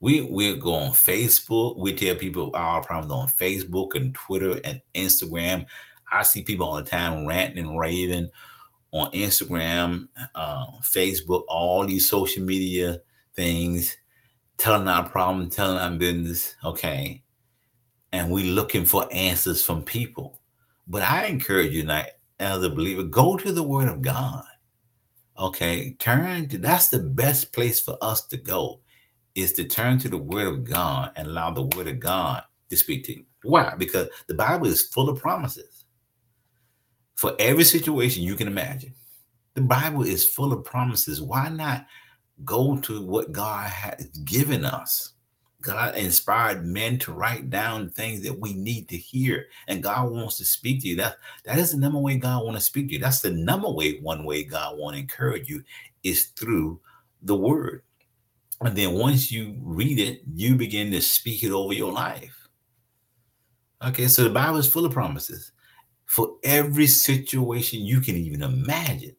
we 0.00 0.22
we 0.22 0.56
go 0.56 0.74
on 0.74 0.90
Facebook. 0.90 1.78
We 1.78 1.94
tell 1.94 2.16
people 2.16 2.50
our 2.54 2.82
problems 2.82 3.12
on 3.12 3.28
Facebook 3.28 3.94
and 3.94 4.12
Twitter 4.12 4.60
and 4.64 4.80
Instagram. 4.96 5.66
I 6.12 6.22
see 6.22 6.42
people 6.42 6.66
all 6.66 6.76
the 6.76 6.82
time 6.82 7.26
ranting 7.26 7.66
and 7.66 7.78
raving 7.78 8.30
on 8.92 9.10
Instagram, 9.12 10.08
uh, 10.34 10.66
Facebook, 10.82 11.44
all 11.48 11.86
these 11.86 12.08
social 12.08 12.42
media 12.42 12.98
things, 13.34 13.96
telling 14.58 14.86
our 14.86 15.08
problem, 15.08 15.48
telling 15.48 15.78
our 15.78 15.90
business. 15.90 16.54
Okay, 16.64 17.22
and 18.12 18.30
we 18.30 18.44
looking 18.44 18.84
for 18.84 19.08
answers 19.10 19.62
from 19.62 19.82
people. 19.82 20.40
But 20.86 21.02
I 21.02 21.26
encourage 21.26 21.72
you, 21.72 21.82
tonight, 21.82 22.10
as 22.38 22.62
a 22.62 22.68
believer, 22.68 23.04
go 23.04 23.36
to 23.36 23.52
the 23.52 23.62
Word 23.62 23.88
of 23.88 24.02
God. 24.02 24.44
Okay, 25.38 25.96
turn 25.98 26.48
to 26.48 26.58
that's 26.58 26.88
the 26.88 26.98
best 26.98 27.52
place 27.52 27.80
for 27.80 27.96
us 28.02 28.26
to 28.26 28.36
go 28.36 28.80
is 29.34 29.54
to 29.54 29.64
turn 29.64 29.98
to 29.98 30.10
the 30.10 30.18
Word 30.18 30.48
of 30.48 30.64
God 30.64 31.12
and 31.16 31.26
allow 31.26 31.50
the 31.50 31.62
Word 31.74 31.88
of 31.88 31.98
God 31.98 32.42
to 32.68 32.76
speak 32.76 33.04
to 33.04 33.16
you. 33.16 33.24
Why? 33.44 33.74
Because 33.76 34.08
the 34.26 34.34
Bible 34.34 34.66
is 34.66 34.82
full 34.82 35.08
of 35.08 35.18
promises 35.18 35.71
for 37.22 37.36
every 37.38 37.62
situation 37.62 38.24
you 38.24 38.34
can 38.34 38.48
imagine. 38.48 38.92
The 39.54 39.60
Bible 39.60 40.02
is 40.02 40.28
full 40.28 40.52
of 40.52 40.64
promises. 40.64 41.22
Why 41.22 41.48
not 41.50 41.86
go 42.44 42.78
to 42.78 43.00
what 43.00 43.30
God 43.30 43.70
has 43.70 44.06
given 44.24 44.64
us? 44.64 45.12
God 45.60 45.94
inspired 45.94 46.66
men 46.66 46.98
to 46.98 47.12
write 47.12 47.48
down 47.48 47.90
things 47.90 48.24
that 48.24 48.36
we 48.36 48.54
need 48.54 48.88
to 48.88 48.96
hear, 48.96 49.46
and 49.68 49.84
God 49.84 50.10
wants 50.10 50.36
to 50.38 50.44
speak 50.44 50.80
to 50.80 50.88
you. 50.88 50.96
That 50.96 51.14
that 51.44 51.58
is 51.58 51.70
the 51.70 51.78
number 51.78 52.00
way 52.00 52.16
God 52.16 52.44
want 52.44 52.56
to 52.56 52.60
speak 52.60 52.88
to 52.88 52.94
you. 52.94 52.98
That's 52.98 53.20
the 53.20 53.30
number 53.30 53.70
way 53.70 54.00
one 54.00 54.24
way 54.24 54.42
God 54.42 54.76
want 54.76 54.96
to 54.96 55.00
encourage 55.00 55.48
you 55.48 55.62
is 56.02 56.24
through 56.24 56.80
the 57.22 57.36
Word. 57.36 57.84
And 58.62 58.74
then 58.76 58.94
once 58.94 59.30
you 59.30 59.56
read 59.62 60.00
it, 60.00 60.22
you 60.34 60.56
begin 60.56 60.90
to 60.90 61.00
speak 61.00 61.44
it 61.44 61.52
over 61.52 61.72
your 61.72 61.92
life. 61.92 62.48
Okay, 63.86 64.08
so 64.08 64.24
the 64.24 64.30
Bible 64.30 64.58
is 64.58 64.66
full 64.66 64.84
of 64.84 64.92
promises 64.92 65.52
for 66.06 66.36
every 66.42 66.86
situation 66.86 67.80
you 67.80 68.00
can 68.00 68.16
even 68.16 68.42
imagine. 68.42 69.16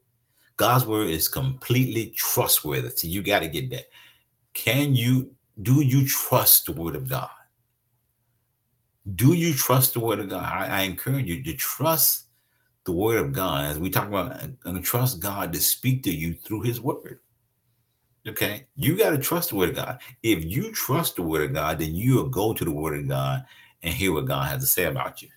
God's 0.57 0.85
word 0.85 1.09
is 1.09 1.27
completely 1.27 2.13
trustworthy. 2.15 2.89
So 2.89 3.07
you 3.07 3.23
got 3.23 3.39
to 3.39 3.47
get 3.47 3.69
that. 3.71 3.85
Can 4.53 4.95
you, 4.95 5.31
do 5.61 5.81
you 5.81 6.07
trust 6.07 6.67
the 6.67 6.73
word 6.73 6.95
of 6.95 7.09
God? 7.09 7.29
Do 9.15 9.33
you 9.33 9.53
trust 9.53 9.93
the 9.93 9.99
word 9.99 10.19
of 10.19 10.29
God? 10.29 10.43
I, 10.43 10.67
I 10.67 10.81
encourage 10.81 11.27
you 11.27 11.43
to 11.43 11.53
trust 11.55 12.25
the 12.85 12.91
word 12.91 13.17
of 13.17 13.33
God. 13.33 13.65
As 13.65 13.79
we 13.79 13.89
talk 13.89 14.07
about, 14.07 14.31
uh, 14.31 14.47
and 14.65 14.83
trust 14.83 15.19
God 15.19 15.51
to 15.53 15.59
speak 15.59 16.03
to 16.03 16.11
you 16.11 16.33
through 16.33 16.61
his 16.61 16.79
word. 16.79 17.19
Okay, 18.25 18.67
you 18.77 18.97
got 18.97 19.09
to 19.09 19.17
trust 19.17 19.49
the 19.49 19.57
word 19.57 19.69
of 19.69 19.75
God. 19.75 19.99
If 20.21 20.45
you 20.45 20.71
trust 20.71 21.17
the 21.17 21.23
word 21.23 21.43
of 21.43 21.53
God, 21.53 21.79
then 21.79 21.93
you 21.93 22.15
will 22.15 22.29
go 22.29 22.53
to 22.53 22.63
the 22.63 22.71
word 22.71 22.97
of 22.97 23.07
God 23.07 23.43
and 23.81 23.93
hear 23.93 24.13
what 24.13 24.27
God 24.27 24.47
has 24.47 24.61
to 24.61 24.67
say 24.67 24.85
about 24.85 25.21
you. 25.21 25.27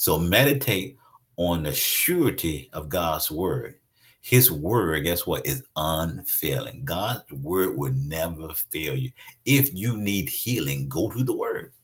So 0.00 0.18
meditate 0.18 0.96
on 1.36 1.62
the 1.62 1.74
surety 1.74 2.70
of 2.72 2.88
God's 2.88 3.30
word. 3.30 3.74
His 4.22 4.50
word, 4.50 5.04
guess 5.04 5.26
what, 5.26 5.44
is 5.44 5.62
unfailing. 5.76 6.86
God's 6.86 7.30
word 7.30 7.76
will 7.76 7.92
never 7.92 8.48
fail 8.72 8.96
you. 8.96 9.10
If 9.44 9.74
you 9.74 9.98
need 9.98 10.30
healing, 10.30 10.88
go 10.88 11.10
to 11.10 11.22
the 11.22 11.36
word. 11.36 11.74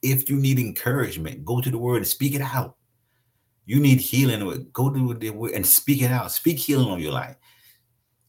If 0.00 0.30
you 0.30 0.36
need 0.36 0.58
encouragement, 0.58 1.44
go 1.44 1.60
to 1.60 1.70
the 1.70 1.76
word 1.76 1.98
and 1.98 2.06
speak 2.06 2.34
it 2.34 2.40
out. 2.40 2.76
You 3.66 3.80
need 3.80 4.00
healing, 4.00 4.70
go 4.72 4.88
to 4.88 5.14
the 5.14 5.30
word 5.30 5.52
and 5.52 5.66
speak 5.66 6.00
it 6.00 6.10
out. 6.10 6.32
Speak 6.32 6.56
healing 6.56 6.88
on 6.88 7.00
your 7.00 7.12
life. 7.12 7.36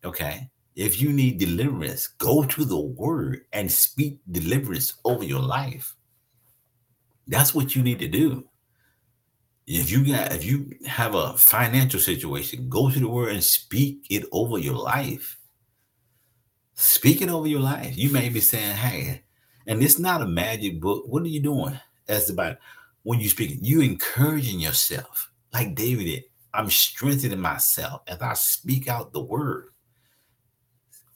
Okay. 0.03 0.49
If 0.75 1.01
you 1.01 1.13
need 1.13 1.37
deliverance, 1.37 2.07
go 2.07 2.43
to 2.43 2.65
the 2.65 2.77
word 2.77 3.45
and 3.53 3.71
speak 3.71 4.19
deliverance 4.29 4.95
over 5.05 5.23
your 5.23 5.39
life. 5.39 5.95
That's 7.25 7.55
what 7.55 7.73
you 7.73 7.83
need 7.83 7.99
to 7.99 8.09
do. 8.09 8.43
If 9.71 9.91
you 9.91 10.03
got 10.03 10.33
if 10.33 10.43
you 10.43 10.71
have 10.87 11.13
a 11.13 11.37
financial 11.37 11.99
situation, 11.99 12.69
go 12.69 12.89
to 12.89 12.99
the 12.99 13.07
word 13.07 13.33
and 13.33 13.43
speak 13.43 14.07
it 14.09 14.25
over 14.31 14.57
your 14.57 14.73
life. 14.73 15.37
Speak 16.73 17.21
it 17.21 17.29
over 17.29 17.47
your 17.47 17.59
life. 17.59 17.95
You 17.95 18.09
may 18.09 18.29
be 18.29 18.39
saying, 18.39 18.77
hey, 18.77 19.21
and 19.67 19.83
it's 19.83 19.99
not 19.99 20.23
a 20.23 20.25
magic 20.25 20.81
book. 20.81 21.03
What 21.05 21.21
are 21.21 21.27
you 21.27 21.39
doing? 21.39 21.79
As 22.07 22.25
the 22.25 22.33
Bible, 22.33 22.57
when 23.03 23.19
you 23.19 23.29
speak, 23.29 23.59
you 23.61 23.81
encouraging 23.81 24.59
yourself, 24.59 25.31
like 25.53 25.75
David 25.75 26.05
did. 26.05 26.23
I'm 26.51 26.71
strengthening 26.71 27.39
myself 27.39 28.01
as 28.07 28.23
I 28.23 28.33
speak 28.33 28.87
out 28.87 29.13
the 29.13 29.21
word. 29.21 29.67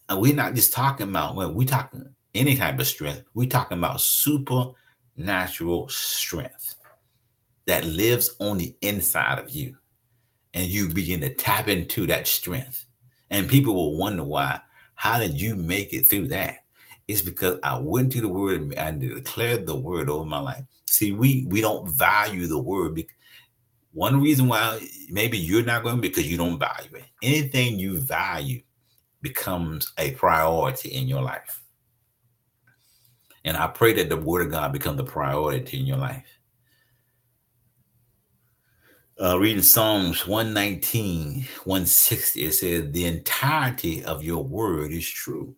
And 0.10 0.22
we're 0.22 0.36
not 0.36 0.54
just 0.54 0.74
talking 0.74 1.10
about 1.10 1.36
when 1.36 1.56
we 1.56 1.66
talking 1.66 2.14
any 2.36 2.56
type 2.56 2.78
of 2.78 2.86
strength. 2.86 3.24
We're 3.34 3.50
talking 3.50 3.80
about 3.80 4.00
supernatural 4.00 5.90
strength 5.90 6.76
that 7.66 7.86
lives 7.86 8.36
on 8.40 8.58
the 8.58 8.76
inside 8.82 9.40
of 9.40 9.50
you. 9.50 9.78
And 10.54 10.68
you 10.68 10.90
begin 10.90 11.22
to 11.22 11.34
tap 11.34 11.68
into 11.68 12.06
that 12.08 12.28
strength. 12.28 12.86
And 13.30 13.50
people 13.50 13.74
will 13.74 13.98
wonder 13.98 14.24
why. 14.24 14.60
How 14.96 15.18
did 15.18 15.40
you 15.40 15.56
make 15.56 15.94
it 15.94 16.08
through 16.08 16.28
that? 16.28 16.58
It's 17.08 17.22
because 17.22 17.60
I 17.64 17.78
went 17.80 18.12
to 18.14 18.22
the 18.22 18.30
word 18.30 18.74
and 18.76 19.02
declared 19.02 19.66
the 19.66 19.76
word 19.76 20.10
over 20.10 20.26
my 20.26 20.40
life. 20.40 20.64
See, 20.86 21.12
we 21.12 21.46
we 21.50 21.60
don't 21.60 21.90
value 21.90 22.48
the 22.48 22.60
word. 22.60 23.04
One 23.92 24.22
reason 24.22 24.48
why 24.48 24.80
maybe 25.10 25.38
you're 25.38 25.64
not 25.64 25.84
going 25.84 26.02
because 26.02 26.30
you 26.30 26.38
don't 26.38 26.60
value 26.60 26.96
it. 26.96 27.06
Anything 27.22 27.80
you 27.80 28.00
value 28.00 28.62
becomes 29.22 29.92
a 29.98 30.12
priority 30.12 30.90
in 30.90 31.08
your 31.08 31.22
life. 31.22 31.62
And 33.46 33.58
I 33.58 33.68
pray 33.68 33.94
that 33.94 34.10
the 34.10 34.18
word 34.18 34.46
of 34.46 34.52
God 34.52 34.72
become 34.72 34.96
the 34.96 35.04
priority 35.04 35.80
in 35.80 35.86
your 35.86 35.98
life. 35.98 36.33
Uh, 39.22 39.40
reading 39.40 39.62
Psalms 39.64 40.28
119, 40.28 41.36
160, 41.66 42.44
it 42.46 42.54
says, 42.54 42.92
The 42.92 43.06
entirety 43.06 44.04
of 44.06 44.24
your 44.24 44.44
word 44.44 44.92
is 44.92 45.08
true. 45.10 45.56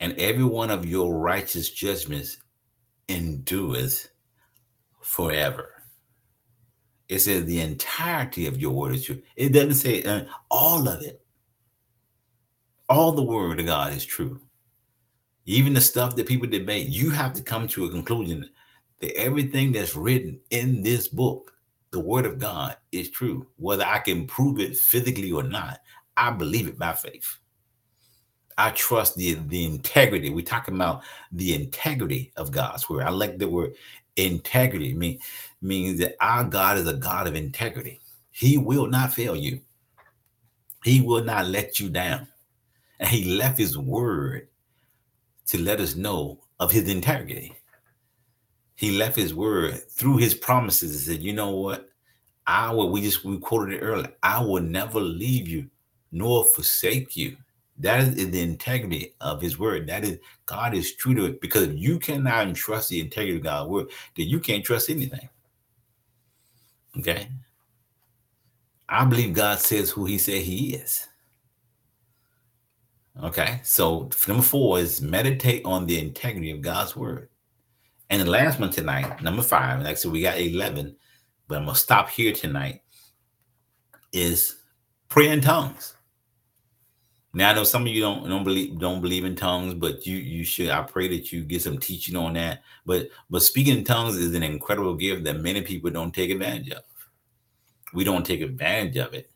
and 0.00 0.14
every 0.18 0.44
one 0.44 0.70
of 0.70 0.86
your 0.86 1.14
righteous 1.18 1.70
judgments 1.70 2.38
endureth 3.08 4.08
forever. 5.00 5.70
It 7.08 7.20
says 7.20 7.44
the 7.44 7.60
entirety 7.60 8.46
of 8.46 8.60
your 8.60 8.72
word 8.72 8.94
is 8.94 9.04
true. 9.04 9.22
It 9.36 9.50
doesn't 9.50 9.74
say 9.74 10.02
uh, 10.02 10.24
all 10.50 10.88
of 10.88 11.02
it. 11.02 11.22
All 12.88 13.12
the 13.12 13.22
word 13.22 13.60
of 13.60 13.66
God 13.66 13.92
is 13.94 14.04
true. 14.04 14.40
Even 15.46 15.74
the 15.74 15.80
stuff 15.80 16.16
that 16.16 16.28
people 16.28 16.48
debate, 16.48 16.88
you 16.88 17.10
have 17.10 17.32
to 17.34 17.42
come 17.42 17.66
to 17.68 17.86
a 17.86 17.90
conclusion 17.90 18.48
that 19.00 19.16
everything 19.16 19.72
that's 19.72 19.96
written 19.96 20.40
in 20.50 20.82
this 20.82 21.08
book, 21.08 21.54
the 21.90 22.00
word 22.00 22.26
of 22.26 22.38
God, 22.38 22.76
is 22.92 23.10
true. 23.10 23.46
Whether 23.56 23.84
I 23.84 23.98
can 23.98 24.26
prove 24.26 24.60
it 24.60 24.76
physically 24.76 25.32
or 25.32 25.42
not, 25.42 25.80
I 26.16 26.30
believe 26.30 26.68
it 26.68 26.78
by 26.78 26.92
faith. 26.92 27.38
I 28.58 28.70
trust 28.70 29.16
the 29.16 29.34
the 29.34 29.64
integrity. 29.64 30.30
We're 30.30 30.44
talking 30.44 30.74
about 30.74 31.02
the 31.30 31.54
integrity 31.54 32.32
of 32.36 32.50
God's 32.50 32.88
word. 32.90 33.04
I 33.04 33.10
like 33.10 33.38
the 33.38 33.48
word 33.48 33.74
integrity. 34.16 34.94
Mean 34.94 35.20
means 35.62 35.98
that 36.00 36.16
our 36.20 36.44
God 36.44 36.76
is 36.78 36.88
a 36.88 36.94
God 36.94 37.28
of 37.28 37.36
integrity. 37.36 38.00
He 38.32 38.58
will 38.58 38.86
not 38.86 39.12
fail 39.12 39.36
you. 39.36 39.60
He 40.84 41.00
will 41.00 41.24
not 41.24 41.46
let 41.46 41.80
you 41.80 41.88
down. 41.88 42.28
And 43.00 43.08
he 43.08 43.36
left 43.36 43.58
his 43.58 43.78
word 43.78 44.48
to 45.46 45.58
let 45.58 45.80
us 45.80 45.94
know 45.94 46.40
of 46.60 46.70
his 46.72 46.88
integrity. 46.88 47.57
He 48.78 48.92
left 48.92 49.16
his 49.16 49.34
word 49.34 49.90
through 49.90 50.18
his 50.18 50.34
promises 50.34 50.92
and 50.92 51.00
said, 51.00 51.24
you 51.24 51.32
know 51.32 51.50
what? 51.50 51.88
I 52.46 52.72
will, 52.72 52.90
we 52.92 53.00
just 53.00 53.24
we 53.24 53.36
quoted 53.36 53.74
it 53.74 53.80
earlier. 53.80 54.12
I 54.22 54.40
will 54.40 54.62
never 54.62 55.00
leave 55.00 55.48
you 55.48 55.68
nor 56.12 56.44
forsake 56.44 57.16
you. 57.16 57.36
That 57.78 58.06
is 58.16 58.30
the 58.30 58.40
integrity 58.40 59.16
of 59.20 59.42
his 59.42 59.58
word. 59.58 59.88
That 59.88 60.04
is 60.04 60.20
God 60.46 60.74
is 60.74 60.94
true 60.94 61.12
to 61.16 61.24
it 61.24 61.40
because 61.40 61.74
you 61.74 61.98
cannot 61.98 62.54
trust 62.54 62.90
the 62.90 63.00
integrity 63.00 63.38
of 63.38 63.42
God's 63.42 63.68
word, 63.68 63.90
then 64.16 64.28
you 64.28 64.38
can't 64.38 64.64
trust 64.64 64.90
anything. 64.90 65.28
Okay. 66.96 67.26
I 68.88 69.04
believe 69.06 69.34
God 69.34 69.58
says 69.58 69.90
who 69.90 70.04
he 70.04 70.18
said 70.18 70.42
he 70.42 70.74
is. 70.74 71.04
Okay. 73.24 73.58
So 73.64 74.08
number 74.28 74.44
four 74.44 74.78
is 74.78 75.02
meditate 75.02 75.62
on 75.64 75.84
the 75.84 75.98
integrity 75.98 76.52
of 76.52 76.60
God's 76.60 76.94
word. 76.94 77.28
And 78.10 78.22
the 78.22 78.30
last 78.30 78.58
one 78.58 78.70
tonight, 78.70 79.22
number 79.22 79.42
five, 79.42 79.80
like 79.80 79.90
I 79.90 79.94
said, 79.94 80.12
we 80.12 80.22
got 80.22 80.40
11, 80.40 80.96
but 81.46 81.58
I'm 81.58 81.64
going 81.64 81.74
to 81.74 81.80
stop 81.80 82.08
here 82.08 82.32
tonight, 82.32 82.82
is 84.12 84.56
pray 85.08 85.28
in 85.28 85.40
tongues. 85.40 85.94
Now 87.34 87.50
I 87.50 87.54
know 87.54 87.64
some 87.64 87.82
of 87.82 87.88
you 87.88 88.00
don't 88.00 88.26
don't 88.28 88.42
believe 88.42 88.78
don't 88.78 89.02
believe 89.02 89.24
in 89.24 89.36
tongues, 89.36 89.74
but 89.74 90.06
you 90.06 90.16
you 90.16 90.44
should. 90.44 90.70
I 90.70 90.82
pray 90.82 91.08
that 91.08 91.30
you 91.30 91.44
get 91.44 91.60
some 91.60 91.78
teaching 91.78 92.16
on 92.16 92.32
that. 92.32 92.62
But 92.86 93.10
but 93.28 93.42
speaking 93.42 93.78
in 93.78 93.84
tongues 93.84 94.16
is 94.16 94.34
an 94.34 94.42
incredible 94.42 94.94
gift 94.94 95.24
that 95.24 95.40
many 95.40 95.60
people 95.60 95.90
don't 95.90 96.14
take 96.14 96.30
advantage 96.30 96.70
of. 96.70 96.82
We 97.92 98.02
don't 98.02 98.24
take 98.24 98.40
advantage 98.40 98.96
of 98.96 99.12
it 99.12 99.30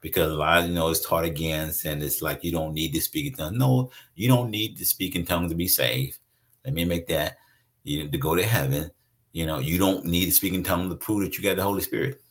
because 0.00 0.32
a 0.32 0.34
lot 0.34 0.62
of 0.62 0.68
you 0.68 0.74
know 0.74 0.88
it's 0.88 1.06
taught 1.06 1.24
against, 1.24 1.84
and 1.84 2.02
it's 2.02 2.22
like 2.22 2.42
you 2.42 2.52
don't 2.52 2.72
need 2.72 2.94
to 2.94 3.02
speak 3.02 3.26
in 3.26 3.34
tongues. 3.34 3.58
No, 3.58 3.90
you 4.14 4.28
don't 4.28 4.50
need 4.50 4.78
to 4.78 4.86
speak 4.86 5.14
in 5.14 5.26
tongues 5.26 5.50
to 5.50 5.56
be 5.56 5.68
saved. 5.68 6.18
Let 6.64 6.72
me 6.72 6.86
make 6.86 7.06
that 7.08 7.36
you 7.86 8.08
to 8.08 8.18
go 8.18 8.34
to 8.34 8.44
heaven. 8.44 8.90
You 9.32 9.46
know, 9.46 9.58
you 9.58 9.78
don't 9.78 10.04
need 10.04 10.26
to 10.26 10.32
speak 10.32 10.54
in 10.54 10.62
tongues 10.62 10.90
to 10.90 10.96
prove 10.96 11.22
that 11.22 11.36
you 11.36 11.44
got 11.44 11.56
the 11.56 11.62
Holy 11.62 11.82
Spirit, 11.82 12.22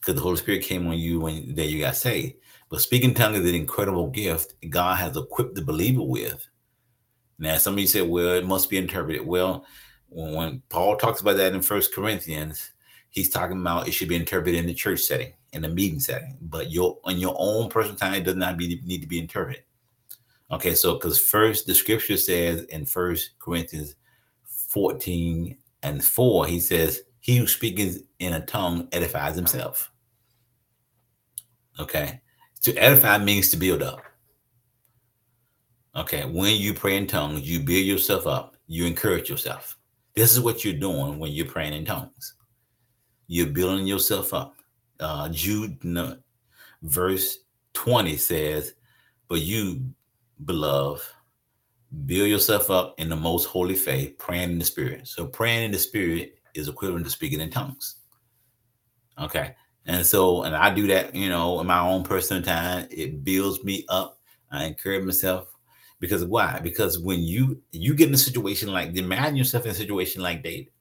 because 0.00 0.16
the 0.16 0.20
Holy 0.20 0.36
Spirit 0.36 0.64
came 0.64 0.86
on 0.86 0.98
you 0.98 1.20
when 1.20 1.54
that 1.54 1.66
you 1.66 1.80
got 1.80 1.96
saved. 1.96 2.34
But 2.68 2.80
speaking 2.80 3.14
tongue 3.14 3.34
is 3.34 3.48
an 3.48 3.54
incredible 3.54 4.08
gift 4.08 4.54
God 4.70 4.96
has 4.98 5.16
equipped 5.16 5.54
the 5.54 5.62
believer 5.62 6.02
with. 6.02 6.46
Now, 7.38 7.58
somebody 7.58 7.86
said, 7.86 8.08
well, 8.08 8.34
it 8.34 8.46
must 8.46 8.70
be 8.70 8.78
interpreted. 8.78 9.26
Well, 9.26 9.66
when 10.08 10.62
Paul 10.68 10.96
talks 10.96 11.20
about 11.20 11.36
that 11.36 11.54
in 11.54 11.62
First 11.62 11.94
Corinthians, 11.94 12.72
he's 13.10 13.30
talking 13.30 13.60
about 13.60 13.88
it 13.88 13.92
should 13.92 14.08
be 14.08 14.16
interpreted 14.16 14.58
in 14.58 14.66
the 14.66 14.74
church 14.74 15.00
setting, 15.00 15.32
in 15.52 15.62
the 15.62 15.68
meeting 15.68 16.00
setting. 16.00 16.38
But 16.40 16.70
your 16.70 16.98
on 17.04 17.18
your 17.18 17.36
own 17.38 17.68
personal 17.68 17.96
time, 17.96 18.14
it 18.14 18.24
does 18.24 18.36
not 18.36 18.56
be, 18.56 18.80
need 18.84 19.00
to 19.00 19.06
be 19.06 19.18
interpreted. 19.18 19.64
Okay, 20.50 20.74
so 20.74 20.94
because 20.94 21.18
first 21.18 21.66
the 21.66 21.74
scripture 21.74 22.16
says 22.16 22.62
in 22.64 22.84
First 22.84 23.30
Corinthians 23.38 23.96
14 24.72 25.56
and 25.82 26.02
4, 26.02 26.46
he 26.46 26.58
says, 26.58 27.02
He 27.20 27.36
who 27.36 27.46
speaks 27.46 27.98
in 28.18 28.32
a 28.32 28.46
tongue 28.46 28.88
edifies 28.90 29.36
himself. 29.36 29.92
Okay. 31.78 32.20
To 32.62 32.74
edify 32.76 33.18
means 33.18 33.50
to 33.50 33.58
build 33.58 33.82
up. 33.82 34.00
Okay, 35.94 36.24
when 36.24 36.56
you 36.56 36.72
pray 36.72 36.96
in 36.96 37.06
tongues, 37.06 37.42
you 37.42 37.60
build 37.60 37.84
yourself 37.84 38.26
up, 38.26 38.56
you 38.66 38.86
encourage 38.86 39.28
yourself. 39.28 39.76
This 40.14 40.32
is 40.32 40.40
what 40.40 40.64
you're 40.64 40.72
doing 40.72 41.18
when 41.18 41.32
you're 41.32 41.44
praying 41.44 41.74
in 41.74 41.84
tongues. 41.84 42.34
You're 43.26 43.48
building 43.48 43.86
yourself 43.86 44.32
up. 44.32 44.56
Uh, 44.98 45.28
Jude 45.28 45.84
no, 45.84 46.16
verse 46.82 47.38
20 47.74 48.16
says, 48.16 48.74
But 49.28 49.42
you, 49.42 49.92
beloved, 50.46 51.02
build 52.06 52.28
yourself 52.28 52.70
up 52.70 52.94
in 52.98 53.08
the 53.08 53.16
most 53.16 53.44
holy 53.44 53.74
faith, 53.74 54.16
praying 54.18 54.50
in 54.50 54.58
the 54.58 54.64
spirit. 54.64 55.06
So 55.06 55.26
praying 55.26 55.64
in 55.64 55.70
the 55.72 55.78
spirit 55.78 56.38
is 56.54 56.68
equivalent 56.68 57.04
to 57.06 57.10
speaking 57.10 57.40
in 57.40 57.50
tongues. 57.50 57.96
Okay. 59.18 59.54
And 59.86 60.04
so, 60.06 60.44
and 60.44 60.54
I 60.54 60.72
do 60.72 60.86
that, 60.88 61.14
you 61.14 61.28
know, 61.28 61.60
in 61.60 61.66
my 61.66 61.80
own 61.80 62.04
personal 62.04 62.42
time. 62.42 62.86
It 62.90 63.24
builds 63.24 63.62
me 63.64 63.84
up. 63.88 64.18
I 64.50 64.64
encourage 64.64 65.04
myself 65.04 65.52
because 65.98 66.24
why? 66.24 66.60
Because 66.60 66.98
when 66.98 67.20
you 67.20 67.62
you 67.72 67.94
get 67.94 68.08
in 68.08 68.14
a 68.14 68.18
situation 68.18 68.72
like 68.72 68.94
imagine 68.96 69.36
yourself 69.36 69.64
in 69.64 69.70
a 69.70 69.74
situation 69.74 70.22
like 70.22 70.42
David, 70.42 70.72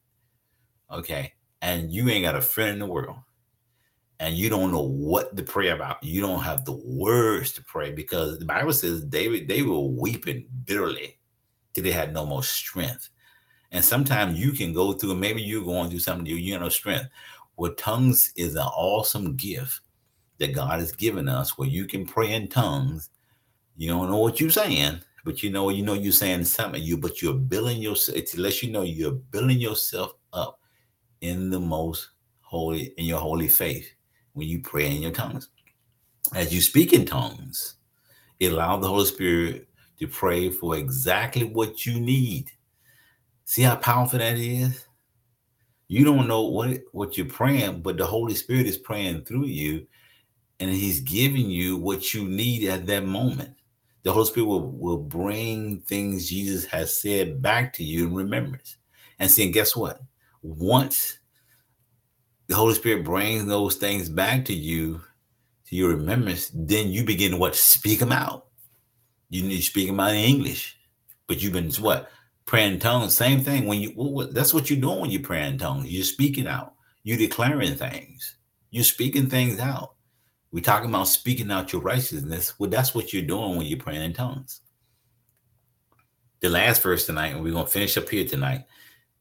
okay, 0.92 1.34
and 1.62 1.92
you 1.92 2.10
ain't 2.10 2.26
got 2.26 2.36
a 2.36 2.42
friend 2.42 2.72
in 2.72 2.80
the 2.80 2.86
world, 2.86 3.18
and 4.22 4.38
you 4.38 4.50
don't 4.50 4.72
know 4.72 4.84
what 4.84 5.36
to 5.36 5.42
pray 5.42 5.70
about. 5.70 6.02
You 6.04 6.22
don't 6.22 6.44
have 6.44 6.64
the 6.64 6.80
words 6.86 7.54
to 7.54 7.64
pray 7.64 7.92
because 7.92 8.38
the 8.38 8.46
Bible 8.46 8.72
says 8.72 9.04
David 9.04 9.48
they 9.48 9.64
were 9.64 9.80
weeping 9.80 10.46
bitterly 10.64 11.18
till 11.74 11.84
they 11.84 11.92
had 11.92 12.14
no 12.14 12.24
more 12.28 12.44
strength. 12.44 13.10
And 13.72 13.84
sometimes 13.84 14.40
you 14.40 14.52
can 14.52 14.74
go 14.74 14.94
through, 14.94 15.16
maybe 15.16 15.42
you're 15.42 15.66
going 15.66 15.90
through 15.90 16.00
something 16.00 16.28
you 16.28 16.60
know 16.60 16.70
strength. 16.70 17.10
Well, 17.58 17.74
tongues 17.74 18.32
is 18.36 18.54
an 18.54 18.62
awesome 18.62 19.36
gift 19.38 19.82
that 20.38 20.54
God 20.54 20.80
has 20.80 20.92
given 20.92 21.28
us 21.28 21.58
where 21.58 21.68
you 21.68 21.88
can 21.88 22.06
pray 22.06 22.34
in 22.34 22.48
tongues. 22.48 23.10
You 23.76 23.90
don't 23.90 24.12
know 24.12 24.20
what 24.20 24.40
you're 24.40 24.52
saying, 24.52 25.02
but 25.26 25.42
you 25.42 25.50
know, 25.50 25.70
you 25.70 25.84
know 25.84 25.94
you're 25.94 26.12
saying 26.12 26.44
something, 26.44 26.84
you 26.84 26.96
but 26.96 27.24
you're 27.24 27.34
building 27.34 27.82
yourself, 27.82 28.20
it 28.20 28.38
lets 28.38 28.62
you 28.62 28.72
know 28.72 28.84
you're 28.84 29.14
building 29.14 29.60
yourself 29.60 30.14
up 30.32 30.60
in 31.22 31.50
the 31.50 31.60
most 31.60 32.10
holy, 32.42 32.94
in 32.98 33.06
your 33.06 33.20
holy 33.20 33.48
faith 33.48 33.92
when 34.34 34.48
you 34.48 34.62
pray 34.62 34.94
in 34.96 35.02
your 35.02 35.12
tongues. 35.12 35.50
As 36.34 36.54
you 36.54 36.62
speak 36.62 36.94
in 36.94 37.06
tongues, 37.06 37.76
it 38.40 38.52
allows 38.52 38.82
the 38.82 38.88
Holy 38.88 39.06
Spirit 39.06 39.68
to 40.00 40.08
pray 40.08 40.50
for 40.50 40.78
exactly 40.78 41.44
what 41.44 41.86
you 41.86 42.00
need. 42.00 42.50
See 43.46 43.62
how 43.64 43.76
powerful 43.76 44.20
that 44.20 44.38
is? 44.38 44.86
You 45.88 46.06
don't 46.06 46.28
know 46.28 46.44
what 46.44 46.80
what 46.94 47.18
you're 47.18 47.28
praying, 47.28 47.82
but 47.82 47.98
the 47.98 48.06
Holy 48.06 48.34
Spirit 48.34 48.66
is 48.66 48.78
praying 48.78 49.26
through 49.26 49.48
you, 49.48 49.86
and 50.60 50.72
He's 50.72 51.02
giving 51.02 51.50
you 51.50 51.76
what 51.76 52.14
you 52.14 52.28
need 52.28 52.68
at 52.70 52.86
that 52.88 53.04
moment. 53.04 53.54
The 54.04 54.14
Holy 54.14 54.26
Spirit 54.26 54.48
will, 54.48 54.72
will 54.72 54.98
bring 54.98 55.82
things 55.82 56.30
Jesus 56.30 56.66
has 56.66 57.00
said 57.00 57.42
back 57.42 57.74
to 57.74 57.84
you 57.84 58.08
in 58.08 58.14
remembrance. 58.16 58.78
And 59.20 59.30
see, 59.30 59.52
guess 59.52 59.76
what? 59.76 60.00
Once 60.42 61.20
the 62.52 62.58
Holy 62.58 62.76
Spirit 62.76 63.04
brings 63.04 63.46
those 63.46 63.76
things 63.76 64.10
back 64.10 64.46
to 64.46 64.54
you, 64.54 65.02
to 65.68 65.76
your 65.76 65.90
remembrance, 65.90 66.52
then 66.54 66.90
you 66.90 67.04
begin 67.04 67.32
to 67.32 67.38
what? 67.38 67.56
Speak 67.56 68.00
them 68.00 68.12
out. 68.12 68.48
You 69.30 69.44
need 69.44 69.58
to 69.58 69.64
speak 69.64 69.88
them 69.88 70.00
out 70.00 70.12
in 70.12 70.18
English. 70.18 70.78
But 71.28 71.42
you've 71.42 71.54
been 71.54 71.72
what? 71.74 72.12
praying 72.52 72.74
in 72.74 72.80
tongues, 72.80 73.16
same 73.16 73.40
thing. 73.40 73.66
When 73.66 73.80
you 73.80 73.94
well, 73.96 74.28
that's 74.30 74.54
what 74.54 74.70
you're 74.70 74.82
doing 74.82 75.00
when 75.00 75.10
you're 75.10 75.22
praying 75.22 75.54
in 75.54 75.58
tongues. 75.58 75.90
You're 75.90 76.04
speaking 76.04 76.48
out. 76.48 76.74
You're 77.04 77.18
declaring 77.18 77.76
things. 77.76 78.36
You're 78.72 78.84
speaking 78.84 79.30
things 79.30 79.58
out. 79.58 79.94
We're 80.52 80.62
talking 80.62 80.90
about 80.90 81.08
speaking 81.08 81.50
out 81.50 81.72
your 81.72 81.82
righteousness. 81.82 82.60
Well, 82.60 82.70
that's 82.70 82.94
what 82.94 83.14
you're 83.14 83.22
doing 83.22 83.56
when 83.56 83.68
you're 83.68 83.80
praying 83.80 84.02
in 84.02 84.12
tongues. 84.12 84.60
The 86.42 86.50
last 86.50 86.82
verse 86.82 87.06
tonight, 87.06 87.28
and 87.30 87.42
we're 87.42 87.54
gonna 87.54 87.68
finish 87.68 87.96
up 87.96 88.10
here 88.10 88.28
tonight, 88.28 88.66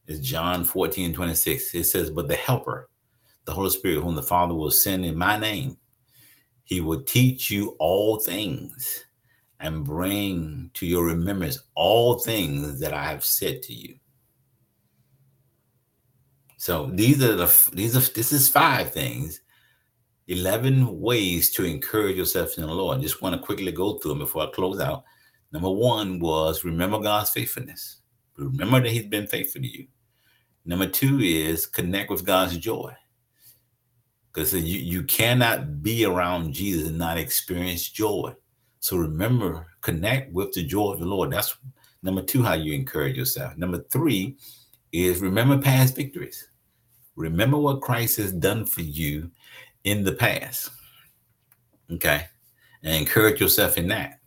is 0.09 0.18
John 0.18 0.64
14, 0.64 1.14
26. 1.14 1.72
It 1.76 1.85
says, 1.85 2.11
But 2.11 2.26
the 2.26 2.35
helper, 2.35 2.89
the 3.45 3.53
Holy 3.53 3.70
Spirit, 3.70 4.03
whom 4.03 4.14
the 4.14 4.22
Father 4.22 4.55
will 4.55 4.70
send 4.70 5.05
in 5.05 5.16
my 5.16 5.38
name, 5.38 5.76
he 6.64 6.80
will 6.80 7.03
teach 7.03 7.51
you 7.51 7.76
all 7.78 8.18
things 8.18 9.05
and 9.61 9.84
bring 9.84 10.70
to 10.74 10.86
your 10.86 11.05
remembrance 11.05 11.59
all 11.74 12.18
things 12.18 12.80
that 12.80 12.95
I 12.95 13.05
have 13.05 13.24
said 13.24 13.62
to 13.64 13.74
you. 13.74 13.97
So 16.57 16.91
these 16.93 17.22
are 17.22 17.36
the 17.36 17.70
these 17.72 17.97
are 17.97 18.12
this 18.12 18.32
is 18.32 18.49
five 18.49 18.93
things, 18.93 19.41
11 20.28 21.01
ways 21.01 21.51
to 21.53 21.64
encourage 21.64 22.16
yourself 22.16 22.57
in 22.57 22.66
the 22.66 22.72
Lord. 22.72 23.01
Just 23.01 23.22
want 23.22 23.34
to 23.34 23.43
quickly 23.43 23.72
go 23.72 23.95
through 23.95 24.11
them 24.11 24.18
before 24.20 24.43
I 24.43 24.51
close 24.51 24.78
out. 24.78 25.05
Number 25.53 25.70
one 25.70 26.20
was 26.20 26.64
remember 26.64 27.01
God's 27.01 27.30
faithfulness. 27.30 28.03
Remember 28.36 28.80
that 28.80 28.91
He's 28.91 29.07
been 29.07 29.26
faithful 29.26 29.62
to 29.62 29.66
you. 29.66 29.86
Number 30.64 30.86
two 30.86 31.20
is 31.20 31.66
connect 31.66 32.11
with 32.11 32.24
God's 32.24 32.57
joy. 32.57 32.95
Because 34.33 34.55
you, 34.55 34.78
you 34.78 35.03
cannot 35.03 35.83
be 35.83 36.05
around 36.05 36.53
Jesus 36.53 36.89
and 36.89 36.99
not 36.99 37.18
experience 37.18 37.89
joy. 37.89 38.33
So 38.78 38.97
remember, 38.97 39.66
connect 39.81 40.33
with 40.33 40.53
the 40.53 40.62
joy 40.62 40.93
of 40.93 41.01
the 41.01 41.07
Lord. 41.07 41.33
That's 41.33 41.57
number 42.03 42.22
two, 42.22 42.43
how 42.43 42.55
you 42.55 42.72
encourage 42.72 43.16
yourself. 43.16 43.57
Number 43.57 43.85
three 43.91 44.37
is 44.93 45.20
remember 45.20 45.59
past 45.59 45.97
victories. 45.97 46.49
Remember 47.16 47.59
what 47.59 47.83
Christ 47.83 48.16
has 48.16 48.33
done 48.33 48.64
for 48.64 48.83
you 48.83 49.31
in 49.85 50.05
the 50.05 50.12
past. 50.12 50.70
Okay. 51.91 52.26
And 52.83 52.95
encourage 52.95 53.41
yourself 53.41 53.76
in 53.76 53.89
that. 53.89 54.20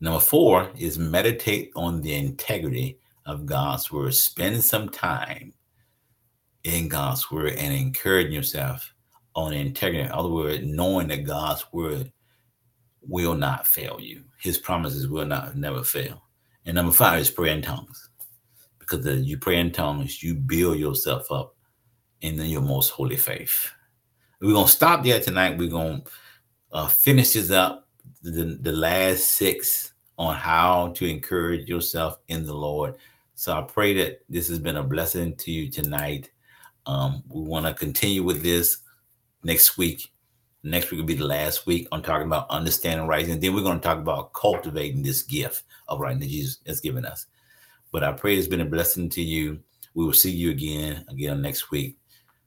Number 0.00 0.20
four 0.20 0.70
is 0.76 0.98
meditate 0.98 1.72
on 1.74 2.00
the 2.00 2.14
integrity 2.14 2.98
of 3.26 3.46
God's 3.46 3.90
word. 3.90 4.14
Spend 4.14 4.62
some 4.62 4.88
time 4.88 5.54
in 6.62 6.88
God's 6.88 7.30
word 7.30 7.54
and 7.54 7.74
encourage 7.74 8.32
yourself 8.32 8.93
on 9.34 9.52
integrity. 9.52 10.04
In 10.04 10.12
other 10.12 10.28
words, 10.28 10.64
knowing 10.64 11.08
that 11.08 11.24
God's 11.24 11.64
word 11.72 12.12
will 13.02 13.34
not 13.34 13.66
fail 13.66 13.98
you. 14.00 14.24
His 14.38 14.58
promises 14.58 15.08
will 15.08 15.26
not 15.26 15.56
never 15.56 15.82
fail. 15.82 16.22
And 16.64 16.74
number 16.74 16.92
five 16.92 17.20
is 17.20 17.30
pray 17.30 17.52
in 17.52 17.62
tongues. 17.62 18.10
Because 18.78 19.06
as 19.06 19.24
you 19.24 19.38
pray 19.38 19.58
in 19.58 19.72
tongues, 19.72 20.22
you 20.22 20.34
build 20.34 20.78
yourself 20.78 21.30
up 21.30 21.56
in 22.20 22.36
your 22.36 22.62
most 22.62 22.90
holy 22.90 23.16
faith. 23.16 23.70
We're 24.40 24.54
gonna 24.54 24.68
stop 24.68 25.04
there 25.04 25.20
tonight. 25.20 25.58
We're 25.58 25.70
gonna 25.70 26.02
uh, 26.72 26.88
finish 26.88 27.32
this 27.32 27.50
up 27.50 27.88
the, 28.22 28.58
the 28.60 28.72
last 28.72 29.30
six 29.30 29.92
on 30.18 30.34
how 30.34 30.88
to 30.96 31.06
encourage 31.06 31.68
yourself 31.68 32.18
in 32.28 32.44
the 32.46 32.54
Lord. 32.54 32.96
So 33.34 33.52
I 33.52 33.62
pray 33.62 33.94
that 33.94 34.20
this 34.28 34.48
has 34.48 34.58
been 34.58 34.76
a 34.76 34.82
blessing 34.82 35.36
to 35.36 35.50
you 35.50 35.70
tonight. 35.70 36.30
Um, 36.86 37.22
we 37.28 37.42
want 37.42 37.66
to 37.66 37.74
continue 37.74 38.22
with 38.22 38.42
this 38.42 38.78
next 39.44 39.78
week. 39.78 40.10
Next 40.62 40.90
week 40.90 40.98
will 40.98 41.06
be 41.06 41.14
the 41.14 41.26
last 41.26 41.66
week 41.66 41.86
on 41.92 42.02
talking 42.02 42.26
about 42.26 42.48
understanding 42.48 43.06
writing. 43.06 43.38
Then 43.38 43.54
we're 43.54 43.62
going 43.62 43.80
to 43.80 43.84
talk 43.84 43.98
about 43.98 44.32
cultivating 44.32 45.02
this 45.02 45.22
gift 45.22 45.64
of 45.88 46.00
writing 46.00 46.20
that 46.20 46.30
Jesus 46.30 46.58
has 46.66 46.80
given 46.80 47.04
us. 47.04 47.26
But 47.92 48.02
I 48.02 48.12
pray 48.12 48.36
it's 48.36 48.48
been 48.48 48.62
a 48.62 48.64
blessing 48.64 49.10
to 49.10 49.22
you. 49.22 49.60
We 49.94 50.04
will 50.04 50.14
see 50.14 50.30
you 50.30 50.50
again 50.50 51.04
again 51.08 51.42
next 51.42 51.70
week. 51.70 51.98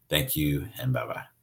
Thank 0.10 0.36
you 0.36 0.68
and 0.80 0.92
bye 0.92 1.06
bye. 1.06 1.37